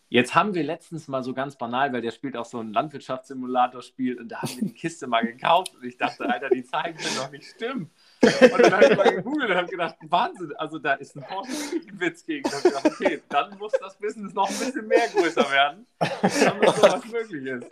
Jetzt 0.09 0.35
haben 0.35 0.55
wir 0.55 0.65
letztens 0.65 1.07
mal 1.07 1.23
so 1.23 1.33
ganz 1.33 1.57
banal, 1.57 1.93
weil 1.93 2.03
der 2.03 2.11
spielt 2.11 2.37
auch 2.37 2.45
so 2.45 2.59
ein 2.59 2.73
Landwirtschaftssimulator-Spiel 2.73 4.19
und 4.19 4.31
da 4.31 4.43
haben 4.43 4.57
wir 4.57 4.69
die 4.69 4.75
Kiste 4.75 5.07
mal 5.07 5.25
gekauft 5.25 5.77
und 5.77 5.85
ich 5.85 5.97
dachte, 5.97 6.29
Alter, 6.29 6.49
die 6.51 6.65
Zahlen 6.65 6.97
können 6.97 7.17
doch 7.17 7.31
nicht 7.31 7.45
stimmen. 7.45 7.91
Und 8.23 8.63
dann 8.63 8.73
habe 8.73 8.87
ich 8.87 8.97
mal 8.97 9.15
gegoogelt 9.15 9.51
und 9.51 9.57
habe 9.57 9.69
gedacht, 9.69 9.97
Wahnsinn, 10.03 10.53
also 10.57 10.79
da 10.79 10.95
ist 10.95 11.17
ein 11.17 11.23
Porsche-Witz 11.23 12.27
gegen. 12.27 12.49
Und 12.49 12.63
gedacht, 12.63 12.87
okay, 12.87 13.23
dann 13.29 13.57
muss 13.59 13.73
das 13.81 13.97
Business 13.97 14.35
noch 14.35 14.49
ein 14.49 14.59
bisschen 14.59 14.87
mehr 14.87 15.09
größer 15.09 15.51
werden, 15.51 15.87
damit 15.99 16.77
sowas 16.77 17.05
möglich 17.07 17.47
ist. 17.47 17.67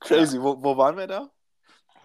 Crazy, 0.00 0.40
wo, 0.40 0.62
wo 0.62 0.76
waren 0.76 0.96
wir 0.96 1.06
da? 1.06 1.30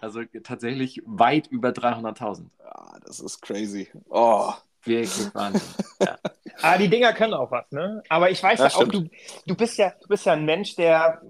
Also 0.00 0.22
tatsächlich 0.42 1.02
weit 1.06 1.46
über 1.48 1.70
300.000. 1.70 2.50
Ja, 2.62 2.98
das 3.04 3.20
ist 3.20 3.40
crazy. 3.40 3.90
Oh. 4.08 4.52
Wirklich 4.84 5.34
Wahnsinn. 5.34 5.62
Ja. 6.00 6.18
Ah, 6.60 6.76
die 6.76 6.88
Dinger 6.88 7.12
können 7.12 7.34
auch 7.34 7.52
was, 7.52 7.70
ne? 7.70 8.02
Aber 8.08 8.32
ich 8.32 8.42
weiß 8.42 8.58
ja, 8.58 8.66
ja 8.66 8.74
auch, 8.74 8.88
du, 8.88 9.08
du, 9.46 9.54
bist 9.54 9.78
ja, 9.78 9.90
du 9.90 10.08
bist 10.08 10.26
ja 10.26 10.32
ein 10.32 10.44
Mensch, 10.44 10.74
der, 10.74 11.22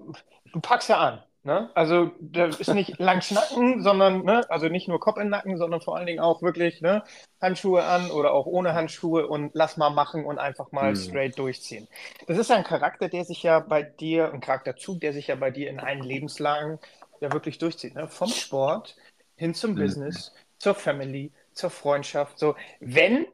du 0.51 0.59
packst 0.59 0.89
ja 0.89 0.97
an. 0.97 1.23
Ne? 1.43 1.69
Also 1.73 2.11
das 2.19 2.59
ist 2.59 2.73
nicht 2.73 2.99
lang 2.99 3.21
schnacken, 3.21 3.81
sondern 3.81 4.25
ne? 4.25 4.49
also 4.49 4.67
nicht 4.67 4.89
nur 4.89 4.99
Kopf 4.99 5.15
in 5.15 5.23
den 5.23 5.29
Nacken, 5.29 5.57
sondern 5.57 5.79
vor 5.79 5.95
allen 5.95 6.05
Dingen 6.05 6.19
auch 6.19 6.41
wirklich 6.41 6.81
ne? 6.81 7.03
Handschuhe 7.41 7.85
an 7.85 8.11
oder 8.11 8.33
auch 8.33 8.45
ohne 8.45 8.73
Handschuhe 8.73 9.25
und 9.25 9.51
lass 9.53 9.77
mal 9.77 9.89
machen 9.89 10.25
und 10.25 10.37
einfach 10.37 10.73
mal 10.73 10.91
mhm. 10.91 10.95
straight 10.97 11.39
durchziehen. 11.39 11.87
Das 12.27 12.37
ist 12.37 12.51
ein 12.51 12.65
Charakter, 12.65 13.07
der 13.07 13.23
sich 13.23 13.41
ja 13.41 13.61
bei 13.61 13.83
dir, 13.83 14.33
ein 14.33 14.41
Charakterzug, 14.41 14.99
der 14.99 15.13
sich 15.13 15.27
ja 15.27 15.35
bei 15.35 15.49
dir 15.49 15.69
in 15.69 15.79
allen 15.79 16.03
Lebenslagen 16.03 16.77
ja 17.21 17.31
wirklich 17.31 17.57
durchzieht. 17.57 17.95
Ne? 17.95 18.09
Vom 18.09 18.29
Sport 18.29 18.97
hin 19.37 19.53
zum 19.53 19.71
mhm. 19.71 19.79
Business, 19.79 20.33
zur 20.57 20.75
Family, 20.75 21.31
zur 21.53 21.69
Freundschaft. 21.69 22.37
So, 22.37 22.55
wenn, 22.81 23.25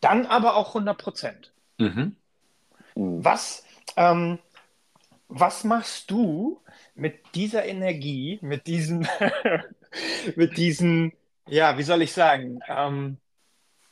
dann 0.00 0.24
aber 0.24 0.56
auch 0.56 0.68
100 0.68 0.96
Prozent. 0.96 1.52
Mhm. 1.76 2.16
mhm. 2.94 3.24
Was, 3.24 3.64
ähm, 3.96 4.38
was 5.28 5.64
machst 5.64 6.10
du, 6.10 6.60
mit 6.94 7.34
dieser 7.34 7.64
Energie, 7.64 8.38
mit 8.42 8.66
diesen, 8.66 9.08
mit 10.36 10.56
diesen, 10.56 11.12
ja, 11.48 11.78
wie 11.78 11.82
soll 11.82 12.02
ich 12.02 12.12
sagen, 12.12 12.60
ähm, 12.68 13.16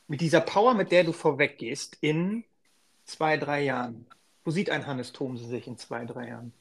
mit 0.07 0.21
dieser 0.21 0.41
Power, 0.41 0.73
mit 0.73 0.91
der 0.91 1.03
du 1.03 1.11
vorweggehst 1.11 1.97
in 2.01 2.43
zwei, 3.05 3.37
drei 3.37 3.61
Jahren. 3.63 4.05
Wo 4.43 4.51
sieht 4.51 4.69
ein 4.69 4.87
Hannes 4.87 5.11
Thomse 5.11 5.45
sich 5.45 5.67
in 5.67 5.77
zwei, 5.77 6.05
drei 6.05 6.29
Jahren? 6.29 6.53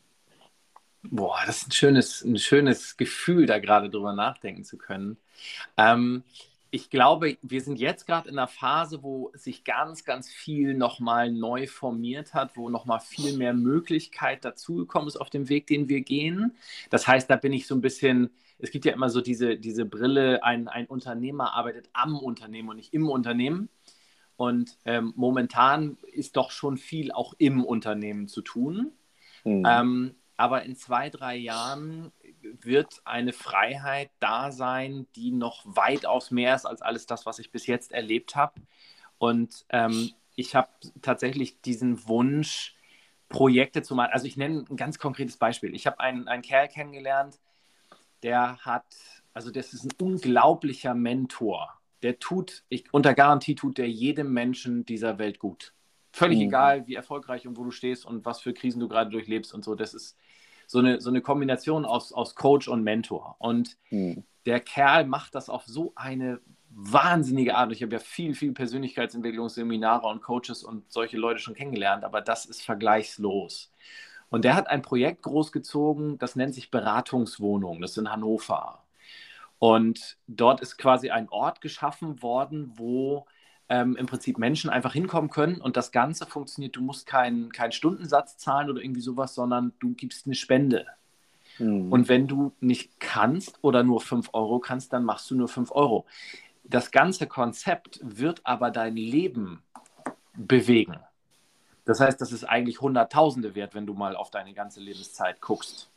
Boah, 1.03 1.41
das 1.47 1.59
ist 1.59 1.69
ein 1.69 1.73
schönes, 1.73 2.23
ein 2.23 2.39
schönes 2.39 2.97
Gefühl, 2.97 3.47
da 3.47 3.59
gerade 3.59 3.89
drüber 3.89 4.13
nachdenken 4.13 4.65
zu 4.65 4.77
können. 4.77 5.17
Ähm, 5.77 6.25
ich 6.71 6.91
glaube, 6.91 7.39
wir 7.43 7.61
sind 7.63 7.79
jetzt 7.79 8.07
gerade 8.07 8.29
in 8.29 8.39
einer 8.39 8.47
Phase, 8.47 9.03
wo 9.03 9.31
sich 9.35 9.65
ganz, 9.65 10.05
ganz 10.05 10.29
viel 10.29 10.75
nochmal 10.75 11.33
neu 11.33 11.67
formiert 11.67 12.35
hat, 12.35 12.57
wo 12.57 12.69
nochmal 12.69 13.01
viel 13.01 13.37
mehr 13.37 13.55
Möglichkeit 13.55 14.45
dazugekommen 14.45 15.09
ist 15.09 15.17
auf 15.17 15.31
dem 15.31 15.49
Weg, 15.49 15.67
den 15.67 15.89
wir 15.89 16.03
gehen. 16.03 16.57
Das 16.91 17.07
heißt, 17.07 17.31
da 17.31 17.37
bin 17.37 17.53
ich 17.53 17.67
so 17.67 17.75
ein 17.75 17.81
bisschen, 17.81 18.31
es 18.59 18.71
gibt 18.71 18.85
ja 18.85 18.93
immer 18.93 19.09
so 19.09 19.21
diese, 19.21 19.57
diese 19.57 19.87
Brille, 19.87 20.43
ein, 20.45 20.69
ein 20.69 20.87
Unternehmer 20.87 21.55
arbeitet 21.55 21.89
am 21.95 22.19
Unternehmen 22.19 22.69
und 22.69 22.77
nicht 22.77 22.93
im 22.93 23.09
Unternehmen. 23.09 23.71
Und 24.37 24.79
ähm, 24.85 25.15
momentan 25.17 25.97
ist 26.13 26.37
doch 26.37 26.51
schon 26.51 26.77
viel 26.77 27.13
auch 27.13 27.35
im 27.39 27.65
Unternehmen 27.65 28.29
zu 28.29 28.43
tun. 28.43 28.93
Mhm. 29.45 29.65
Ähm, 29.67 30.15
aber 30.37 30.63
in 30.63 30.77
zwei, 30.77 31.11
drei 31.11 31.35
Jahren 31.35 32.13
wird 32.61 33.01
eine 33.05 33.33
Freiheit 33.33 34.11
da 34.21 34.51
sein, 34.53 35.07
die 35.17 35.31
noch 35.31 35.63
weitaus 35.65 36.31
mehr 36.31 36.55
ist 36.55 36.67
als 36.67 36.83
alles 36.83 37.07
das, 37.07 37.27
was 37.27 37.39
ich 37.39 37.51
bis 37.51 37.67
jetzt 37.67 37.93
erlebt 37.93 38.37
habe. 38.37 38.61
Und 39.19 39.65
ähm, 39.71 40.13
ich 40.37 40.55
habe 40.55 40.69
tatsächlich 41.03 41.61
diesen 41.61 42.07
Wunsch, 42.07 42.77
Projekte 43.29 43.83
zu 43.83 43.95
machen. 43.95 44.11
Also 44.13 44.27
ich 44.27 44.37
nenne 44.37 44.65
ein 44.69 44.77
ganz 44.77 44.99
konkretes 44.99 45.37
Beispiel. 45.37 45.75
Ich 45.75 45.87
habe 45.87 46.01
einen, 46.01 46.29
einen 46.29 46.43
Kerl 46.43 46.69
kennengelernt, 46.69 47.39
der 48.23 48.59
hat, 48.59 48.87
also 49.35 49.51
das 49.51 49.73
ist 49.73 49.85
ein 49.85 49.93
unglaublicher 50.01 50.95
Mentor. 50.95 51.75
Der 52.03 52.19
tut, 52.19 52.65
ich, 52.69 52.93
unter 52.93 53.15
Garantie 53.15 53.55
tut 53.55 53.79
der 53.79 53.91
jedem 53.91 54.33
Menschen 54.33 54.87
dieser 54.87 55.19
Welt 55.19 55.39
gut. 55.39 55.75
Völlig 56.13 56.39
mhm. 56.39 56.45
egal, 56.45 56.87
wie 56.87 56.95
erfolgreich 56.95 57.47
und 57.47 57.57
wo 57.57 57.65
du 57.65 57.71
stehst 57.71 58.07
und 58.07 58.25
was 58.25 58.41
für 58.41 58.55
Krisen 58.55 58.81
du 58.81 58.89
gerade 58.89 59.11
durchlebst 59.11 59.53
und 59.53 59.65
so. 59.65 59.75
Das 59.75 59.95
ist 59.95 60.17
so 60.69 60.79
eine, 60.79 61.01
so 61.01 61.09
eine 61.09 61.23
Kombination 61.23 61.87
aus, 61.87 62.13
aus 62.13 62.35
Coach 62.35 62.69
und 62.69 62.85
Mentor. 62.85 63.37
Und 63.39 63.79
mhm. 63.91 64.23
der 64.45 64.61
Kerl 64.61 65.07
macht 65.07 65.35
das 65.35 65.49
auf 65.49 65.65
so 65.65 65.93
eine 65.97 66.41
wahnsinnige 66.69 67.57
Art. 67.57 67.73
Ich 67.73 67.83
habe 67.83 67.95
ja 67.95 67.99
viel, 67.99 68.35
viel 68.35 68.53
Persönlichkeitsentwicklungsseminare 68.53 70.07
und 70.07 70.23
Coaches 70.23 70.63
und 70.63 70.93
solche 70.93 71.17
Leute 71.17 71.41
schon 71.41 71.55
kennengelernt, 71.55 72.05
aber 72.05 72.21
das 72.21 72.45
ist 72.45 72.63
vergleichslos. 72.63 73.73
Und 74.29 74.45
der 74.45 74.55
hat 74.55 74.69
ein 74.69 74.83
Projekt 74.83 75.23
großgezogen, 75.23 76.19
das 76.19 76.37
nennt 76.37 76.55
sich 76.55 76.71
Beratungswohnung, 76.71 77.81
das 77.81 77.93
ist 77.93 77.97
in 77.99 78.13
Hannover. 78.13 78.85
Und 79.59 80.19
dort 80.27 80.61
ist 80.61 80.77
quasi 80.77 81.09
ein 81.09 81.31
Ort 81.31 81.63
geschaffen 81.63 82.23
worden, 82.23 82.73
wo 82.77 83.27
ähm, 83.69 83.97
im 83.97 84.07
Prinzip 84.07 84.39
Menschen 84.39 84.71
einfach 84.71 84.93
hinkommen 84.93 85.31
können 85.31 85.61
und 85.61 85.77
das 85.77 85.93
Ganze 85.93 86.27
funktioniert. 86.27 86.77
Du 86.77 86.81
musst 86.81 87.07
keinen 87.07 87.53
kein 87.53 87.73
Stundensatz 87.73 88.39
zahlen 88.39 88.71
oder 88.71 88.83
irgendwie 88.83 89.01
sowas, 89.01 89.35
sondern 89.35 89.73
du 89.79 89.95
gibst 89.95 90.27
eine 90.27 90.35
Spende. 90.35 90.87
Mhm. 91.59 91.93
Und 91.93 92.09
wenn 92.09 92.27
du 92.27 92.53
nicht 92.61 92.99
kannst 93.01 93.59
oder 93.63 93.83
nur 93.83 94.01
5 94.01 94.31
Euro 94.33 94.59
kannst, 94.59 94.93
dann 94.93 95.05
machst 95.05 95.31
du 95.31 95.35
nur 95.35 95.49
5 95.49 95.71
Euro. 95.73 96.07
Das 96.65 96.91
ganze 96.91 97.27
Konzept 97.27 98.01
wird 98.03 98.41
aber 98.45 98.71
dein 98.71 98.97
Leben 98.97 99.63
bewegen. 100.35 100.97
Das 101.85 102.01
heißt, 102.01 102.21
das 102.21 102.33
ist 102.33 102.45
eigentlich 102.45 102.81
Hunderttausende 102.81 103.55
wert, 103.55 103.75
wenn 103.75 103.87
du 103.87 103.95
mal 103.95 104.15
auf 104.15 104.31
deine 104.31 104.53
ganze 104.53 104.81
Lebenszeit 104.81 105.41
guckst. 105.41 105.91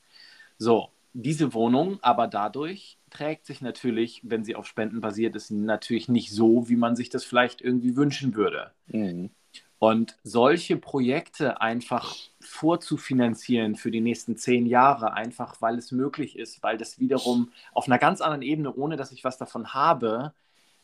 So, 0.58 0.90
diese 1.14 1.54
Wohnung 1.54 2.00
aber 2.02 2.28
dadurch 2.28 2.98
trägt 3.12 3.46
sich 3.46 3.62
natürlich, 3.62 4.22
wenn 4.24 4.44
sie 4.44 4.56
auf 4.56 4.66
Spenden 4.66 5.02
basiert 5.02 5.36
ist, 5.36 5.52
natürlich 5.52 6.10
nicht 6.10 6.32
so, 6.32 6.68
wie 6.70 6.76
man 6.76 6.96
sich 6.96 7.10
das 7.10 7.24
vielleicht 7.24 7.62
irgendwie 7.62 7.96
wünschen 7.96 8.36
würde. 8.36 8.72
Mhm. 8.88 9.30
Und 9.78 10.16
solche 10.24 10.78
Projekte 10.78 11.60
einfach 11.60 12.16
vorzufinanzieren 12.40 13.76
für 13.76 13.90
die 13.90 14.02
nächsten 14.02 14.38
zehn 14.38 14.68
Jahre, 14.68 15.14
einfach 15.14 15.60
weil 15.60 15.78
es 15.78 15.92
möglich 15.92 16.38
ist, 16.38 16.62
weil 16.62 16.78
das 16.78 17.00
wiederum 17.00 17.52
auf 17.74 17.88
einer 17.88 17.98
ganz 17.98 18.22
anderen 18.22 18.44
Ebene, 18.44 18.74
ohne 18.74 18.96
dass 18.96 19.12
ich 19.12 19.24
was 19.24 19.40
davon 19.40 19.74
habe, 19.74 20.34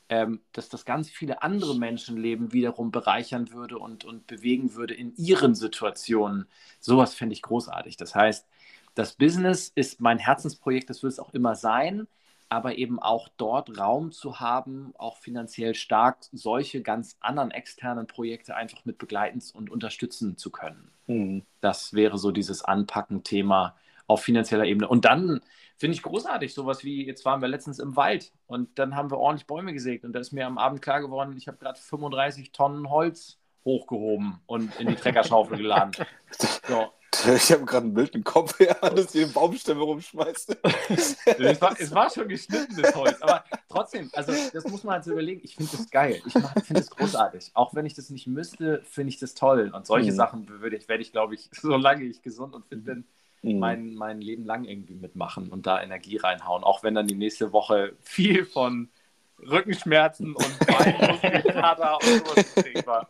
ähm, 0.09 0.41
dass 0.51 0.69
das 0.69 0.83
ganz 0.85 1.09
viele 1.09 1.43
andere 1.43 1.77
Menschenleben 1.77 2.53
wiederum 2.53 2.91
bereichern 2.91 3.51
würde 3.51 3.77
und, 3.77 4.03
und 4.03 4.25
bewegen 4.25 4.73
würde 4.73 4.93
in 4.93 5.15
ihren 5.15 5.53
Situationen. 5.53 6.47
Sowas 6.79 7.13
fände 7.13 7.33
ich 7.33 7.41
großartig. 7.41 7.97
Das 7.97 8.15
heißt, 8.15 8.47
das 8.97 9.13
Business 9.13 9.71
ist 9.75 10.01
mein 10.01 10.17
Herzensprojekt, 10.17 10.89
das 10.89 11.03
wird 11.03 11.13
es 11.13 11.19
auch 11.19 11.33
immer 11.33 11.55
sein, 11.55 12.07
aber 12.49 12.77
eben 12.77 12.99
auch 12.99 13.27
dort 13.37 13.77
Raum 13.77 14.11
zu 14.11 14.39
haben, 14.39 14.93
auch 14.97 15.17
finanziell 15.17 15.75
stark 15.75 16.17
solche 16.31 16.81
ganz 16.81 17.17
anderen 17.19 17.51
externen 17.51 18.07
Projekte 18.07 18.55
einfach 18.55 18.85
mit 18.85 18.97
begleiten 18.97 19.41
und 19.53 19.69
unterstützen 19.69 20.37
zu 20.37 20.49
können. 20.49 20.91
Mhm. 21.07 21.43
Das 21.61 21.93
wäre 21.93 22.17
so 22.17 22.31
dieses 22.31 22.63
Anpacken-Thema 22.63 23.75
auf 24.07 24.23
finanzieller 24.23 24.65
Ebene. 24.65 24.87
Und 24.87 25.05
dann 25.05 25.41
finde 25.75 25.95
ich 25.95 26.01
großartig, 26.01 26.53
sowas 26.53 26.83
wie, 26.83 27.05
jetzt 27.05 27.25
waren 27.25 27.41
wir 27.41 27.49
letztens 27.49 27.79
im 27.79 27.95
Wald 27.95 28.31
und 28.47 28.79
dann 28.79 28.95
haben 28.95 29.11
wir 29.11 29.17
ordentlich 29.17 29.45
Bäume 29.45 29.73
gesägt 29.73 30.05
und 30.05 30.13
da 30.13 30.19
ist 30.19 30.31
mir 30.31 30.47
am 30.47 30.57
Abend 30.57 30.81
klar 30.81 31.01
geworden, 31.01 31.35
ich 31.37 31.47
habe 31.47 31.57
gerade 31.57 31.79
35 31.79 32.51
Tonnen 32.51 32.89
Holz 32.89 33.37
hochgehoben 33.63 34.39
und 34.45 34.79
in 34.79 34.87
die 34.87 34.95
Treckerschaufel 34.95 35.57
geladen. 35.57 35.91
So. 36.67 36.91
Ich 37.35 37.51
habe 37.51 37.65
gerade 37.65 37.87
ein 37.87 37.93
Bild 37.93 38.15
im 38.15 38.23
Kopf, 38.23 38.59
ja, 38.59 38.73
dass 38.73 39.07
die 39.07 39.25
Baumstämme 39.25 39.81
rumschmeißt. 39.81 40.57
es, 40.89 41.17
war, 41.61 41.75
es 41.79 41.93
war 41.93 42.09
schon 42.09 42.27
geschnittenes 42.27 42.95
Holz, 42.95 43.21
aber 43.21 43.43
trotzdem, 43.69 44.09
also 44.13 44.33
das 44.53 44.65
muss 44.65 44.83
man 44.83 44.95
halt 44.95 45.03
so 45.05 45.11
überlegen. 45.11 45.41
Ich 45.43 45.55
finde 45.55 45.71
das 45.75 45.89
geil. 45.89 46.21
Ich 46.25 46.33
finde 46.63 46.81
es 46.81 46.89
großartig. 46.89 47.51
Auch 47.53 47.73
wenn 47.73 47.85
ich 47.85 47.93
das 47.93 48.09
nicht 48.09 48.27
müsste, 48.27 48.81
finde 48.83 49.09
ich 49.09 49.19
das 49.19 49.33
toll. 49.33 49.71
Und 49.73 49.85
solche 49.85 50.11
mhm. 50.11 50.15
Sachen 50.15 50.61
werde 50.61 50.75
ich, 50.75 50.87
werd 50.87 51.01
ich 51.01 51.11
glaube 51.11 51.35
ich, 51.35 51.49
solange 51.51 52.03
ich 52.03 52.21
gesund 52.21 52.53
und 52.53 52.65
fit 52.65 52.83
bin, 52.85 53.05
mhm. 53.41 53.59
mein, 53.59 53.95
mein 53.95 54.21
Leben 54.21 54.45
lang 54.45 54.65
irgendwie 54.65 54.95
mitmachen 54.95 55.49
und 55.49 55.67
da 55.67 55.81
Energie 55.81 56.17
reinhauen. 56.17 56.63
Auch 56.63 56.83
wenn 56.83 56.95
dann 56.95 57.07
die 57.07 57.15
nächste 57.15 57.53
Woche 57.53 57.93
viel 58.01 58.45
von 58.45 58.89
Rückenschmerzen 59.39 60.35
und 60.35 60.59
Beinmuskelkater 60.65 61.95
und 61.95 62.27
sowas 62.27 62.85
war. 62.85 63.09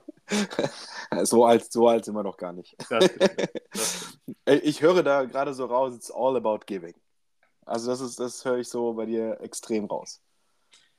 So 1.23 1.45
alt, 1.45 1.71
so 1.71 1.87
alt 1.87 2.05
sind 2.05 2.15
wir 2.15 2.23
noch 2.23 2.37
gar 2.37 2.53
nicht. 2.53 2.75
Das, 2.89 3.09
das 3.17 4.19
ich 4.45 4.81
höre 4.81 5.03
da 5.03 5.23
gerade 5.23 5.53
so 5.53 5.65
raus, 5.65 5.95
it's 5.95 6.11
all 6.11 6.35
about 6.35 6.59
giving. 6.65 6.93
Also 7.65 7.89
das 7.89 8.01
ist, 8.01 8.19
das 8.19 8.43
höre 8.45 8.57
ich 8.57 8.69
so 8.69 8.93
bei 8.93 9.05
dir 9.05 9.39
extrem 9.41 9.85
raus. 9.85 10.21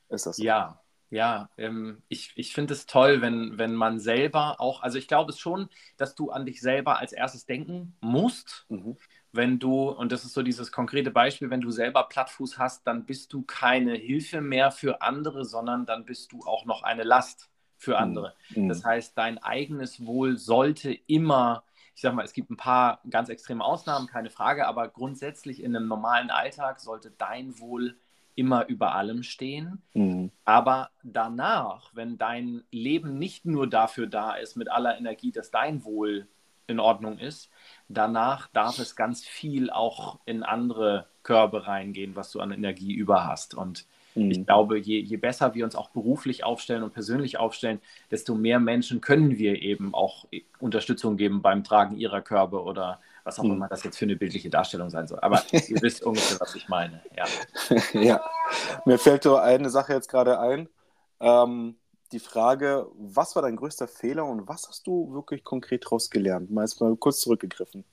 Ist 0.09 0.25
das 0.25 0.37
so? 0.37 0.43
Ja, 0.43 0.81
ja, 1.11 1.49
ähm, 1.57 2.03
ich, 2.07 2.33
ich 2.35 2.53
finde 2.53 2.73
es 2.73 2.85
toll, 2.85 3.21
wenn, 3.21 3.57
wenn 3.57 3.73
man 3.73 3.99
selber 3.99 4.59
auch, 4.59 4.83
also 4.83 4.99
ich 4.99 5.07
glaube 5.07 5.31
es 5.31 5.39
schon, 5.39 5.69
dass 5.97 6.13
du 6.13 6.29
an 6.29 6.45
dich 6.45 6.61
selber 6.61 6.99
als 6.99 7.13
erstes 7.13 7.45
denken 7.45 7.95
musst. 7.99 8.65
Mhm. 8.69 8.97
Wenn 9.31 9.57
du, 9.59 9.89
und 9.89 10.11
das 10.11 10.25
ist 10.25 10.33
so 10.33 10.43
dieses 10.43 10.71
konkrete 10.71 11.11
Beispiel, 11.11 11.49
wenn 11.49 11.61
du 11.61 11.71
selber 11.71 12.03
Plattfuß 12.03 12.57
hast, 12.59 12.85
dann 12.85 13.05
bist 13.05 13.33
du 13.33 13.43
keine 13.43 13.95
Hilfe 13.95 14.41
mehr 14.41 14.71
für 14.71 15.01
andere, 15.01 15.45
sondern 15.45 15.85
dann 15.85 16.05
bist 16.05 16.31
du 16.31 16.41
auch 16.41 16.65
noch 16.65 16.83
eine 16.83 17.03
Last 17.03 17.49
für 17.79 17.95
mhm. 17.95 18.03
andere. 18.03 18.33
Mhm. 18.53 18.69
Das 18.69 18.85
heißt, 18.85 19.17
dein 19.17 19.39
eigenes 19.39 20.05
Wohl 20.05 20.37
sollte 20.37 20.91
immer, 21.07 21.63
ich 21.95 22.01
sag 22.01 22.13
mal, 22.13 22.25
es 22.25 22.33
gibt 22.33 22.51
ein 22.51 22.57
paar 22.57 23.01
ganz 23.09 23.29
extreme 23.29 23.63
Ausnahmen, 23.63 24.07
keine 24.07 24.29
Frage, 24.29 24.67
aber 24.67 24.89
grundsätzlich 24.89 25.63
in 25.63 25.75
einem 25.75 25.87
normalen 25.87 26.29
Alltag 26.29 26.79
sollte 26.79 27.11
dein 27.17 27.57
Wohl 27.59 27.95
immer 28.35 28.67
über 28.67 28.95
allem 28.95 29.23
stehen. 29.23 29.81
Mhm. 29.93 30.31
Aber 30.45 30.91
danach, 31.03 31.89
wenn 31.93 32.17
dein 32.17 32.63
Leben 32.71 33.17
nicht 33.17 33.45
nur 33.45 33.67
dafür 33.67 34.07
da 34.07 34.33
ist, 34.33 34.55
mit 34.55 34.69
aller 34.69 34.97
Energie, 34.97 35.31
dass 35.31 35.51
dein 35.51 35.83
Wohl 35.83 36.27
in 36.67 36.79
Ordnung 36.79 37.17
ist, 37.17 37.49
danach 37.87 38.47
darf 38.47 38.77
es 38.79 38.95
ganz 38.95 39.25
viel 39.25 39.71
auch 39.71 40.19
in 40.25 40.43
andere 40.43 41.07
Körbe 41.23 41.65
reingehen, 41.65 42.15
was 42.15 42.31
du 42.31 42.39
an 42.39 42.51
Energie 42.51 42.93
über 42.93 43.25
hast. 43.25 43.55
Und 43.55 43.85
Mhm. 44.15 44.31
Ich 44.31 44.45
glaube, 44.45 44.77
je, 44.77 44.99
je 44.99 45.17
besser 45.17 45.53
wir 45.53 45.65
uns 45.65 45.75
auch 45.75 45.89
beruflich 45.89 46.43
aufstellen 46.43 46.83
und 46.83 46.93
persönlich 46.93 47.37
aufstellen, 47.37 47.79
desto 48.11 48.35
mehr 48.35 48.59
Menschen 48.59 49.01
können 49.01 49.37
wir 49.37 49.61
eben 49.61 49.93
auch 49.93 50.25
Unterstützung 50.59 51.17
geben 51.17 51.41
beim 51.41 51.63
Tragen 51.63 51.97
ihrer 51.97 52.21
Körbe 52.21 52.61
oder 52.63 52.99
was 53.23 53.39
auch 53.39 53.43
mhm. 53.43 53.53
immer 53.53 53.67
das 53.67 53.83
jetzt 53.83 53.97
für 53.97 54.05
eine 54.05 54.15
bildliche 54.15 54.49
Darstellung 54.49 54.89
sein 54.89 55.07
soll. 55.07 55.19
Aber 55.21 55.43
ihr 55.51 55.81
wisst 55.81 56.03
ungefähr, 56.03 56.39
was 56.39 56.55
ich 56.55 56.67
meine. 56.67 57.01
Ja. 57.15 57.25
ja. 57.93 58.21
Mir 58.85 58.97
fällt 58.97 59.23
so 59.23 59.37
eine 59.37 59.69
Sache 59.69 59.93
jetzt 59.93 60.09
gerade 60.09 60.39
ein. 60.39 60.69
Ähm, 61.19 61.75
die 62.11 62.19
Frage, 62.19 62.87
was 62.97 63.35
war 63.35 63.43
dein 63.43 63.55
größter 63.55 63.87
Fehler 63.87 64.25
und 64.25 64.47
was 64.47 64.67
hast 64.67 64.87
du 64.87 65.13
wirklich 65.13 65.43
konkret 65.43 65.85
daraus 65.85 66.09
gelernt? 66.09 66.49
Mal 66.49 66.63
jetzt 66.63 66.81
mal 66.81 66.95
kurz 66.95 67.19
zurückgegriffen. 67.19 67.83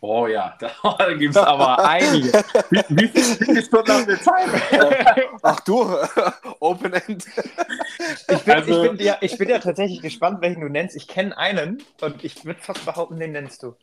Oh 0.00 0.26
ja, 0.26 0.56
da 0.82 1.12
gibt 1.14 1.34
es 1.34 1.42
aber 1.42 1.78
einige. 1.78 2.32
Wie, 2.70 2.82
wie, 2.88 3.08
viele 3.08 3.62
Stunden 3.62 3.92
haben 3.92 4.06
wir 4.06 4.20
Zeit? 4.20 4.48
Ach 5.42 5.60
du, 5.60 5.96
Open 6.60 6.92
End. 6.92 7.24
Ich 8.28 8.44
bin, 8.44 8.54
also, 8.54 8.84
ich, 8.84 8.90
bin 8.90 9.06
ja, 9.06 9.16
ich 9.20 9.38
bin 9.38 9.48
ja 9.48 9.58
tatsächlich 9.58 10.02
gespannt, 10.02 10.42
welchen 10.42 10.60
du 10.60 10.68
nennst. 10.68 10.96
Ich 10.96 11.08
kenne 11.08 11.36
einen 11.38 11.82
und 12.02 12.24
ich 12.24 12.44
würde 12.44 12.60
fast 12.60 12.84
behaupten, 12.84 13.18
den 13.18 13.32
nennst 13.32 13.62
du. 13.62 13.74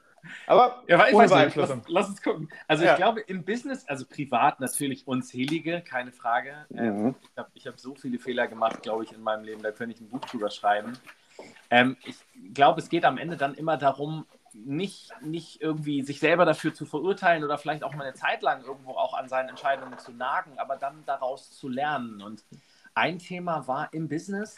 Aber 0.47 0.83
ja, 0.87 1.05
ohne 1.11 1.27
Beeinflussung. 1.27 1.81
Lass, 1.87 1.89
lass, 1.89 2.09
uns 2.09 2.21
gucken. 2.21 2.49
Also 2.67 2.85
ja. 2.85 2.91
ich 2.91 2.97
glaube, 2.97 3.21
im 3.21 3.43
Business, 3.43 3.85
also 3.87 4.05
privat 4.05 4.59
natürlich 4.59 5.07
unzählige, 5.07 5.81
keine 5.81 6.11
Frage. 6.11 6.65
Ähm, 6.75 7.03
mhm. 7.03 7.15
ich 7.25 7.37
habe 7.37 7.49
hab 7.73 7.79
so 7.79 7.95
viele 7.95 8.19
Fehler 8.19 8.47
gemacht, 8.47 8.83
glaube 8.83 9.03
ich, 9.03 9.11
in 9.11 9.21
meinem 9.21 9.43
Leben, 9.43 9.61
da 9.61 9.71
könnte 9.71 9.95
ich 9.95 10.01
ein 10.01 10.09
Buch 10.09 10.21
drüber 10.21 10.49
schreiben. 10.49 10.93
Ähm, 11.69 11.97
ich 12.05 12.15
glaube, 12.53 12.79
es 12.79 12.89
geht 12.89 13.03
am 13.03 13.17
Ende 13.17 13.35
dann 13.35 13.55
immer 13.55 13.77
darum, 13.77 14.25
nicht, 14.53 15.11
nicht 15.21 15.61
irgendwie 15.61 16.03
sich 16.03 16.19
selber 16.19 16.45
dafür 16.45 16.73
zu 16.73 16.85
verurteilen 16.85 17.43
oder 17.43 17.57
vielleicht 17.57 17.83
auch 17.83 17.93
mal 17.95 18.03
eine 18.03 18.13
Zeit 18.13 18.41
lang 18.41 18.63
irgendwo 18.63 18.91
auch 18.91 19.13
an 19.13 19.29
seinen 19.29 19.49
Entscheidungen 19.49 19.97
zu 19.97 20.11
nagen, 20.11 20.59
aber 20.59 20.77
dann 20.77 21.05
daraus 21.05 21.51
zu 21.51 21.69
lernen. 21.69 22.21
Und 22.21 22.45
ein 22.93 23.19
Thema 23.19 23.67
war 23.67 23.93
im 23.93 24.07
Business, 24.07 24.55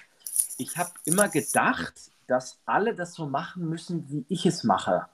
ich 0.58 0.78
habe 0.78 0.92
immer 1.06 1.30
gedacht, 1.30 2.12
dass 2.28 2.62
alle 2.66 2.96
das 2.96 3.14
so 3.14 3.26
machen 3.28 3.70
müssen, 3.70 4.10
wie 4.10 4.26
ich 4.30 4.46
es 4.46 4.64
mache. 4.64 5.08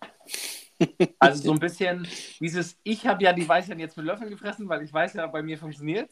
Also 1.19 1.43
so 1.43 1.51
ein 1.51 1.59
bisschen 1.59 2.07
dieses, 2.39 2.77
ich 2.83 3.05
habe 3.05 3.23
ja 3.23 3.33
die 3.33 3.47
Weisheit 3.47 3.77
jetzt 3.79 3.97
mit 3.97 4.05
Löffeln 4.05 4.31
gefressen, 4.31 4.67
weil 4.69 4.81
ich 4.83 4.91
weiß 4.91 5.13
ja, 5.13 5.27
bei 5.27 5.43
mir 5.43 5.57
funktioniert 5.59 6.09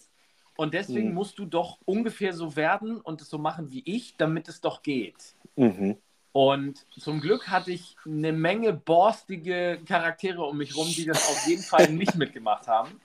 Und 0.60 0.74
deswegen 0.74 1.10
mhm. 1.10 1.16
musst 1.16 1.40
du 1.40 1.46
doch 1.46 1.80
ungefähr 1.86 2.34
so 2.34 2.58
werden 2.58 3.00
und 3.00 3.22
es 3.22 3.30
so 3.30 3.38
machen 3.38 3.72
wie 3.72 3.82
ich, 3.86 4.18
damit 4.18 4.50
es 4.50 4.60
doch 4.60 4.84
geht. 4.84 5.36
Mhm. 5.56 5.98
Und 6.32 6.86
zum 6.98 7.22
Glück 7.22 7.48
hatte 7.48 7.72
ich 7.72 7.96
eine 8.06 8.32
Menge 8.32 8.74
borstige 8.74 9.80
Charaktere 9.86 10.44
um 10.44 10.58
mich 10.58 10.76
rum, 10.76 10.88
die 10.88 11.06
das 11.06 11.28
auf 11.28 11.48
jeden 11.48 11.64
Fall 11.64 11.92
nicht 11.92 12.16
mitgemacht 12.16 12.68
haben. 12.68 13.02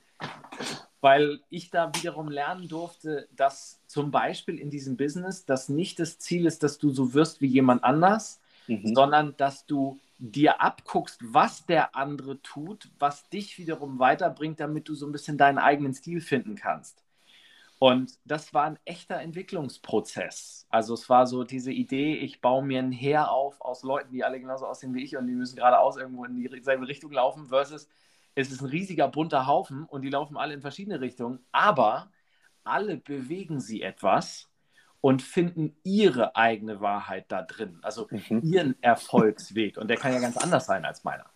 Weil 1.00 1.40
ich 1.50 1.70
da 1.70 1.90
wiederum 1.94 2.28
lernen 2.28 2.68
durfte, 2.68 3.28
dass 3.36 3.80
zum 3.86 4.10
Beispiel 4.10 4.58
in 4.58 4.70
diesem 4.70 4.96
Business 4.96 5.44
das 5.44 5.68
nicht 5.68 5.98
das 6.00 6.18
Ziel 6.18 6.46
ist, 6.46 6.62
dass 6.62 6.78
du 6.78 6.90
so 6.90 7.14
wirst 7.14 7.40
wie 7.40 7.46
jemand 7.46 7.84
anders, 7.84 8.40
mhm. 8.66 8.94
sondern 8.94 9.36
dass 9.36 9.66
du 9.66 9.98
dir 10.18 10.60
abguckst, 10.62 11.20
was 11.22 11.66
der 11.66 11.96
andere 11.96 12.40
tut, 12.42 12.88
was 12.98 13.28
dich 13.28 13.58
wiederum 13.58 13.98
weiterbringt, 13.98 14.60
damit 14.60 14.88
du 14.88 14.94
so 14.94 15.06
ein 15.06 15.12
bisschen 15.12 15.36
deinen 15.36 15.58
eigenen 15.58 15.92
Stil 15.92 16.20
finden 16.20 16.54
kannst. 16.54 17.03
Und 17.84 18.18
das 18.24 18.54
war 18.54 18.64
ein 18.64 18.78
echter 18.86 19.20
Entwicklungsprozess. 19.20 20.66
Also 20.70 20.94
es 20.94 21.10
war 21.10 21.26
so 21.26 21.44
diese 21.44 21.70
Idee, 21.70 22.14
ich 22.14 22.40
baue 22.40 22.64
mir 22.64 22.78
ein 22.78 22.92
Heer 22.92 23.30
auf 23.30 23.60
aus 23.60 23.82
Leuten, 23.82 24.10
die 24.10 24.24
alle 24.24 24.40
genauso 24.40 24.64
aussehen 24.64 24.94
wie 24.94 25.04
ich 25.04 25.18
und 25.18 25.26
die 25.26 25.34
müssen 25.34 25.56
geradeaus 25.56 25.98
irgendwo 25.98 26.24
in 26.24 26.34
dieselbe 26.34 26.88
Richtung 26.88 27.12
laufen, 27.12 27.48
versus 27.48 27.86
es 28.34 28.50
ist 28.50 28.62
ein 28.62 28.68
riesiger 28.70 29.08
bunter 29.08 29.46
Haufen 29.46 29.84
und 29.84 30.00
die 30.00 30.08
laufen 30.08 30.38
alle 30.38 30.54
in 30.54 30.62
verschiedene 30.62 31.02
Richtungen, 31.02 31.40
aber 31.52 32.10
alle 32.62 32.96
bewegen 32.96 33.60
sie 33.60 33.82
etwas 33.82 34.48
und 35.02 35.20
finden 35.20 35.76
ihre 35.82 36.36
eigene 36.36 36.80
Wahrheit 36.80 37.30
da 37.30 37.42
drin, 37.42 37.80
also 37.82 38.08
mhm. 38.10 38.40
ihren 38.44 38.82
Erfolgsweg. 38.82 39.76
Und 39.76 39.88
der 39.88 39.98
kann 39.98 40.14
ja 40.14 40.20
ganz 40.20 40.38
anders 40.38 40.64
sein 40.64 40.86
als 40.86 41.04
meiner. 41.04 41.33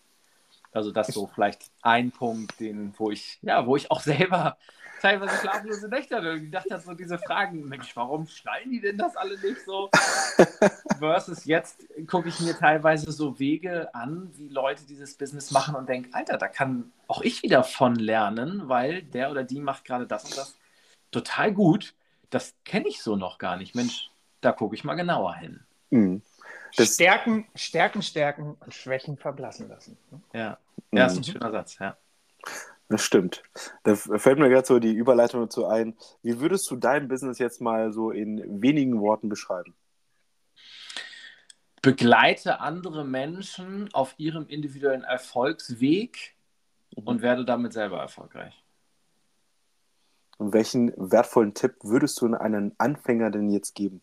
Also 0.79 0.93
das 0.93 1.09
ist 1.09 1.17
so 1.17 1.27
vielleicht 1.27 1.73
ein 1.83 2.13
Punkt, 2.13 2.61
den, 2.61 2.95
wo 2.97 3.11
ich, 3.11 3.41
ja, 3.43 3.67
wo 3.67 3.75
ich 3.75 3.91
auch 3.91 4.01
selber 4.01 4.57
teilweise 5.01 5.37
schlaflose 5.37 5.89
Nächte 5.89 6.17
hatte 6.17 6.41
gedacht 6.41 6.71
habe, 6.71 6.81
so 6.81 6.95
diese 6.95 7.19
Fragen, 7.19 7.69
Mensch, 7.69 7.97
warum 7.97 8.29
schneiden 8.29 8.71
die 8.71 8.81
denn 8.81 8.97
das 8.97 9.17
alle 9.17 9.37
nicht 9.41 9.65
so? 9.67 9.91
Versus 11.01 11.45
jetzt 11.47 11.85
gucke 12.07 12.29
ich 12.29 12.39
mir 12.39 12.57
teilweise 12.57 13.11
so 13.11 13.41
Wege 13.41 13.93
an, 13.93 14.31
wie 14.37 14.49
Leute 14.49 14.85
dieses 14.87 15.17
Business 15.17 15.51
machen 15.51 15.75
und 15.75 15.89
denke, 15.89 16.11
Alter, 16.13 16.39
da 16.39 16.47
kann 16.47 16.93
auch 17.09 17.23
ich 17.23 17.43
wieder 17.43 17.65
von 17.65 17.97
lernen, 17.97 18.69
weil 18.69 19.03
der 19.03 19.33
oder 19.33 19.43
die 19.43 19.61
macht 19.61 19.85
gerade 19.85 20.07
das 20.07 20.25
und 20.27 20.37
das 20.37 20.57
total 21.11 21.53
gut. 21.53 21.95
Das 22.31 22.55
kenne 22.65 22.87
ich 22.87 23.03
so 23.03 23.17
noch 23.17 23.39
gar 23.39 23.57
nicht. 23.57 23.75
Mensch, 23.75 24.11
da 24.41 24.53
gucke 24.53 24.77
ich 24.77 24.85
mal 24.85 24.95
genauer 24.95 25.35
hin. 25.35 25.61
Mhm. 25.91 26.23
Stärken, 26.73 27.47
Stärken, 27.55 28.03
Stärken 28.03 28.57
und 28.61 28.75
Schwächen 28.75 29.17
verblassen 29.17 29.69
lassen. 29.69 29.99
Ja, 30.33 30.59
ja, 30.93 31.07
ist 31.07 31.13
ein 31.13 31.19
mhm. 31.19 31.25
schöner 31.25 31.51
Satz, 31.51 31.79
ja. 31.79 31.97
Das 32.89 33.03
stimmt. 33.03 33.43
Da 33.83 33.95
fällt 33.95 34.39
mir 34.39 34.49
gerade 34.49 34.67
so 34.67 34.79
die 34.79 34.95
Überleitung 34.95 35.43
dazu 35.43 35.67
ein. 35.67 35.97
Wie 36.23 36.41
würdest 36.41 36.71
du 36.71 36.77
dein 36.77 37.09
Business 37.09 37.39
jetzt 37.39 37.61
mal 37.61 37.93
so 37.93 38.11
in 38.11 38.63
wenigen 38.63 39.01
Worten 39.01 39.29
beschreiben? 39.29 39.75
Begleite 41.83 42.61
andere 42.61 43.05
Menschen 43.05 43.93
auf 43.93 44.15
ihrem 44.17 44.47
individuellen 44.47 45.05
Erfolgsweg 45.05 46.35
mhm. 46.97 47.03
und 47.05 47.23
werde 47.23 47.45
damit 47.45 47.75
selber 47.75 48.01
erfolgreich. 48.01 48.65
Und 50.39 50.53
welchen 50.53 50.93
wertvollen 50.97 51.53
Tipp 51.53 51.77
würdest 51.83 52.21
du 52.21 52.33
einen 52.35 52.75
Anfänger 52.79 53.31
denn 53.31 53.51
jetzt 53.51 53.75
geben? 53.75 54.01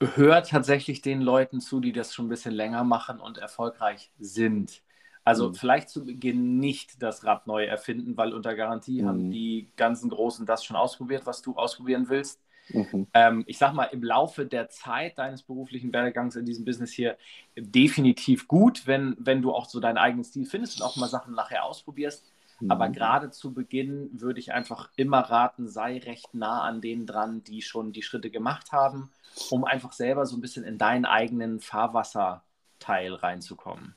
Hör 0.00 0.42
tatsächlich 0.42 1.00
den 1.00 1.22
Leuten 1.22 1.60
zu, 1.60 1.80
die 1.80 1.92
das 1.92 2.14
schon 2.14 2.26
ein 2.26 2.30
bisschen 2.30 2.52
länger 2.52 2.84
machen 2.84 3.18
und 3.18 3.38
erfolgreich 3.38 4.10
sind. 4.18 4.82
Also 5.24 5.48
mhm. 5.48 5.54
vielleicht 5.54 5.88
zu 5.88 6.04
Beginn 6.04 6.58
nicht 6.58 7.02
das 7.02 7.24
Rad 7.24 7.46
neu 7.46 7.64
erfinden, 7.64 8.16
weil 8.16 8.32
unter 8.32 8.54
Garantie 8.54 9.02
mhm. 9.02 9.08
haben 9.08 9.30
die 9.30 9.68
ganzen 9.76 10.10
Großen 10.10 10.46
das 10.46 10.64
schon 10.64 10.76
ausprobiert, 10.76 11.26
was 11.26 11.42
du 11.42 11.54
ausprobieren 11.56 12.08
willst. 12.08 12.40
Mhm. 12.68 13.06
Ähm, 13.14 13.44
ich 13.46 13.58
sag 13.58 13.72
mal, 13.72 13.84
im 13.84 14.02
Laufe 14.02 14.44
der 14.44 14.68
Zeit 14.68 15.18
deines 15.18 15.42
beruflichen 15.42 15.92
Werdegangs 15.92 16.36
in 16.36 16.44
diesem 16.44 16.64
Business 16.64 16.92
hier 16.92 17.16
definitiv 17.56 18.48
gut, 18.48 18.86
wenn, 18.86 19.16
wenn 19.18 19.42
du 19.42 19.52
auch 19.52 19.66
so 19.66 19.80
deinen 19.80 19.98
eigenen 19.98 20.24
Stil 20.24 20.46
findest 20.46 20.80
und 20.80 20.86
auch 20.86 20.96
mal 20.96 21.08
Sachen 21.08 21.34
nachher 21.34 21.64
ausprobierst. 21.64 22.32
Mhm. 22.60 22.70
Aber 22.70 22.88
gerade 22.88 23.30
zu 23.30 23.52
Beginn 23.52 24.10
würde 24.12 24.40
ich 24.40 24.52
einfach 24.52 24.90
immer 24.96 25.20
raten, 25.20 25.68
sei 25.68 25.98
recht 25.98 26.34
nah 26.34 26.62
an 26.62 26.80
denen 26.80 27.06
dran, 27.06 27.44
die 27.44 27.62
schon 27.62 27.92
die 27.92 28.02
Schritte 28.02 28.30
gemacht 28.30 28.72
haben, 28.72 29.10
um 29.50 29.64
einfach 29.64 29.92
selber 29.92 30.26
so 30.26 30.36
ein 30.36 30.40
bisschen 30.40 30.64
in 30.64 30.78
deinen 30.78 31.04
eigenen 31.04 31.60
Fahrwasserteil 31.60 33.14
reinzukommen. 33.14 33.94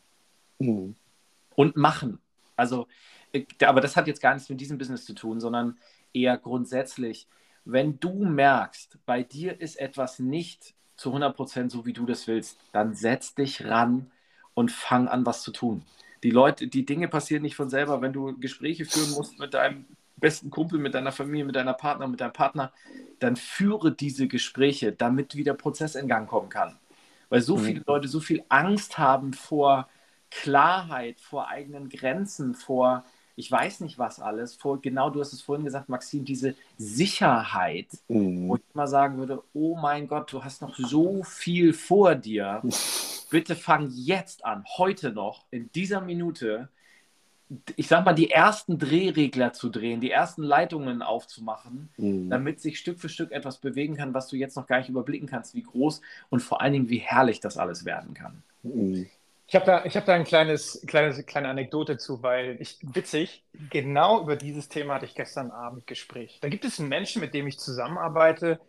Mhm 0.60 0.96
und 1.60 1.76
machen. 1.76 2.20
Also, 2.56 2.88
äh, 3.34 3.44
aber 3.66 3.82
das 3.82 3.98
hat 3.98 4.08
jetzt 4.08 4.22
gar 4.22 4.34
nichts 4.34 4.48
mit 4.48 4.62
diesem 4.62 4.78
Business 4.78 5.04
zu 5.04 5.14
tun, 5.14 5.42
sondern 5.42 5.78
eher 6.14 6.38
grundsätzlich, 6.38 7.28
wenn 7.66 8.00
du 8.00 8.24
merkst, 8.24 8.98
bei 9.06 9.24
dir 9.24 9.60
ist 9.60 9.76
etwas 9.76 10.20
nicht 10.20 10.74
zu 10.96 11.14
100% 11.14 11.70
so, 11.70 11.86
wie 11.86 11.92
du 11.92 12.06
das 12.06 12.28
willst, 12.28 12.58
dann 12.72 12.94
setz 12.94 13.36
dich 13.36 13.66
ran 13.66 14.10
und 14.54 14.72
fang 14.72 15.10
an, 15.10 15.26
was 15.26 15.44
zu 15.44 15.52
tun. 15.52 15.84
Die 16.24 16.32
Leute, 16.32 16.68
die 16.68 16.86
Dinge 16.86 17.08
passieren 17.08 17.44
nicht 17.44 17.56
von 17.56 17.70
selber, 17.70 18.02
wenn 18.02 18.14
du 18.14 18.38
Gespräche 18.40 18.86
führen 18.86 19.12
musst 19.12 19.40
mit 19.40 19.54
deinem 19.54 19.86
besten 20.18 20.50
Kumpel, 20.50 20.80
mit 20.80 20.94
deiner 20.94 21.12
Familie, 21.12 21.46
mit 21.46 21.56
deiner 21.56 21.74
Partner, 21.74 22.08
mit 22.08 22.20
deinem 22.20 22.34
Partner, 22.34 22.74
dann 23.20 23.36
führe 23.36 23.92
diese 23.92 24.28
Gespräche, 24.28 24.92
damit 24.92 25.36
wieder 25.36 25.54
Prozess 25.54 25.96
in 25.96 26.08
Gang 26.08 26.28
kommen 26.28 26.50
kann. 26.50 26.78
Weil 27.30 27.42
so 27.42 27.58
mhm. 27.58 27.62
viele 27.62 27.84
Leute 27.88 28.08
so 28.08 28.20
viel 28.20 28.44
Angst 28.50 28.98
haben 28.98 29.34
vor 29.34 29.88
Klarheit 30.32 31.20
vor 31.20 31.48
eigenen 31.48 31.90
Grenzen, 31.90 32.54
vor 32.54 33.04
ich 33.40 33.50
weiß 33.50 33.80
nicht 33.80 33.98
was 33.98 34.20
alles, 34.20 34.54
vor 34.56 34.82
genau, 34.82 35.10
du 35.10 35.22
hast 35.22 35.32
es 35.32 35.42
vorhin 35.42 35.64
gesagt, 35.64 35.88
Maxim, 35.88 36.26
diese 36.26 36.56
Sicherheit, 36.78 37.88
mhm. 38.10 38.50
wo 38.50 38.58
ich 38.58 38.62
immer 38.74 38.88
sagen 38.88 39.18
würde, 39.18 39.42
oh 39.54 39.78
mein 39.78 40.10
Gott, 40.10 40.34
du 40.34 40.44
hast 40.44 40.62
noch 40.62 40.76
so 40.76 41.24
viel 41.24 41.72
vor 41.72 42.16
dir. 42.16 42.62
Bitte 43.32 43.56
fang 43.56 43.92
jetzt 43.92 44.44
an, 44.44 44.66
heute 44.78 45.14
noch, 45.14 45.46
in 45.52 45.72
dieser 45.72 46.02
Minute, 46.02 46.68
ich 47.78 47.88
sag 47.88 48.04
mal, 48.04 48.14
die 48.14 48.30
ersten 48.30 48.78
Drehregler 48.78 49.54
zu 49.54 49.70
drehen, 49.70 50.02
die 50.02 50.12
ersten 50.12 50.44
Leitungen 50.44 51.02
aufzumachen, 51.02 51.90
mhm. 51.96 52.30
damit 52.30 52.60
sich 52.60 52.78
Stück 52.78 53.00
für 53.00 53.08
Stück 53.08 53.32
etwas 53.32 53.60
bewegen 53.60 53.96
kann, 53.96 54.14
was 54.14 54.28
du 54.28 54.36
jetzt 54.36 54.58
noch 54.58 54.68
gar 54.68 54.80
nicht 54.80 54.90
überblicken 54.90 55.30
kannst, 55.30 55.56
wie 55.56 55.64
groß 55.64 56.02
und 56.30 56.42
vor 56.42 56.60
allen 56.60 56.74
Dingen, 56.74 56.90
wie 56.90 56.98
herrlich 56.98 57.40
das 57.40 57.56
alles 57.56 57.86
werden 57.86 58.14
kann. 58.14 58.44
Mhm. 58.64 59.08
Ich 59.50 59.56
habe 59.56 59.66
da, 59.66 59.84
hab 59.84 60.06
da 60.06 60.14
ein 60.14 60.26
kleines, 60.26 60.80
kleines, 60.86 61.26
kleine 61.26 61.50
Anekdote 61.50 61.98
zu, 61.98 62.22
weil 62.22 62.62
ich, 62.62 62.78
witzig, 62.84 63.44
genau 63.72 64.22
über 64.22 64.36
dieses 64.36 64.70
Thema 64.70 64.94
hatte 64.94 65.06
ich 65.06 65.16
gestern 65.16 65.50
Abend 65.50 65.88
Gespräch. 65.88 66.38
Da 66.42 66.50
gibt 66.50 66.66
es 66.66 66.80
einen 66.80 66.88
Menschen, 66.88 67.20
mit 67.20 67.34
dem 67.34 67.48
ich 67.48 67.58
zusammenarbeite, 67.58 68.60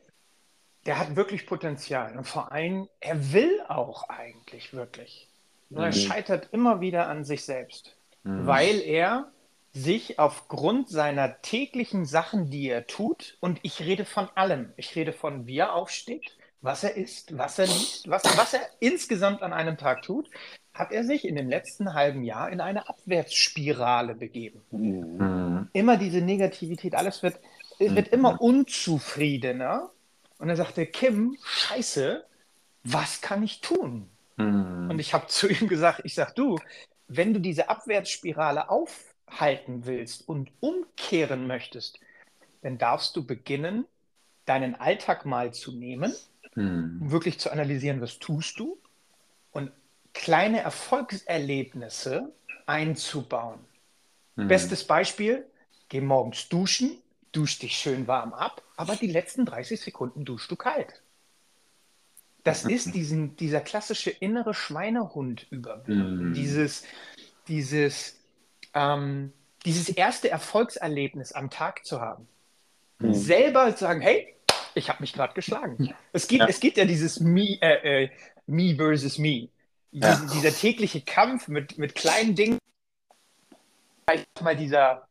der 0.86 0.98
hat 0.98 1.16
wirklich 1.16 1.46
Potenzial. 1.46 2.16
Und 2.16 2.24
vor 2.24 2.50
allem, 2.50 2.88
er 2.98 3.30
will 3.34 3.60
auch 3.68 4.08
eigentlich 4.08 4.72
wirklich. 4.72 5.28
Nur 5.68 5.80
mhm. 5.80 5.86
er 5.88 5.92
scheitert 5.92 6.48
immer 6.52 6.80
wieder 6.80 7.08
an 7.08 7.24
sich 7.24 7.44
selbst, 7.44 7.94
mhm. 8.22 8.46
weil 8.46 8.80
er 8.80 9.30
sich 9.74 10.18
aufgrund 10.18 10.88
seiner 10.88 11.42
täglichen 11.42 12.06
Sachen, 12.06 12.48
die 12.48 12.70
er 12.70 12.86
tut, 12.86 13.36
und 13.40 13.60
ich 13.62 13.80
rede 13.80 14.06
von 14.06 14.30
allem. 14.34 14.72
Ich 14.78 14.96
rede 14.96 15.12
von, 15.12 15.46
wie 15.46 15.58
er 15.58 15.74
aufsteht, 15.74 16.38
was 16.62 16.84
er 16.84 16.96
isst, 16.96 17.36
was 17.36 17.58
er 17.58 17.66
liest, 17.66 18.08
was, 18.08 18.24
was 18.38 18.54
er 18.54 18.62
insgesamt 18.80 19.42
an 19.42 19.52
einem 19.52 19.76
Tag 19.76 20.00
tut 20.02 20.30
hat 20.72 20.92
er 20.92 21.04
sich 21.04 21.26
in 21.26 21.34
dem 21.34 21.48
letzten 21.48 21.94
halben 21.94 22.22
Jahr 22.22 22.50
in 22.50 22.60
eine 22.60 22.88
Abwärtsspirale 22.88 24.14
begeben. 24.14 24.62
Mhm. 24.70 25.68
Immer 25.72 25.96
diese 25.96 26.20
Negativität, 26.20 26.94
alles 26.94 27.22
wird, 27.22 27.38
mhm. 27.78 27.96
wird 27.96 28.08
immer 28.08 28.40
unzufriedener. 28.40 29.90
Und 30.38 30.48
er 30.48 30.56
sagte, 30.56 30.86
Kim, 30.86 31.36
scheiße, 31.44 32.24
was 32.84 33.20
kann 33.20 33.42
ich 33.42 33.60
tun? 33.60 34.08
Mhm. 34.36 34.88
Und 34.90 34.98
ich 34.98 35.12
habe 35.12 35.26
zu 35.26 35.48
ihm 35.48 35.68
gesagt, 35.68 36.02
ich 36.04 36.14
sag 36.14 36.34
du, 36.34 36.58
wenn 37.08 37.34
du 37.34 37.40
diese 37.40 37.68
Abwärtsspirale 37.68 38.70
aufhalten 38.70 39.86
willst 39.86 40.28
und 40.28 40.50
umkehren 40.60 41.46
möchtest, 41.46 41.98
dann 42.62 42.78
darfst 42.78 43.16
du 43.16 43.26
beginnen, 43.26 43.86
deinen 44.46 44.76
Alltag 44.76 45.26
mal 45.26 45.52
zu 45.52 45.72
nehmen, 45.72 46.14
mhm. 46.54 46.98
wirklich 47.10 47.38
zu 47.40 47.50
analysieren, 47.50 48.00
was 48.00 48.18
tust 48.18 48.58
du 48.58 48.78
kleine 50.12 50.60
Erfolgserlebnisse 50.60 52.32
einzubauen. 52.66 53.60
Mhm. 54.36 54.48
Bestes 54.48 54.86
Beispiel, 54.86 55.46
geh 55.88 56.00
morgens 56.00 56.48
duschen, 56.48 56.98
dusch 57.32 57.58
dich 57.58 57.76
schön 57.76 58.06
warm 58.06 58.32
ab, 58.32 58.62
aber 58.76 58.96
die 58.96 59.10
letzten 59.10 59.44
30 59.44 59.80
Sekunden 59.80 60.24
duschst 60.24 60.50
du 60.50 60.56
kalt. 60.56 61.02
Das 62.44 62.64
ist 62.64 62.94
diesen, 62.94 63.36
dieser 63.36 63.60
klassische 63.60 64.10
innere 64.10 64.54
Schweinehund 64.54 65.46
überwinden. 65.50 66.28
Mhm. 66.28 66.34
Dieses, 66.34 66.84
dieses, 67.48 68.18
ähm, 68.74 69.32
dieses 69.64 69.88
erste 69.90 70.30
Erfolgserlebnis 70.30 71.32
am 71.32 71.50
Tag 71.50 71.84
zu 71.84 72.00
haben. 72.00 72.28
Mhm. 72.98 73.14
Selber 73.14 73.72
sagen, 73.72 74.00
hey, 74.00 74.34
ich 74.74 74.88
habe 74.88 75.02
mich 75.02 75.12
gerade 75.12 75.34
geschlagen. 75.34 75.94
Es 76.12 76.28
gibt, 76.28 76.42
ja. 76.42 76.48
es 76.48 76.60
gibt 76.60 76.76
ja 76.76 76.84
dieses 76.84 77.20
Me, 77.20 77.60
äh, 77.60 78.04
äh, 78.04 78.10
Me 78.46 78.74
versus 78.76 79.18
Me. 79.18 79.48
Ja. 79.92 80.14
Diese, 80.14 80.34
dieser 80.34 80.54
tägliche 80.54 81.00
Kampf 81.00 81.48
mit, 81.48 81.78
mit 81.78 81.94
kleinen 81.94 82.34
Dingen. 82.34 82.58
Mal 84.40 84.56
dieser 84.56 85.08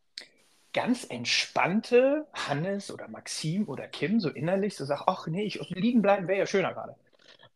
ganz 0.73 1.05
entspannte 1.05 2.27
Hannes 2.33 2.91
oder 2.91 3.07
Maxim 3.07 3.67
oder 3.67 3.87
Kim 3.87 4.19
so 4.19 4.29
innerlich 4.29 4.75
so 4.75 4.85
sagt, 4.85 5.03
ach 5.07 5.27
nee, 5.27 5.43
ich 5.43 5.59
liegen 5.69 6.01
bleiben 6.01 6.27
wäre 6.27 6.39
ja 6.39 6.45
schöner 6.45 6.73
gerade. 6.73 6.95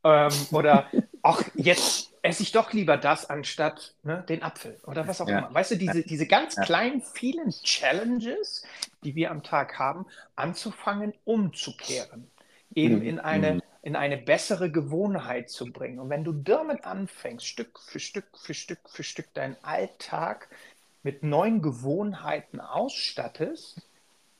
Ähm, 0.03 0.33
oder 0.51 0.87
ach, 1.21 1.41
jetzt 1.55 2.13
esse 2.21 2.43
ich 2.43 2.51
doch 2.51 2.71
lieber 2.73 2.97
das 2.97 3.29
anstatt 3.29 3.95
ne, 4.03 4.23
den 4.27 4.43
Apfel 4.43 4.79
oder 4.85 5.07
was 5.07 5.21
auch 5.21 5.27
ja. 5.27 5.39
immer. 5.39 5.53
Weißt 5.53 5.71
du, 5.71 5.75
diese, 5.75 6.03
diese 6.03 6.25
ganz 6.25 6.55
ja. 6.55 6.63
kleinen, 6.63 7.01
vielen 7.01 7.51
Challenges, 7.51 8.63
die 9.03 9.15
wir 9.15 9.31
am 9.31 9.43
Tag 9.43 9.77
haben, 9.77 10.05
anzufangen, 10.35 11.13
umzukehren. 11.25 12.29
Eben 12.73 12.95
mhm. 12.95 13.01
in 13.03 13.19
eine 13.19 13.61
in 13.83 13.97
eine 13.97 14.17
bessere 14.17 14.71
Gewohnheit 14.71 15.49
zu 15.49 15.71
bringen. 15.71 15.99
Und 15.99 16.09
wenn 16.09 16.23
du 16.23 16.31
damit 16.31 16.85
anfängst, 16.85 17.45
Stück 17.45 17.79
für 17.79 17.99
Stück 17.99 18.25
für 18.35 18.53
Stück 18.53 18.79
für 18.87 19.03
Stück 19.03 19.33
deinen 19.33 19.57
Alltag 19.61 20.47
mit 21.03 21.21
neuen 21.21 21.61
Gewohnheiten 21.61 22.61
ausstattest, 22.61 23.81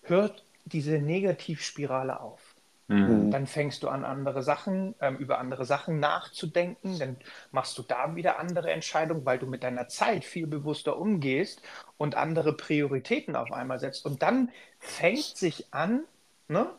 hört 0.01 0.45
diese 0.65 0.97
Negativspirale 0.97 2.21
auf. 2.21 2.55
Mhm. 2.87 3.31
Dann 3.31 3.45
fängst 3.45 3.83
du 3.83 3.89
an, 3.89 4.05
andere 4.05 4.43
Sachen, 4.43 4.95
ähm, 5.01 5.17
über 5.17 5.39
andere 5.39 5.65
Sachen 5.65 5.99
nachzudenken. 5.99 6.97
Dann 6.97 7.17
machst 7.51 7.77
du 7.77 7.81
da 7.81 8.15
wieder 8.15 8.39
andere 8.39 8.71
Entscheidungen, 8.71 9.25
weil 9.25 9.39
du 9.39 9.45
mit 9.45 9.63
deiner 9.63 9.89
Zeit 9.89 10.23
viel 10.23 10.47
bewusster 10.47 10.97
umgehst 10.97 11.61
und 11.97 12.15
andere 12.15 12.53
Prioritäten 12.53 13.35
auf 13.35 13.51
einmal 13.51 13.79
setzt. 13.79 14.05
Und 14.05 14.21
dann 14.21 14.51
fängt 14.79 15.37
sich 15.37 15.73
an, 15.73 16.03
ne, 16.47 16.69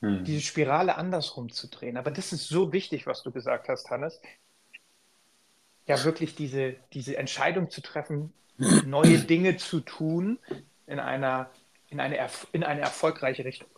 mhm. 0.00 0.24
diese 0.24 0.40
Spirale 0.40 0.96
andersrum 0.96 1.50
zu 1.50 1.68
drehen. 1.68 1.96
Aber 1.96 2.10
das 2.10 2.32
ist 2.32 2.48
so 2.48 2.72
wichtig, 2.72 3.06
was 3.06 3.22
du 3.22 3.30
gesagt 3.30 3.68
hast, 3.68 3.90
Hannes. 3.90 4.20
Ja, 5.86 6.02
wirklich 6.04 6.34
diese, 6.34 6.76
diese 6.92 7.16
Entscheidung 7.16 7.70
zu 7.70 7.80
treffen, 7.80 8.32
neue 8.86 9.18
Dinge 9.18 9.56
zu 9.56 9.80
tun 9.80 10.38
in 10.86 10.98
einer, 10.98 11.50
in 11.88 12.00
eine, 12.00 12.28
in 12.52 12.64
eine 12.64 12.80
erfolgreiche 12.80 13.44
Richtung. 13.44 13.68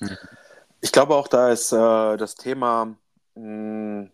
Mhm. 0.00 0.16
Ich 0.80 0.92
glaube 0.92 1.16
auch, 1.16 1.26
da 1.26 1.50
ist 1.50 1.72
äh, 1.72 2.16
das 2.16 2.36
Thema 2.36 2.96
mh, 3.34 3.42
hm, 3.42 4.10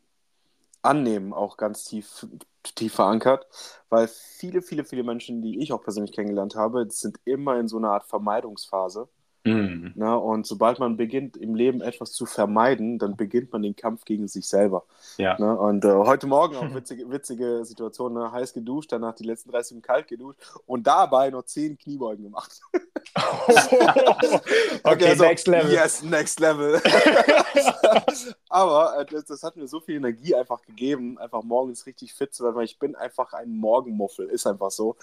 Annehmen 0.82 1.32
auch 1.32 1.56
ganz 1.56 1.84
tief, 1.84 2.26
tief 2.74 2.94
verankert, 2.94 3.46
weil 3.88 4.08
viele, 4.08 4.62
viele, 4.62 4.84
viele 4.84 5.02
Menschen, 5.02 5.42
die 5.42 5.60
ich 5.60 5.72
auch 5.72 5.82
persönlich 5.82 6.12
kennengelernt 6.12 6.56
habe, 6.56 6.86
sind 6.90 7.18
immer 7.24 7.58
in 7.58 7.68
so 7.68 7.78
einer 7.78 7.90
Art 7.90 8.06
Vermeidungsphase. 8.06 9.08
Mhm. 9.46 9.92
Na, 9.94 10.14
und 10.14 10.46
sobald 10.46 10.78
man 10.78 10.96
beginnt, 10.96 11.36
im 11.36 11.54
Leben 11.54 11.82
etwas 11.82 12.12
zu 12.12 12.24
vermeiden, 12.24 12.98
dann 12.98 13.14
beginnt 13.14 13.52
man 13.52 13.60
den 13.60 13.76
Kampf 13.76 14.06
gegen 14.06 14.26
sich 14.26 14.48
selber. 14.48 14.84
Ja. 15.18 15.36
Na, 15.38 15.52
und 15.52 15.84
äh, 15.84 15.92
heute 15.92 16.26
Morgen 16.26 16.56
auch 16.56 16.74
witzige, 16.74 17.10
witzige 17.10 17.62
Situation, 17.66 18.14
ne? 18.14 18.32
heiß 18.32 18.54
geduscht, 18.54 18.90
danach 18.90 19.14
die 19.14 19.24
letzten 19.24 19.50
30 19.50 19.72
Minuten 19.72 19.86
kalt 19.86 20.08
geduscht 20.08 20.40
und 20.64 20.86
dabei 20.86 21.28
noch 21.28 21.42
10 21.42 21.76
Kniebeugen 21.76 22.24
gemacht. 22.24 22.58
okay, 23.14 24.40
okay 24.82 25.06
also, 25.08 25.24
next 25.24 25.46
level. 25.46 25.70
Yes, 25.70 26.02
next 26.02 26.40
level. 26.40 26.80
Aber 28.48 28.98
äh, 28.98 29.04
das, 29.04 29.26
das, 29.26 29.42
hat 29.42 29.56
mir 29.56 29.68
so 29.68 29.80
viel 29.80 29.96
Energie 29.96 30.34
einfach 30.34 30.62
gegeben, 30.62 31.18
einfach 31.18 31.42
morgens 31.42 31.84
richtig 31.84 32.14
fit 32.14 32.32
zu 32.32 32.44
werden, 32.44 32.56
weil 32.56 32.64
ich 32.64 32.78
bin 32.78 32.94
einfach 32.94 33.34
ein 33.34 33.54
Morgenmuffel, 33.54 34.26
ist 34.30 34.46
einfach 34.46 34.70
so. 34.70 34.96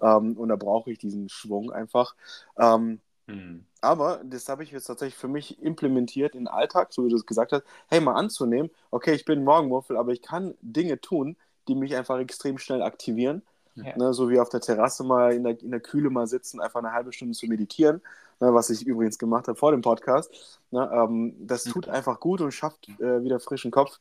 Ähm, 0.00 0.36
und 0.36 0.50
da 0.50 0.56
brauche 0.56 0.92
ich 0.92 0.98
diesen 0.98 1.28
Schwung 1.28 1.72
einfach. 1.72 2.14
Ähm, 2.56 3.00
Mhm. 3.28 3.64
Aber 3.80 4.20
das 4.24 4.48
habe 4.48 4.64
ich 4.64 4.72
jetzt 4.72 4.86
tatsächlich 4.86 5.16
für 5.16 5.28
mich 5.28 5.62
implementiert 5.62 6.34
in 6.34 6.40
den 6.40 6.48
Alltag, 6.48 6.92
so 6.92 7.04
wie 7.04 7.10
du 7.10 7.16
es 7.16 7.26
gesagt 7.26 7.52
hast, 7.52 7.62
hey, 7.88 8.00
mal 8.00 8.14
anzunehmen, 8.14 8.70
okay, 8.90 9.14
ich 9.14 9.24
bin 9.24 9.40
ein 9.40 9.44
Morgenmuffel, 9.44 9.96
aber 9.96 10.12
ich 10.12 10.22
kann 10.22 10.54
Dinge 10.62 11.00
tun, 11.00 11.36
die 11.68 11.74
mich 11.74 11.94
einfach 11.94 12.18
extrem 12.18 12.58
schnell 12.58 12.82
aktivieren. 12.82 13.42
Ja. 13.74 13.96
Ne, 13.96 14.12
so 14.12 14.28
wie 14.28 14.40
auf 14.40 14.48
der 14.48 14.60
Terrasse 14.60 15.04
mal 15.04 15.32
in 15.32 15.44
der, 15.44 15.60
in 15.62 15.70
der 15.70 15.78
Kühle 15.78 16.10
mal 16.10 16.26
sitzen, 16.26 16.60
einfach 16.60 16.80
eine 16.80 16.92
halbe 16.92 17.12
Stunde 17.12 17.34
zu 17.34 17.46
meditieren, 17.46 18.02
ne, 18.40 18.52
was 18.52 18.70
ich 18.70 18.84
übrigens 18.84 19.18
gemacht 19.18 19.46
habe 19.46 19.56
vor 19.56 19.70
dem 19.70 19.82
Podcast. 19.82 20.58
Ne, 20.72 20.90
ähm, 20.92 21.34
das 21.46 21.62
tut 21.62 21.86
mhm. 21.86 21.92
einfach 21.92 22.18
gut 22.18 22.40
und 22.40 22.50
schafft 22.50 22.88
äh, 22.98 23.22
wieder 23.22 23.38
frischen 23.38 23.70
Kopf. 23.70 24.00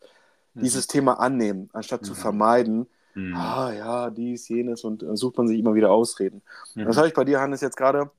Mhm. 0.55 0.63
Dieses 0.63 0.88
Thema 0.88 1.19
annehmen, 1.19 1.69
anstatt 1.73 2.01
mhm. 2.01 2.05
zu 2.05 2.15
vermeiden, 2.15 2.88
mhm. 3.13 3.36
ah 3.36 3.71
ja, 3.71 4.09
dies, 4.09 4.47
jenes 4.49 4.84
und 4.84 5.03
äh, 5.03 5.15
sucht 5.15 5.38
man 5.38 5.47
sich 5.47 5.59
immer 5.59 5.75
wieder 5.75 5.91
Ausreden. 5.91 6.41
Das 6.73 6.95
mhm. 6.95 6.97
habe 6.97 7.07
ich 7.09 7.13
bei 7.13 7.23
dir, 7.23 7.39
Hannes, 7.39 7.61
jetzt 7.61 7.78
gerade 7.78 8.09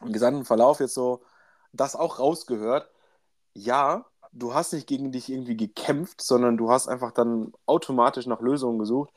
im 0.00 0.12
gesamten 0.12 0.44
Verlauf 0.44 0.80
jetzt 0.80 0.94
so 0.94 1.22
das 1.72 1.96
auch 1.96 2.18
rausgehört. 2.18 2.90
Ja, 3.54 4.06
du 4.32 4.54
hast 4.54 4.72
nicht 4.72 4.86
gegen 4.86 5.12
dich 5.12 5.30
irgendwie 5.30 5.56
gekämpft, 5.56 6.20
sondern 6.20 6.56
du 6.56 6.70
hast 6.70 6.88
einfach 6.88 7.12
dann 7.12 7.52
automatisch 7.66 8.26
nach 8.26 8.40
Lösungen 8.40 8.78
gesucht. 8.78 9.10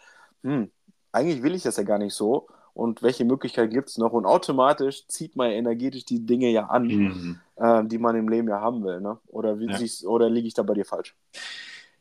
Hm, 0.43 0.71
eigentlich 1.11 1.43
will 1.43 1.55
ich 1.55 1.63
das 1.63 1.77
ja 1.77 1.83
gar 1.83 1.97
nicht 1.97 2.13
so. 2.13 2.47
Und 2.73 3.03
welche 3.03 3.25
Möglichkeiten 3.25 3.73
gibt 3.73 3.89
es 3.89 3.97
noch? 3.97 4.13
Und 4.13 4.25
automatisch 4.25 5.05
zieht 5.07 5.35
man 5.35 5.51
energetisch 5.51 6.05
die 6.05 6.25
Dinge 6.25 6.49
ja 6.49 6.67
an, 6.67 6.87
mhm. 6.87 7.39
äh, 7.57 7.83
die 7.83 7.97
man 7.97 8.15
im 8.15 8.29
Leben 8.29 8.47
ja 8.47 8.61
haben 8.61 8.83
will. 8.83 9.01
Ne? 9.01 9.19
Oder, 9.27 9.55
ja. 9.55 10.07
oder 10.07 10.29
liege 10.29 10.47
ich 10.47 10.53
da 10.53 10.63
bei 10.63 10.73
dir 10.73 10.85
falsch? 10.85 11.15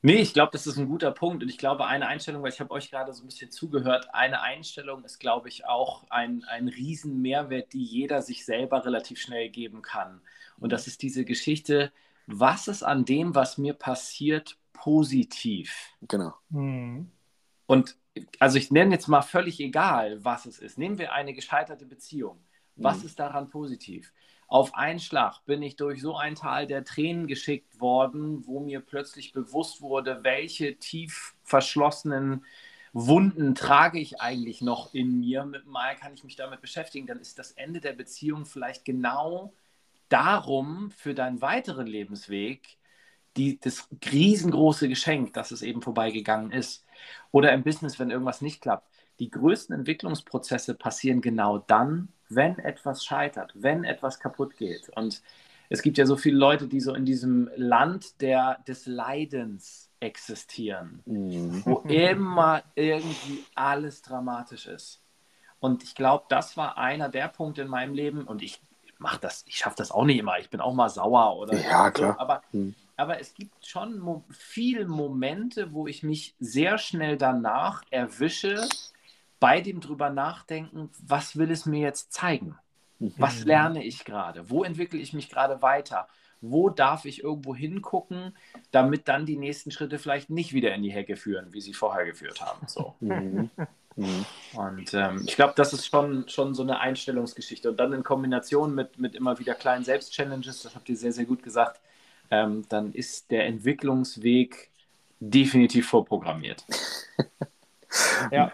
Nee, 0.03 0.17
ich 0.17 0.33
glaube, 0.33 0.53
das 0.53 0.67
ist 0.67 0.79
ein 0.79 0.89
guter 0.89 1.11
Punkt. 1.11 1.43
Und 1.43 1.49
ich 1.49 1.59
glaube, 1.59 1.87
eine 1.87 2.07
Einstellung, 2.07 2.43
weil 2.43 2.53
ich 2.53 2.61
habe 2.61 2.71
euch 2.71 2.91
gerade 2.91 3.13
so 3.13 3.23
ein 3.23 3.27
bisschen 3.27 3.51
zugehört, 3.51 4.09
eine 4.15 4.41
Einstellung 4.41 5.05
ist, 5.05 5.19
glaube 5.19 5.49
ich, 5.49 5.67
auch 5.67 6.05
ein, 6.11 6.45
ein 6.45 6.69
Riesenmehrwert, 6.69 7.73
die 7.73 7.85
jeder 7.85 8.23
sich 8.23 8.45
selber 8.47 8.85
relativ 8.85 9.21
schnell 9.21 9.51
geben 9.51 9.83
kann. 9.83 10.23
Und 10.59 10.73
das 10.73 10.87
ist 10.87 11.03
diese 11.03 11.25
Geschichte, 11.25 11.93
was 12.27 12.69
ist 12.69 12.83
an 12.83 13.05
dem, 13.05 13.35
was 13.35 13.59
mir 13.59 13.75
passiert, 13.75 14.57
positiv? 14.73 15.91
Genau. 16.03 16.33
Mhm. 16.49 17.11
Und 17.67 17.97
also 18.39 18.59
ich 18.59 18.71
nenne 18.71 18.95
jetzt 18.95 19.09
mal 19.09 19.23
völlig 19.23 19.61
egal, 19.61 20.25
was 20.25 20.47
es 20.47 20.59
ist. 20.59 20.79
Nehmen 20.79 20.99
wir 20.99 21.13
eine 21.13 21.35
gescheiterte 21.35 21.87
Beziehung. 21.87 22.41
Was 22.77 23.01
mhm. 23.01 23.07
ist 23.07 23.19
daran 23.19 23.51
positiv? 23.51 24.13
Auf 24.51 24.75
einen 24.75 24.99
Schlag 24.99 25.45
bin 25.47 25.63
ich 25.63 25.77
durch 25.77 26.03
so 26.03 26.17
ein 26.17 26.35
Tal 26.35 26.67
der 26.67 26.85
Tränen 26.85 27.29
geschickt 27.29 27.81
worden, 27.81 28.45
wo 28.49 28.59
mir 28.59 28.81
plötzlich 28.81 29.33
bewusst 29.33 29.81
wurde, 29.81 30.25
welche 30.25 30.77
tief 30.77 31.37
verschlossenen 31.45 32.45
Wunden 32.93 33.55
trage 33.55 34.01
ich 34.01 34.21
eigentlich 34.21 34.61
noch 34.61 34.93
in 34.93 35.21
mir. 35.21 35.45
Mit 35.45 35.67
Mal 35.67 35.95
kann 35.95 36.15
ich 36.15 36.25
mich 36.25 36.35
damit 36.35 36.61
beschäftigen. 36.61 37.07
Dann 37.07 37.21
ist 37.21 37.39
das 37.39 37.53
Ende 37.53 37.81
der 37.81 37.93
Beziehung 37.93 38.45
vielleicht 38.45 38.85
genau 38.85 39.55
darum 40.09 40.91
für 40.91 41.15
deinen 41.15 41.41
weiteren 41.41 41.87
Lebensweg 41.87 42.77
die, 43.37 43.61
das 43.61 43.89
riesengroße 44.11 44.89
Geschenk, 44.89 45.33
dass 45.33 45.53
es 45.53 45.63
eben 45.63 45.81
vorbeigegangen 45.81 46.51
ist. 46.51 46.85
Oder 47.31 47.53
im 47.53 47.63
Business, 47.63 48.01
wenn 48.01 48.11
irgendwas 48.11 48.41
nicht 48.41 48.61
klappt. 48.61 48.91
Die 49.21 49.31
größten 49.31 49.77
Entwicklungsprozesse 49.77 50.75
passieren 50.75 51.21
genau 51.21 51.59
dann, 51.59 52.09
wenn 52.31 52.59
etwas 52.59 53.05
scheitert, 53.05 53.53
wenn 53.55 53.85
etwas 53.85 54.19
kaputt 54.19 54.57
geht. 54.57 54.89
Und 54.91 55.23
es 55.69 55.83
gibt 55.83 55.99
ja 55.99 56.07
so 56.07 56.17
viele 56.17 56.39
Leute, 56.39 56.67
die 56.67 56.81
so 56.81 56.95
in 56.95 57.05
diesem 57.05 57.51
Land 57.57 58.21
der, 58.23 58.59
des 58.67 58.87
Leidens 58.87 59.91
existieren, 60.01 61.03
mhm. 61.05 61.63
wo 61.65 61.79
immer 61.89 62.63
irgendwie 62.75 63.45
alles 63.55 64.03
dramatisch 64.03 64.67
ist. 64.67 65.03
Und 65.61 65.83
ich 65.83 65.95
glaube, 65.95 66.25
das 66.29 66.57
war 66.57 66.79
einer 66.79 67.09
der 67.11 67.29
Punkte 67.29 67.63
in 67.63 67.69
meinem 67.69 67.95
Leben. 67.95 68.25
Und 68.25 68.43
ich 68.43 68.61
mache 68.99 69.21
das, 69.21 69.45
ich 69.47 69.59
schaffe 69.59 69.77
das 69.77 69.91
auch 69.91 70.05
nicht 70.05 70.19
immer. 70.19 70.39
Ich 70.39 70.51
bin 70.51 70.61
auch 70.61 70.75
mal 70.75 70.89
sauer 70.89 71.37
oder 71.37 71.55
ja, 71.57 71.87
so. 71.87 71.93
klar. 71.93 72.19
Aber, 72.19 72.43
mhm. 72.53 72.75
aber 72.97 73.21
es 73.21 73.35
gibt 73.35 73.67
schon 73.67 73.99
mo 73.99 74.25
viele 74.31 74.87
Momente, 74.87 75.73
wo 75.73 75.87
ich 75.87 76.03
mich 76.03 76.35
sehr 76.41 76.79
schnell 76.79 77.17
danach 77.17 77.83
erwische, 77.91 78.67
bei 79.41 79.61
dem 79.63 79.81
drüber 79.81 80.11
nachdenken, 80.11 80.91
was 81.01 81.37
will 81.37 81.51
es 81.51 81.67
mir 81.67 81.81
jetzt 81.81 82.13
zeigen? 82.13 82.57
Was 82.99 83.41
mhm. 83.41 83.47
lerne 83.47 83.85
ich 83.85 84.05
gerade? 84.05 84.51
Wo 84.51 84.63
entwickle 84.63 85.01
ich 85.01 85.15
mich 85.15 85.31
gerade 85.31 85.63
weiter? 85.63 86.07
Wo 86.43 86.69
darf 86.69 87.07
ich 87.07 87.25
irgendwo 87.25 87.55
hingucken, 87.55 88.37
damit 88.71 89.09
dann 89.09 89.25
die 89.25 89.37
nächsten 89.37 89.71
Schritte 89.71 89.99
vielleicht 89.99 90.29
nicht 90.31 90.53
wieder 90.53 90.75
in 90.75 90.83
die 90.83 90.93
Hecke 90.93 91.17
führen, 91.17 91.53
wie 91.53 91.63
sie 91.63 91.73
vorher 91.75 92.05
geführt 92.05 92.41
haben? 92.41 92.67
So. 92.69 92.95
Mhm. 93.01 93.51
Mhm. 93.97 94.25
Und 94.55 94.95
ähm, 94.95 95.25
ich 95.27 95.35
glaube, 95.35 95.55
das 95.57 95.73
ist 95.73 95.87
schon, 95.87 96.29
schon 96.29 96.55
so 96.55 96.63
eine 96.63 96.79
Einstellungsgeschichte. 96.79 97.71
Und 97.71 97.81
dann 97.81 97.93
in 97.93 98.05
Kombination 98.05 98.73
mit, 98.73 98.99
mit 98.99 99.17
immer 99.17 99.39
wieder 99.41 99.55
kleinen 99.55 99.85
Selbstchallenges, 99.85 100.63
das 100.63 100.77
habt 100.77 100.89
ihr 100.89 100.97
sehr, 100.97 101.13
sehr 101.13 101.25
gut 101.25 101.43
gesagt, 101.43 101.81
ähm, 102.31 102.65
dann 102.69 102.93
ist 102.93 103.33
der 103.33 103.47
Entwicklungsweg 103.47 104.71
definitiv 105.19 105.89
vorprogrammiert. 105.89 106.65
ja 108.31 108.53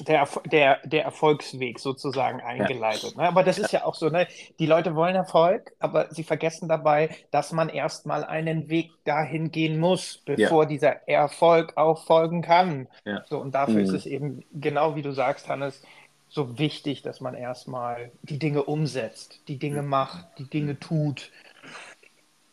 der, 0.00 0.28
der, 0.50 0.78
der 0.84 1.04
Erfolgsweg 1.04 1.78
sozusagen 1.78 2.40
eingeleitet. 2.40 3.14
Ja. 3.16 3.22
Ne? 3.22 3.28
Aber 3.28 3.42
das 3.42 3.58
ist 3.58 3.72
ja 3.72 3.84
auch 3.84 3.94
so, 3.94 4.08
ne? 4.08 4.26
die 4.58 4.66
Leute 4.66 4.94
wollen 4.94 5.14
Erfolg, 5.14 5.72
aber 5.78 6.06
sie 6.10 6.22
vergessen 6.22 6.68
dabei, 6.68 7.10
dass 7.30 7.52
man 7.52 7.68
erstmal 7.68 8.24
einen 8.24 8.68
Weg 8.68 8.90
dahin 9.04 9.50
gehen 9.50 9.78
muss, 9.78 10.18
bevor 10.24 10.64
ja. 10.64 10.68
dieser 10.68 11.08
Erfolg 11.08 11.76
auch 11.76 12.04
folgen 12.04 12.42
kann. 12.42 12.88
Ja. 13.04 13.24
So, 13.28 13.38
und 13.38 13.54
dafür 13.54 13.74
mhm. 13.74 13.84
ist 13.84 13.92
es 13.92 14.06
eben, 14.06 14.44
genau 14.52 14.94
wie 14.96 15.02
du 15.02 15.12
sagst, 15.12 15.48
Hannes, 15.48 15.82
so 16.30 16.58
wichtig, 16.58 17.02
dass 17.02 17.20
man 17.20 17.34
erstmal 17.34 18.12
die 18.22 18.38
Dinge 18.38 18.62
umsetzt, 18.64 19.40
die 19.48 19.58
Dinge 19.58 19.82
macht, 19.82 20.26
die 20.38 20.48
Dinge 20.48 20.78
tut, 20.78 21.30
Mhm. 21.30 21.47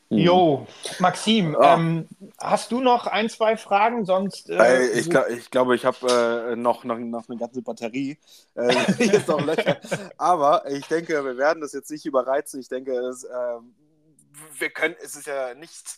Jo, 0.10 0.68
Maxim, 1.00 1.54
ja. 1.54 1.74
ähm, 1.74 2.08
hast 2.38 2.72
du 2.72 2.80
noch 2.80 3.08
ein, 3.08 3.28
zwei 3.30 3.58
Fragen? 3.58 4.06
Sonst. 4.06 4.50
Äh, 4.50 4.92
ich, 4.92 5.10
glaub, 5.10 5.28
ich, 5.30 5.50
glaube, 5.50 5.76
ich 5.76 5.84
habe 5.84 6.52
äh, 6.52 6.56
noch, 6.56 6.84
noch, 6.84 7.00
noch 7.00 7.28
eine 7.28 7.40
ganze 7.40 7.62
Batterie. 7.64 8.20
Äh, 8.56 8.76
jetzt 9.00 9.28
noch 9.28 9.44
Löcher. 9.44 9.80
Aber 10.18 10.70
ich 10.70 10.86
denke, 10.88 11.26
wir 11.26 11.38
werden 11.38 11.62
das 11.62 11.74
jetzt 11.74 11.90
nicht 11.90 12.06
überreizen. 12.06 12.60
Ich 12.60 12.70
denke, 12.70 12.92
es, 12.92 13.24
äh, 13.24 13.58
wir 14.60 14.70
können, 14.70 14.96
es 15.04 15.16
ist 15.16 15.26
ja 15.26 15.56
nichts 15.56 15.98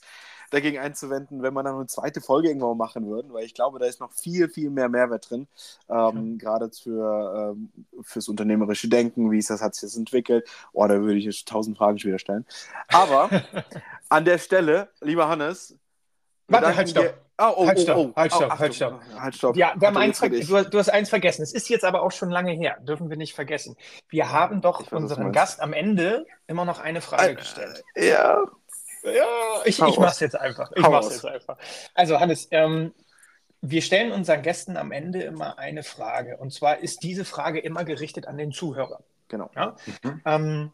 dagegen 0.50 0.80
einzuwenden, 0.80 1.43
wenn 1.43 1.54
wir 1.54 1.64
dann 1.64 1.76
eine 1.76 1.88
zweite 1.88 2.22
Folge 2.22 2.50
irgendwann 2.50 2.78
machen 2.78 3.08
würden, 3.08 3.34
weil 3.34 3.45
ich 3.45 3.54
glaube, 3.54 3.80
da 3.80 3.86
ist 3.86 4.00
noch 4.00 4.12
viel, 4.12 4.50
viel 4.50 4.70
mehr 4.70 4.89
Mehrwert 4.89 5.30
drin, 5.30 5.48
ähm, 5.89 6.32
ja. 6.32 6.38
gerade 6.38 6.70
für, 6.72 7.54
ähm, 7.56 7.70
fürs 8.02 8.28
unternehmerische 8.28 8.88
Denken, 8.88 9.32
wie 9.32 9.39
ist 9.39 9.50
das, 9.50 9.62
hat 9.62 9.76
sich 9.76 9.82
das 9.82 9.98
entwickelt. 9.98 10.48
Oh, 10.74 10.88
da 10.88 11.02
würde 11.02 11.18
ich 11.20 11.26
jetzt 11.26 11.48
tausend 11.48 11.78
Fragen 11.78 12.00
schon 12.00 12.10
wieder 12.10 12.20
stellen. 12.20 12.45
Aber 12.89 13.30
an 14.10 14.26
der 14.26 14.38
Stelle, 14.38 14.89
lieber 15.02 15.28
Hannes, 15.28 15.78
Warte, 16.48 16.76
halt 16.76 16.89
stopp. 16.89 17.14
Oh, 17.39 17.54
oh, 17.56 17.68
halt 17.68 17.80
stopp, 17.80 17.98
oh, 17.98 18.10
oh. 18.10 18.16
halt 18.16 18.34
stopp, 18.34 18.52
oh, 18.52 18.60
halt 18.60 18.76
stopp. 18.76 19.02
Halt 19.20 19.36
stopp. 19.36 19.58
Ja, 19.58 19.74
wir 19.78 19.88
haben 19.89 19.98
eins 19.98 20.20
du, 20.20 20.30
du, 20.30 20.80
hast 20.80 20.89
eins 20.89 21.10
vergessen. 21.10 21.43
Es 21.43 21.54
ist 21.54 21.70
jetzt 21.70 21.86
aber 21.86 22.02
auch 22.02 22.12
schon 22.12 22.32
lange 22.32 22.52
her. 22.52 22.78
Dürfen 22.82 23.10
wir 23.10 23.18
nicht 23.18 23.36
vergessen. 23.36 23.76
Wir 24.10 24.32
haben 24.32 24.62
doch 24.62 24.91
unserem 24.91 25.32
Gast 25.32 25.62
am 25.62 25.74
Ende 25.74 26.26
immer 26.48 26.66
noch 26.66 26.80
eine 26.80 27.02
Frage 27.02 27.34
äh, 27.34 27.36
gestellt. 27.36 27.84
Ja. 27.95 28.43
Ja, 29.04 29.62
ich, 29.66 29.80
ich 29.80 29.98
mach's 30.00 30.20
jetzt 30.20 30.39
einfach. 30.39 30.72
Ich 30.76 30.84
Hau 30.84 30.91
mach's 30.91 31.08
aus. 31.08 31.14
jetzt 31.14 31.26
einfach. 31.26 31.58
Also, 31.93 32.20
Hannes, 32.20 32.48
ähm, 32.52 32.93
wir 33.62 33.82
stellen 33.82 34.12
unseren 34.12 34.41
Gästen 34.41 34.78
am 34.78 34.91
Ende 34.91 35.22
immer 35.24 35.58
eine 35.58 35.84
Frage. 35.84 36.38
Und 36.38 36.54
zwar 36.54 36.80
ist 36.80 37.04
diese 37.04 37.26
Frage 37.26 37.60
immer 37.60 37.84
gerichtet 37.84 38.28
an 38.28 38.38
den 38.38 38.52
Zuhörer. 38.52 39.04
Genau. 39.28 39.50
Ja? 39.56 39.76
Mhm. 40.04 40.22
Ähm, 40.26 40.72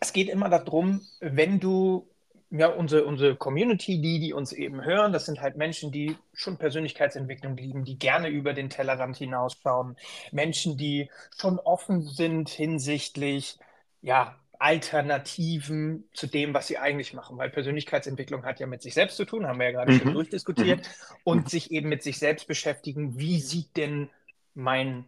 es 0.00 0.12
geht 0.12 0.28
immer 0.28 0.48
darum, 0.48 1.02
wenn 1.20 1.60
du 1.60 2.08
ja, 2.50 2.68
unsere, 2.68 3.04
unsere 3.04 3.34
Community, 3.34 4.00
die, 4.00 4.20
die 4.20 4.32
uns 4.32 4.52
eben 4.52 4.84
hören, 4.84 5.12
das 5.12 5.26
sind 5.26 5.40
halt 5.40 5.56
Menschen, 5.56 5.90
die 5.90 6.16
schon 6.32 6.56
Persönlichkeitsentwicklung 6.56 7.56
lieben, 7.56 7.84
die 7.84 7.98
gerne 7.98 8.28
über 8.28 8.52
den 8.52 8.70
Tellerrand 8.70 9.16
hinausschauen, 9.16 9.96
Menschen, 10.30 10.76
die 10.76 11.10
schon 11.36 11.58
offen 11.58 12.02
sind 12.02 12.48
hinsichtlich, 12.48 13.58
ja, 14.02 14.36
Alternativen 14.64 16.08
zu 16.14 16.26
dem, 16.26 16.54
was 16.54 16.68
sie 16.68 16.78
eigentlich 16.78 17.12
machen, 17.12 17.36
weil 17.36 17.50
Persönlichkeitsentwicklung 17.50 18.46
hat 18.46 18.60
ja 18.60 18.66
mit 18.66 18.80
sich 18.80 18.94
selbst 18.94 19.18
zu 19.18 19.26
tun, 19.26 19.46
haben 19.46 19.58
wir 19.58 19.66
ja 19.66 19.72
gerade 19.72 19.92
mhm. 19.92 20.00
schon 20.00 20.14
durchdiskutiert, 20.14 20.78
mhm. 20.78 21.16
und 21.22 21.50
sich 21.50 21.70
eben 21.70 21.90
mit 21.90 22.02
sich 22.02 22.18
selbst 22.18 22.48
beschäftigen, 22.48 23.18
wie 23.18 23.40
sieht 23.40 23.76
denn 23.76 24.08
mein, 24.54 25.04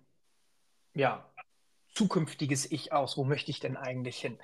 ja, 0.93 1.27
zukünftiges 1.95 2.71
Ich 2.71 2.93
aus? 2.93 3.17
Wo 3.17 3.25
möchte 3.25 3.51
ich 3.51 3.59
denn 3.59 3.79
eigentlich 3.79 4.19
hin? 4.19 4.39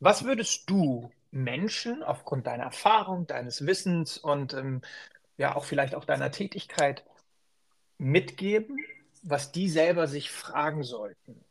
Was 0.00 0.24
würdest 0.24 0.68
du 0.68 1.12
Menschen 1.30 2.02
aufgrund 2.02 2.48
deiner 2.48 2.64
Erfahrung, 2.64 3.28
deines 3.28 3.66
Wissens 3.66 4.18
und 4.18 4.52
ähm, 4.52 4.82
ja 5.36 5.54
auch 5.54 5.64
vielleicht 5.64 5.94
auch 5.94 6.04
deiner 6.04 6.32
Tätigkeit 6.32 7.04
mitgeben, 7.98 8.76
was 9.22 9.52
die 9.52 9.68
selber 9.68 10.08
sich 10.08 10.32
fragen 10.32 10.82
sollten? 10.82 11.44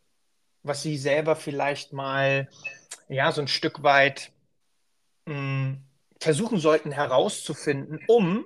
Was 0.66 0.82
sie 0.82 0.98
selber 0.98 1.36
vielleicht 1.36 1.94
mal 1.94 2.50
ja 3.08 3.32
so 3.32 3.42
ein 3.42 3.48
Stück 3.48 3.84
weit 3.84 4.32
mh, 5.26 5.34
hm, 5.34 5.82
versuchen 6.20 6.58
sollten 6.58 6.92
herauszufinden, 6.92 8.00
um 8.08 8.46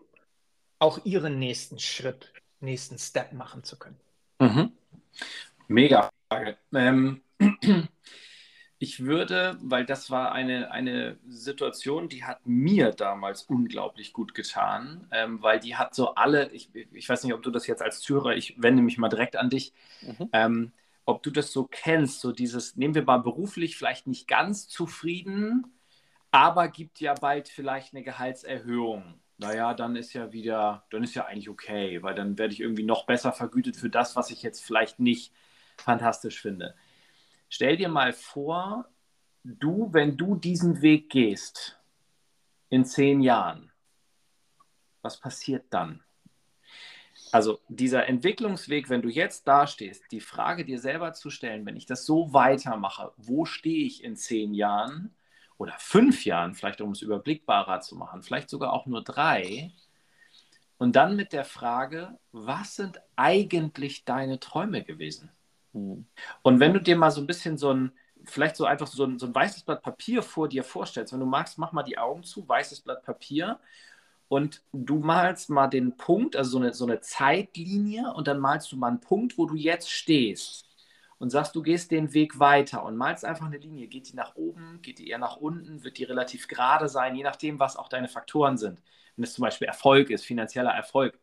auch 0.79 1.05
ihren 1.05 1.39
nächsten 1.39 1.79
Schritt, 1.79 2.33
nächsten 2.59 2.97
Step 2.97 3.31
machen 3.33 3.63
zu 3.63 3.77
können. 3.77 3.99
Mhm. 4.39 4.71
Mega 5.67 6.09
Frage. 6.29 6.57
Ähm, 6.73 7.21
ich 8.79 9.05
würde, 9.05 9.57
weil 9.61 9.85
das 9.85 10.09
war 10.09 10.31
eine, 10.31 10.71
eine 10.71 11.17
Situation, 11.27 12.09
die 12.09 12.23
hat 12.23 12.45
mir 12.45 12.91
damals 12.91 13.43
unglaublich 13.43 14.13
gut 14.13 14.33
getan, 14.33 15.07
ähm, 15.11 15.41
weil 15.41 15.59
die 15.59 15.75
hat 15.75 15.95
so 15.95 16.15
alle, 16.15 16.49
ich, 16.51 16.69
ich 16.73 17.07
weiß 17.07 17.23
nicht, 17.23 17.33
ob 17.33 17.43
du 17.43 17.51
das 17.51 17.67
jetzt 17.67 17.81
als 17.81 17.99
Zuhörer, 17.99 18.35
ich 18.35 18.61
wende 18.61 18.81
mich 18.81 18.97
mal 18.97 19.09
direkt 19.09 19.35
an 19.35 19.49
dich, 19.49 19.73
mhm. 20.01 20.29
ähm, 20.33 20.71
ob 21.09 21.23
du 21.23 21.31
das 21.31 21.51
so 21.51 21.65
kennst, 21.65 22.21
so 22.21 22.31
dieses, 22.31 22.75
nehmen 22.75 22.93
wir 22.93 23.03
mal 23.03 23.17
beruflich, 23.17 23.75
vielleicht 23.75 24.07
nicht 24.07 24.27
ganz 24.27 24.67
zufrieden, 24.67 25.73
aber 26.31 26.67
gibt 26.67 26.99
ja 26.99 27.15
bald 27.15 27.49
vielleicht 27.49 27.93
eine 27.93 28.03
Gehaltserhöhung. 28.03 29.19
Naja, 29.37 29.73
dann 29.73 29.95
ist 29.95 30.13
ja 30.13 30.31
wieder, 30.33 30.85
dann 30.91 31.03
ist 31.03 31.15
ja 31.15 31.25
eigentlich 31.25 31.49
okay, 31.49 32.03
weil 32.03 32.13
dann 32.13 32.37
werde 32.37 32.53
ich 32.53 32.59
irgendwie 32.59 32.83
noch 32.83 33.05
besser 33.05 33.31
vergütet 33.31 33.75
für 33.75 33.89
das, 33.89 34.15
was 34.15 34.29
ich 34.29 34.43
jetzt 34.43 34.63
vielleicht 34.63 34.99
nicht 34.99 35.33
fantastisch 35.77 36.41
finde. 36.41 36.75
Stell 37.49 37.77
dir 37.77 37.89
mal 37.89 38.13
vor, 38.13 38.85
du, 39.43 39.91
wenn 39.91 40.15
du 40.15 40.35
diesen 40.35 40.81
Weg 40.81 41.09
gehst 41.09 41.79
in 42.69 42.85
zehn 42.85 43.21
Jahren, 43.21 43.71
was 45.01 45.19
passiert 45.19 45.65
dann? 45.71 46.03
Also 47.31 47.59
dieser 47.67 48.07
Entwicklungsweg, 48.07 48.89
wenn 48.89 49.01
du 49.01 49.09
jetzt 49.09 49.47
dastehst, 49.47 50.03
die 50.11 50.21
Frage 50.21 50.65
dir 50.65 50.79
selber 50.79 51.13
zu 51.13 51.29
stellen, 51.29 51.65
wenn 51.65 51.75
ich 51.75 51.85
das 51.85 52.05
so 52.05 52.33
weitermache, 52.33 53.11
wo 53.17 53.45
stehe 53.45 53.85
ich 53.85 54.03
in 54.03 54.15
zehn 54.15 54.53
Jahren 54.53 55.15
oder 55.57 55.73
fünf 55.77 56.25
Jahren, 56.25 56.55
vielleicht 56.55 56.81
um 56.81 56.91
es 56.91 57.01
überblickbarer 57.01 57.81
zu 57.81 57.95
machen, 57.95 58.23
vielleicht 58.23 58.49
sogar 58.49 58.73
auch 58.73 58.85
nur 58.85 59.03
drei, 59.03 59.71
und 60.79 60.95
dann 60.95 61.17
mit 61.17 61.33
der 61.33 61.43
Frage, 61.43 62.17
was 62.31 62.77
sind 62.77 63.01
eigentlich 63.17 64.05
deine 64.05 64.39
Träume 64.39 64.81
gewesen? 64.83 65.29
Mhm. 65.73 66.07
Und 66.41 66.59
wenn 66.59 66.73
du 66.73 66.81
dir 66.81 66.95
mal 66.95 67.11
so 67.11 67.21
ein 67.21 67.27
bisschen 67.27 67.57
so 67.57 67.73
ein, 67.73 67.91
vielleicht 68.23 68.55
so 68.55 68.65
einfach 68.65 68.87
so 68.87 69.03
ein, 69.03 69.19
so 69.19 69.27
ein 69.27 69.35
weißes 69.35 69.63
Blatt 69.63 69.83
Papier 69.83 70.23
vor 70.23 70.47
dir 70.47 70.63
vorstellst, 70.63 71.11
wenn 71.11 71.19
du 71.19 71.25
magst, 71.25 71.57
mach 71.57 71.73
mal 71.73 71.83
die 71.83 71.97
Augen 71.97 72.23
zu, 72.23 72.47
weißes 72.47 72.79
Blatt 72.81 73.03
Papier 73.03 73.59
und 74.29 74.61
du 74.71 74.99
malst 74.99 75.49
mal 75.49 75.67
den 75.67 75.97
Punkt, 75.97 76.35
also 76.35 76.51
so 76.51 76.57
eine, 76.59 76.73
so 76.73 76.85
eine 76.85 77.01
Zeitlinie 77.01 78.13
und 78.13 78.27
dann 78.27 78.39
malst 78.39 78.71
du 78.71 78.77
mal 78.77 78.87
einen 78.87 79.01
Punkt, 79.01 79.37
wo 79.37 79.47
du 79.47 79.55
jetzt 79.55 79.91
stehst 79.91 80.65
und 81.17 81.31
sagst, 81.31 81.55
du 81.55 81.63
gehst 81.63 81.91
den 81.91 82.13
Weg 82.13 82.39
weiter 82.39 82.83
und 82.83 82.95
malst 82.95 83.25
einfach 83.25 83.47
eine 83.47 83.57
Linie. 83.57 83.87
Geht 83.87 84.11
die 84.11 84.15
nach 84.15 84.35
oben, 84.35 84.79
geht 84.83 84.99
die 84.99 85.09
eher 85.09 85.17
nach 85.17 85.37
unten, 85.37 85.83
wird 85.83 85.97
die 85.97 86.03
relativ 86.03 86.47
gerade 86.47 86.87
sein, 86.87 87.15
je 87.15 87.23
nachdem, 87.23 87.59
was 87.59 87.75
auch 87.75 87.89
deine 87.89 88.07
Faktoren 88.07 88.57
sind. 88.57 88.81
Wenn 89.15 89.23
es 89.23 89.33
zum 89.33 89.41
Beispiel 89.41 89.67
Erfolg 89.67 90.11
ist, 90.11 90.23
finanzieller 90.23 90.71
Erfolg, 90.71 91.19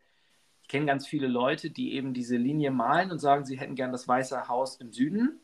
ich 0.62 0.68
kenne 0.68 0.86
ganz 0.86 1.06
viele 1.06 1.28
Leute, 1.28 1.70
die 1.70 1.94
eben 1.94 2.12
diese 2.12 2.36
Linie 2.36 2.72
malen 2.72 3.12
und 3.12 3.20
sagen, 3.20 3.44
sie 3.44 3.56
hätten 3.56 3.76
gern 3.76 3.92
das 3.92 4.08
Weiße 4.08 4.48
Haus 4.48 4.76
im 4.76 4.92
Süden 4.92 5.40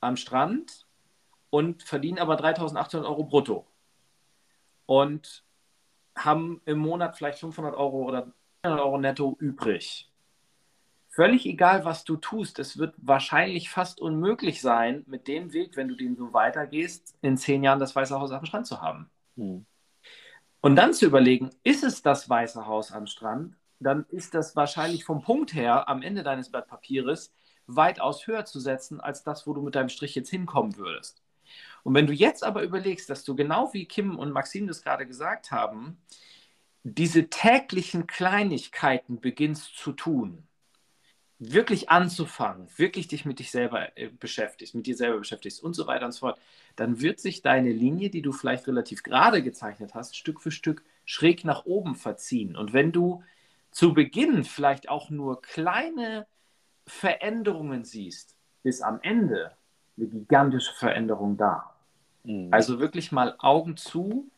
am 0.00 0.16
Strand 0.16 0.86
und 1.50 1.82
verdienen 1.82 2.20
aber 2.20 2.36
3800 2.36 3.08
Euro 3.08 3.24
brutto. 3.24 3.66
Und 4.86 5.42
haben 6.16 6.60
im 6.64 6.78
Monat 6.78 7.16
vielleicht 7.16 7.38
500 7.38 7.74
Euro 7.74 8.04
oder 8.04 8.32
300 8.62 8.84
Euro 8.84 8.98
netto 8.98 9.36
übrig. 9.38 10.10
Völlig 11.08 11.46
egal, 11.46 11.84
was 11.84 12.04
du 12.04 12.16
tust, 12.16 12.58
es 12.58 12.78
wird 12.78 12.94
wahrscheinlich 12.98 13.70
fast 13.70 14.00
unmöglich 14.00 14.60
sein, 14.60 15.04
mit 15.06 15.28
dem 15.28 15.52
Weg, 15.52 15.76
wenn 15.76 15.88
du 15.88 15.94
den 15.94 16.16
so 16.16 16.32
weitergehst, 16.34 17.14
in 17.22 17.38
zehn 17.38 17.62
Jahren 17.62 17.80
das 17.80 17.96
Weiße 17.96 18.18
Haus 18.18 18.32
am 18.32 18.44
Strand 18.44 18.66
zu 18.66 18.82
haben. 18.82 19.08
Hm. 19.36 19.64
Und 20.60 20.76
dann 20.76 20.92
zu 20.92 21.06
überlegen, 21.06 21.50
ist 21.62 21.84
es 21.84 22.02
das 22.02 22.28
Weiße 22.28 22.66
Haus 22.66 22.92
am 22.92 23.06
Strand 23.06 23.56
dann 23.80 24.06
ist 24.10 24.34
das 24.34 24.56
wahrscheinlich 24.56 25.04
vom 25.04 25.22
Punkt 25.22 25.54
her 25.54 25.88
am 25.88 26.02
Ende 26.02 26.22
deines 26.22 26.50
Blatt 26.50 26.68
Papieres 26.68 27.32
weitaus 27.66 28.26
höher 28.26 28.44
zu 28.44 28.60
setzen, 28.60 29.00
als 29.00 29.22
das, 29.22 29.46
wo 29.46 29.52
du 29.52 29.60
mit 29.60 29.74
deinem 29.74 29.88
Strich 29.88 30.14
jetzt 30.14 30.30
hinkommen 30.30 30.76
würdest. 30.76 31.22
Und 31.86 31.94
wenn 31.94 32.08
du 32.08 32.12
jetzt 32.12 32.42
aber 32.42 32.64
überlegst, 32.64 33.08
dass 33.08 33.22
du 33.22 33.36
genau 33.36 33.72
wie 33.72 33.86
Kim 33.86 34.18
und 34.18 34.32
Maxim 34.32 34.66
das 34.66 34.82
gerade 34.82 35.06
gesagt 35.06 35.52
haben, 35.52 35.98
diese 36.82 37.30
täglichen 37.30 38.08
Kleinigkeiten 38.08 39.20
beginnst 39.20 39.76
zu 39.76 39.92
tun, 39.92 40.42
wirklich 41.38 41.88
anzufangen, 41.88 42.66
wirklich 42.76 43.06
dich 43.06 43.24
mit 43.24 43.38
dich 43.38 43.52
selber 43.52 43.96
äh, 43.96 44.08
beschäftigst, 44.08 44.74
mit 44.74 44.88
dir 44.88 44.96
selber 44.96 45.18
beschäftigst 45.18 45.62
und 45.62 45.74
so 45.74 45.86
weiter 45.86 46.06
und 46.06 46.10
so 46.10 46.26
fort, 46.26 46.40
dann 46.74 47.00
wird 47.00 47.20
sich 47.20 47.42
deine 47.42 47.70
Linie, 47.70 48.10
die 48.10 48.22
du 48.22 48.32
vielleicht 48.32 48.66
relativ 48.66 49.04
gerade 49.04 49.40
gezeichnet 49.44 49.94
hast, 49.94 50.16
Stück 50.16 50.40
für 50.40 50.50
Stück 50.50 50.82
schräg 51.04 51.44
nach 51.44 51.66
oben 51.66 51.94
verziehen. 51.94 52.56
Und 52.56 52.72
wenn 52.72 52.90
du 52.90 53.22
zu 53.70 53.94
Beginn 53.94 54.42
vielleicht 54.42 54.88
auch 54.88 55.08
nur 55.08 55.40
kleine 55.40 56.26
Veränderungen 56.84 57.84
siehst, 57.84 58.34
ist 58.64 58.82
am 58.82 58.98
Ende 59.02 59.52
eine 59.96 60.08
gigantische 60.08 60.74
Veränderung 60.74 61.36
da. 61.36 61.75
Mhm. 62.26 62.52
Also 62.52 62.80
wirklich 62.80 63.12
mal 63.12 63.36
Augen 63.38 63.76
zu, 63.76 64.28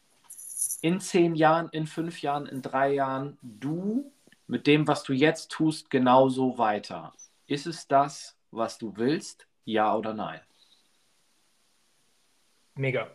in 0.82 1.00
zehn 1.00 1.34
Jahren, 1.34 1.68
in 1.70 1.86
fünf 1.86 2.22
Jahren, 2.22 2.46
in 2.46 2.62
drei 2.62 2.92
Jahren, 2.92 3.38
du 3.42 4.12
mit 4.46 4.66
dem, 4.66 4.86
was 4.86 5.02
du 5.02 5.12
jetzt 5.12 5.50
tust, 5.50 5.90
genauso 5.90 6.58
weiter. 6.58 7.12
Ist 7.46 7.66
es 7.66 7.88
das, 7.88 8.36
was 8.50 8.78
du 8.78 8.96
willst? 8.96 9.46
Ja 9.64 9.94
oder 9.94 10.14
nein? 10.14 10.40
Mega. 12.74 13.08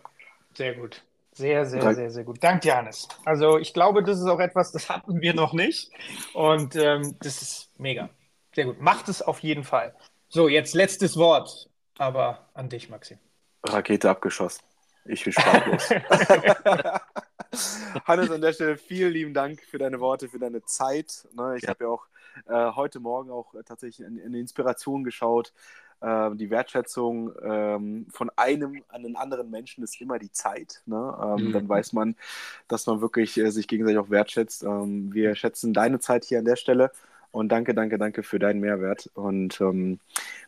Sehr 0.54 0.76
gut. 0.76 1.04
Sehr, 1.32 1.66
sehr, 1.66 1.82
Dank. 1.82 1.96
sehr, 1.96 2.12
sehr 2.12 2.24
gut. 2.24 2.44
Danke, 2.44 2.68
Janis. 2.68 3.08
Also 3.26 3.58
ich 3.58 3.74
glaube, 3.74 4.04
das 4.04 4.20
ist 4.20 4.28
auch 4.28 4.40
etwas, 4.40 4.72
das 4.72 4.90
hatten 4.90 5.22
wir 5.22 5.34
noch 5.34 5.54
nicht. 5.54 5.90
Und 6.34 6.76
ähm, 6.76 7.16
das 7.22 7.42
ist 7.42 7.80
mega. 7.80 8.10
Sehr 8.54 8.66
gut. 8.66 8.80
Macht 8.82 9.10
es 9.10 9.22
auf 9.22 9.40
jeden 9.40 9.64
Fall. 9.64 9.96
So, 10.30 10.48
jetzt 10.48 10.76
letztes 10.76 11.18
Wort, 11.18 11.70
aber 11.98 12.50
an 12.54 12.70
dich, 12.70 12.90
Maxim. 12.90 13.18
Rakete 13.64 14.10
abgeschossen. 14.10 14.64
Ich 15.06 15.24
bin 15.24 15.34
sprachlos. 15.34 15.90
Hannes, 18.06 18.32
an 18.32 18.42
der 18.42 18.54
Stelle 18.54 18.78
vielen 18.78 19.14
lieben 19.14 19.34
Dank 19.34 19.62
für 19.62 19.78
deine 19.78 20.00
Worte, 20.00 20.30
für 20.30 20.40
deine 20.40 20.64
Zeit. 20.64 21.28
Ne, 21.34 21.58
ich 21.58 21.64
ja. 21.64 21.70
habe 21.70 21.84
ja 21.84 21.90
auch 21.90 22.08
äh, 22.48 22.76
heute 22.76 23.00
Morgen 23.00 23.30
auch 23.30 23.54
äh, 23.54 23.64
tatsächlich 23.64 24.08
eine 24.08 24.40
Inspiration 24.40 25.04
geschaut 25.04 25.54
äh, 26.04 26.36
die 26.36 26.50
Wertschätzung 26.50 27.32
ähm, 27.42 28.08
von 28.10 28.30
einem 28.36 28.84
an 28.90 29.04
den 29.04 29.16
anderen 29.16 29.50
Menschen 29.50 29.84
ist 29.84 30.00
immer 30.02 30.20
die 30.20 30.32
Zeit. 30.32 30.82
Ne? 30.86 31.18
Ähm, 31.22 31.48
mhm. 31.48 31.54
Dann 31.54 31.70
weiß 31.70 31.94
man, 31.94 32.16
dass 32.68 32.86
man 32.88 33.00
wirklich 33.00 33.38
äh, 33.38 33.52
sich 33.52 33.68
gegenseitig 33.68 34.00
auch 34.00 34.10
wertschätzt. 34.10 34.64
Ähm, 34.64 35.14
wir 35.14 35.36
schätzen 35.36 35.74
deine 35.74 36.00
Zeit 36.00 36.26
hier 36.26 36.40
an 36.40 36.46
der 36.46 36.58
Stelle. 36.58 36.92
Und 37.34 37.50
danke, 37.50 37.74
danke, 37.74 37.98
danke 37.98 38.22
für 38.22 38.38
deinen 38.38 38.60
Mehrwert. 38.60 39.10
Und 39.16 39.60
ähm, 39.60 40.00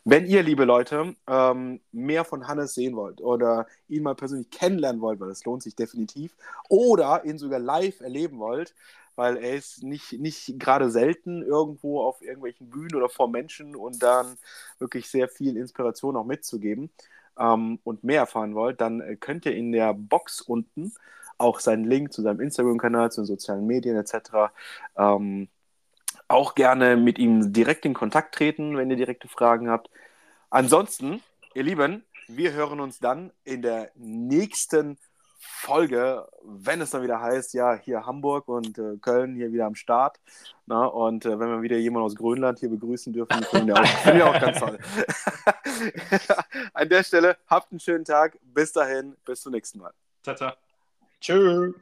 wenn 0.04 0.24
ihr, 0.24 0.44
liebe 0.44 0.64
Leute, 0.64 1.16
ähm, 1.26 1.80
mehr 1.90 2.24
von 2.24 2.46
Hannes 2.46 2.74
sehen 2.74 2.94
wollt 2.94 3.20
oder 3.20 3.66
ihn 3.88 4.04
mal 4.04 4.14
persönlich 4.14 4.50
kennenlernen 4.50 5.02
wollt, 5.02 5.18
weil 5.18 5.28
das 5.28 5.44
lohnt 5.44 5.64
sich 5.64 5.74
definitiv, 5.74 6.36
oder 6.68 7.24
ihn 7.24 7.38
sogar 7.38 7.58
live 7.58 8.00
erleben 8.02 8.38
wollt, 8.38 8.72
weil 9.16 9.36
er 9.36 9.54
ist 9.56 9.82
nicht, 9.82 10.12
nicht 10.20 10.60
gerade 10.60 10.88
selten 10.88 11.42
irgendwo 11.42 12.02
auf 12.02 12.22
irgendwelchen 12.22 12.70
Bühnen 12.70 12.94
oder 12.94 13.08
vor 13.08 13.28
Menschen 13.28 13.74
und 13.74 14.00
dann 14.00 14.38
wirklich 14.78 15.10
sehr 15.10 15.28
viel 15.28 15.56
Inspiration 15.56 16.14
auch 16.14 16.24
mitzugeben 16.24 16.90
ähm, 17.36 17.80
und 17.82 18.04
mehr 18.04 18.20
erfahren 18.20 18.54
wollt, 18.54 18.80
dann 18.80 19.00
äh, 19.00 19.16
könnt 19.16 19.44
ihr 19.44 19.56
in 19.56 19.72
der 19.72 19.92
Box 19.92 20.40
unten 20.40 20.92
auch 21.36 21.58
seinen 21.58 21.84
Link 21.84 22.12
zu 22.12 22.22
seinem 22.22 22.38
Instagram-Kanal, 22.40 23.10
zu 23.10 23.22
den 23.22 23.26
sozialen 23.26 23.66
Medien 23.66 23.96
etc. 23.96 24.52
Ähm, 24.96 25.48
auch 26.28 26.54
gerne 26.54 26.96
mit 26.96 27.18
ihm 27.18 27.52
direkt 27.52 27.84
in 27.84 27.94
Kontakt 27.94 28.34
treten, 28.34 28.76
wenn 28.76 28.90
ihr 28.90 28.96
direkte 28.96 29.28
Fragen 29.28 29.70
habt. 29.70 29.90
Ansonsten, 30.50 31.22
ihr 31.54 31.62
Lieben, 31.62 32.04
wir 32.28 32.52
hören 32.52 32.80
uns 32.80 32.98
dann 32.98 33.32
in 33.44 33.62
der 33.62 33.90
nächsten 33.94 34.98
Folge, 35.38 36.28
wenn 36.42 36.80
es 36.80 36.90
dann 36.90 37.02
wieder 37.02 37.20
heißt, 37.20 37.54
ja, 37.54 37.74
hier 37.74 38.04
Hamburg 38.04 38.48
und 38.48 38.78
äh, 38.78 38.96
Köln 39.00 39.36
hier 39.36 39.52
wieder 39.52 39.66
am 39.66 39.74
Start. 39.74 40.18
Na, 40.66 40.86
und 40.86 41.24
äh, 41.24 41.38
wenn 41.38 41.48
wir 41.48 41.62
wieder 41.62 41.76
jemanden 41.76 42.06
aus 42.06 42.16
Grönland 42.16 42.58
hier 42.58 42.70
begrüßen 42.70 43.12
dürfen, 43.12 43.42
finde 43.44 43.72
ich 43.72 43.78
auch, 43.78 43.86
find 43.86 44.22
auch 44.22 44.40
ganz 44.40 44.58
toll. 44.58 44.78
An 46.74 46.88
der 46.88 47.02
Stelle, 47.04 47.36
habt 47.46 47.70
einen 47.70 47.80
schönen 47.80 48.04
Tag. 48.04 48.38
Bis 48.42 48.72
dahin, 48.72 49.16
bis 49.24 49.42
zum 49.42 49.52
nächsten 49.52 49.78
Mal. 49.78 49.92
Ciao, 50.22 50.34
ciao. 50.34 50.52
Tschüss. 51.20 51.74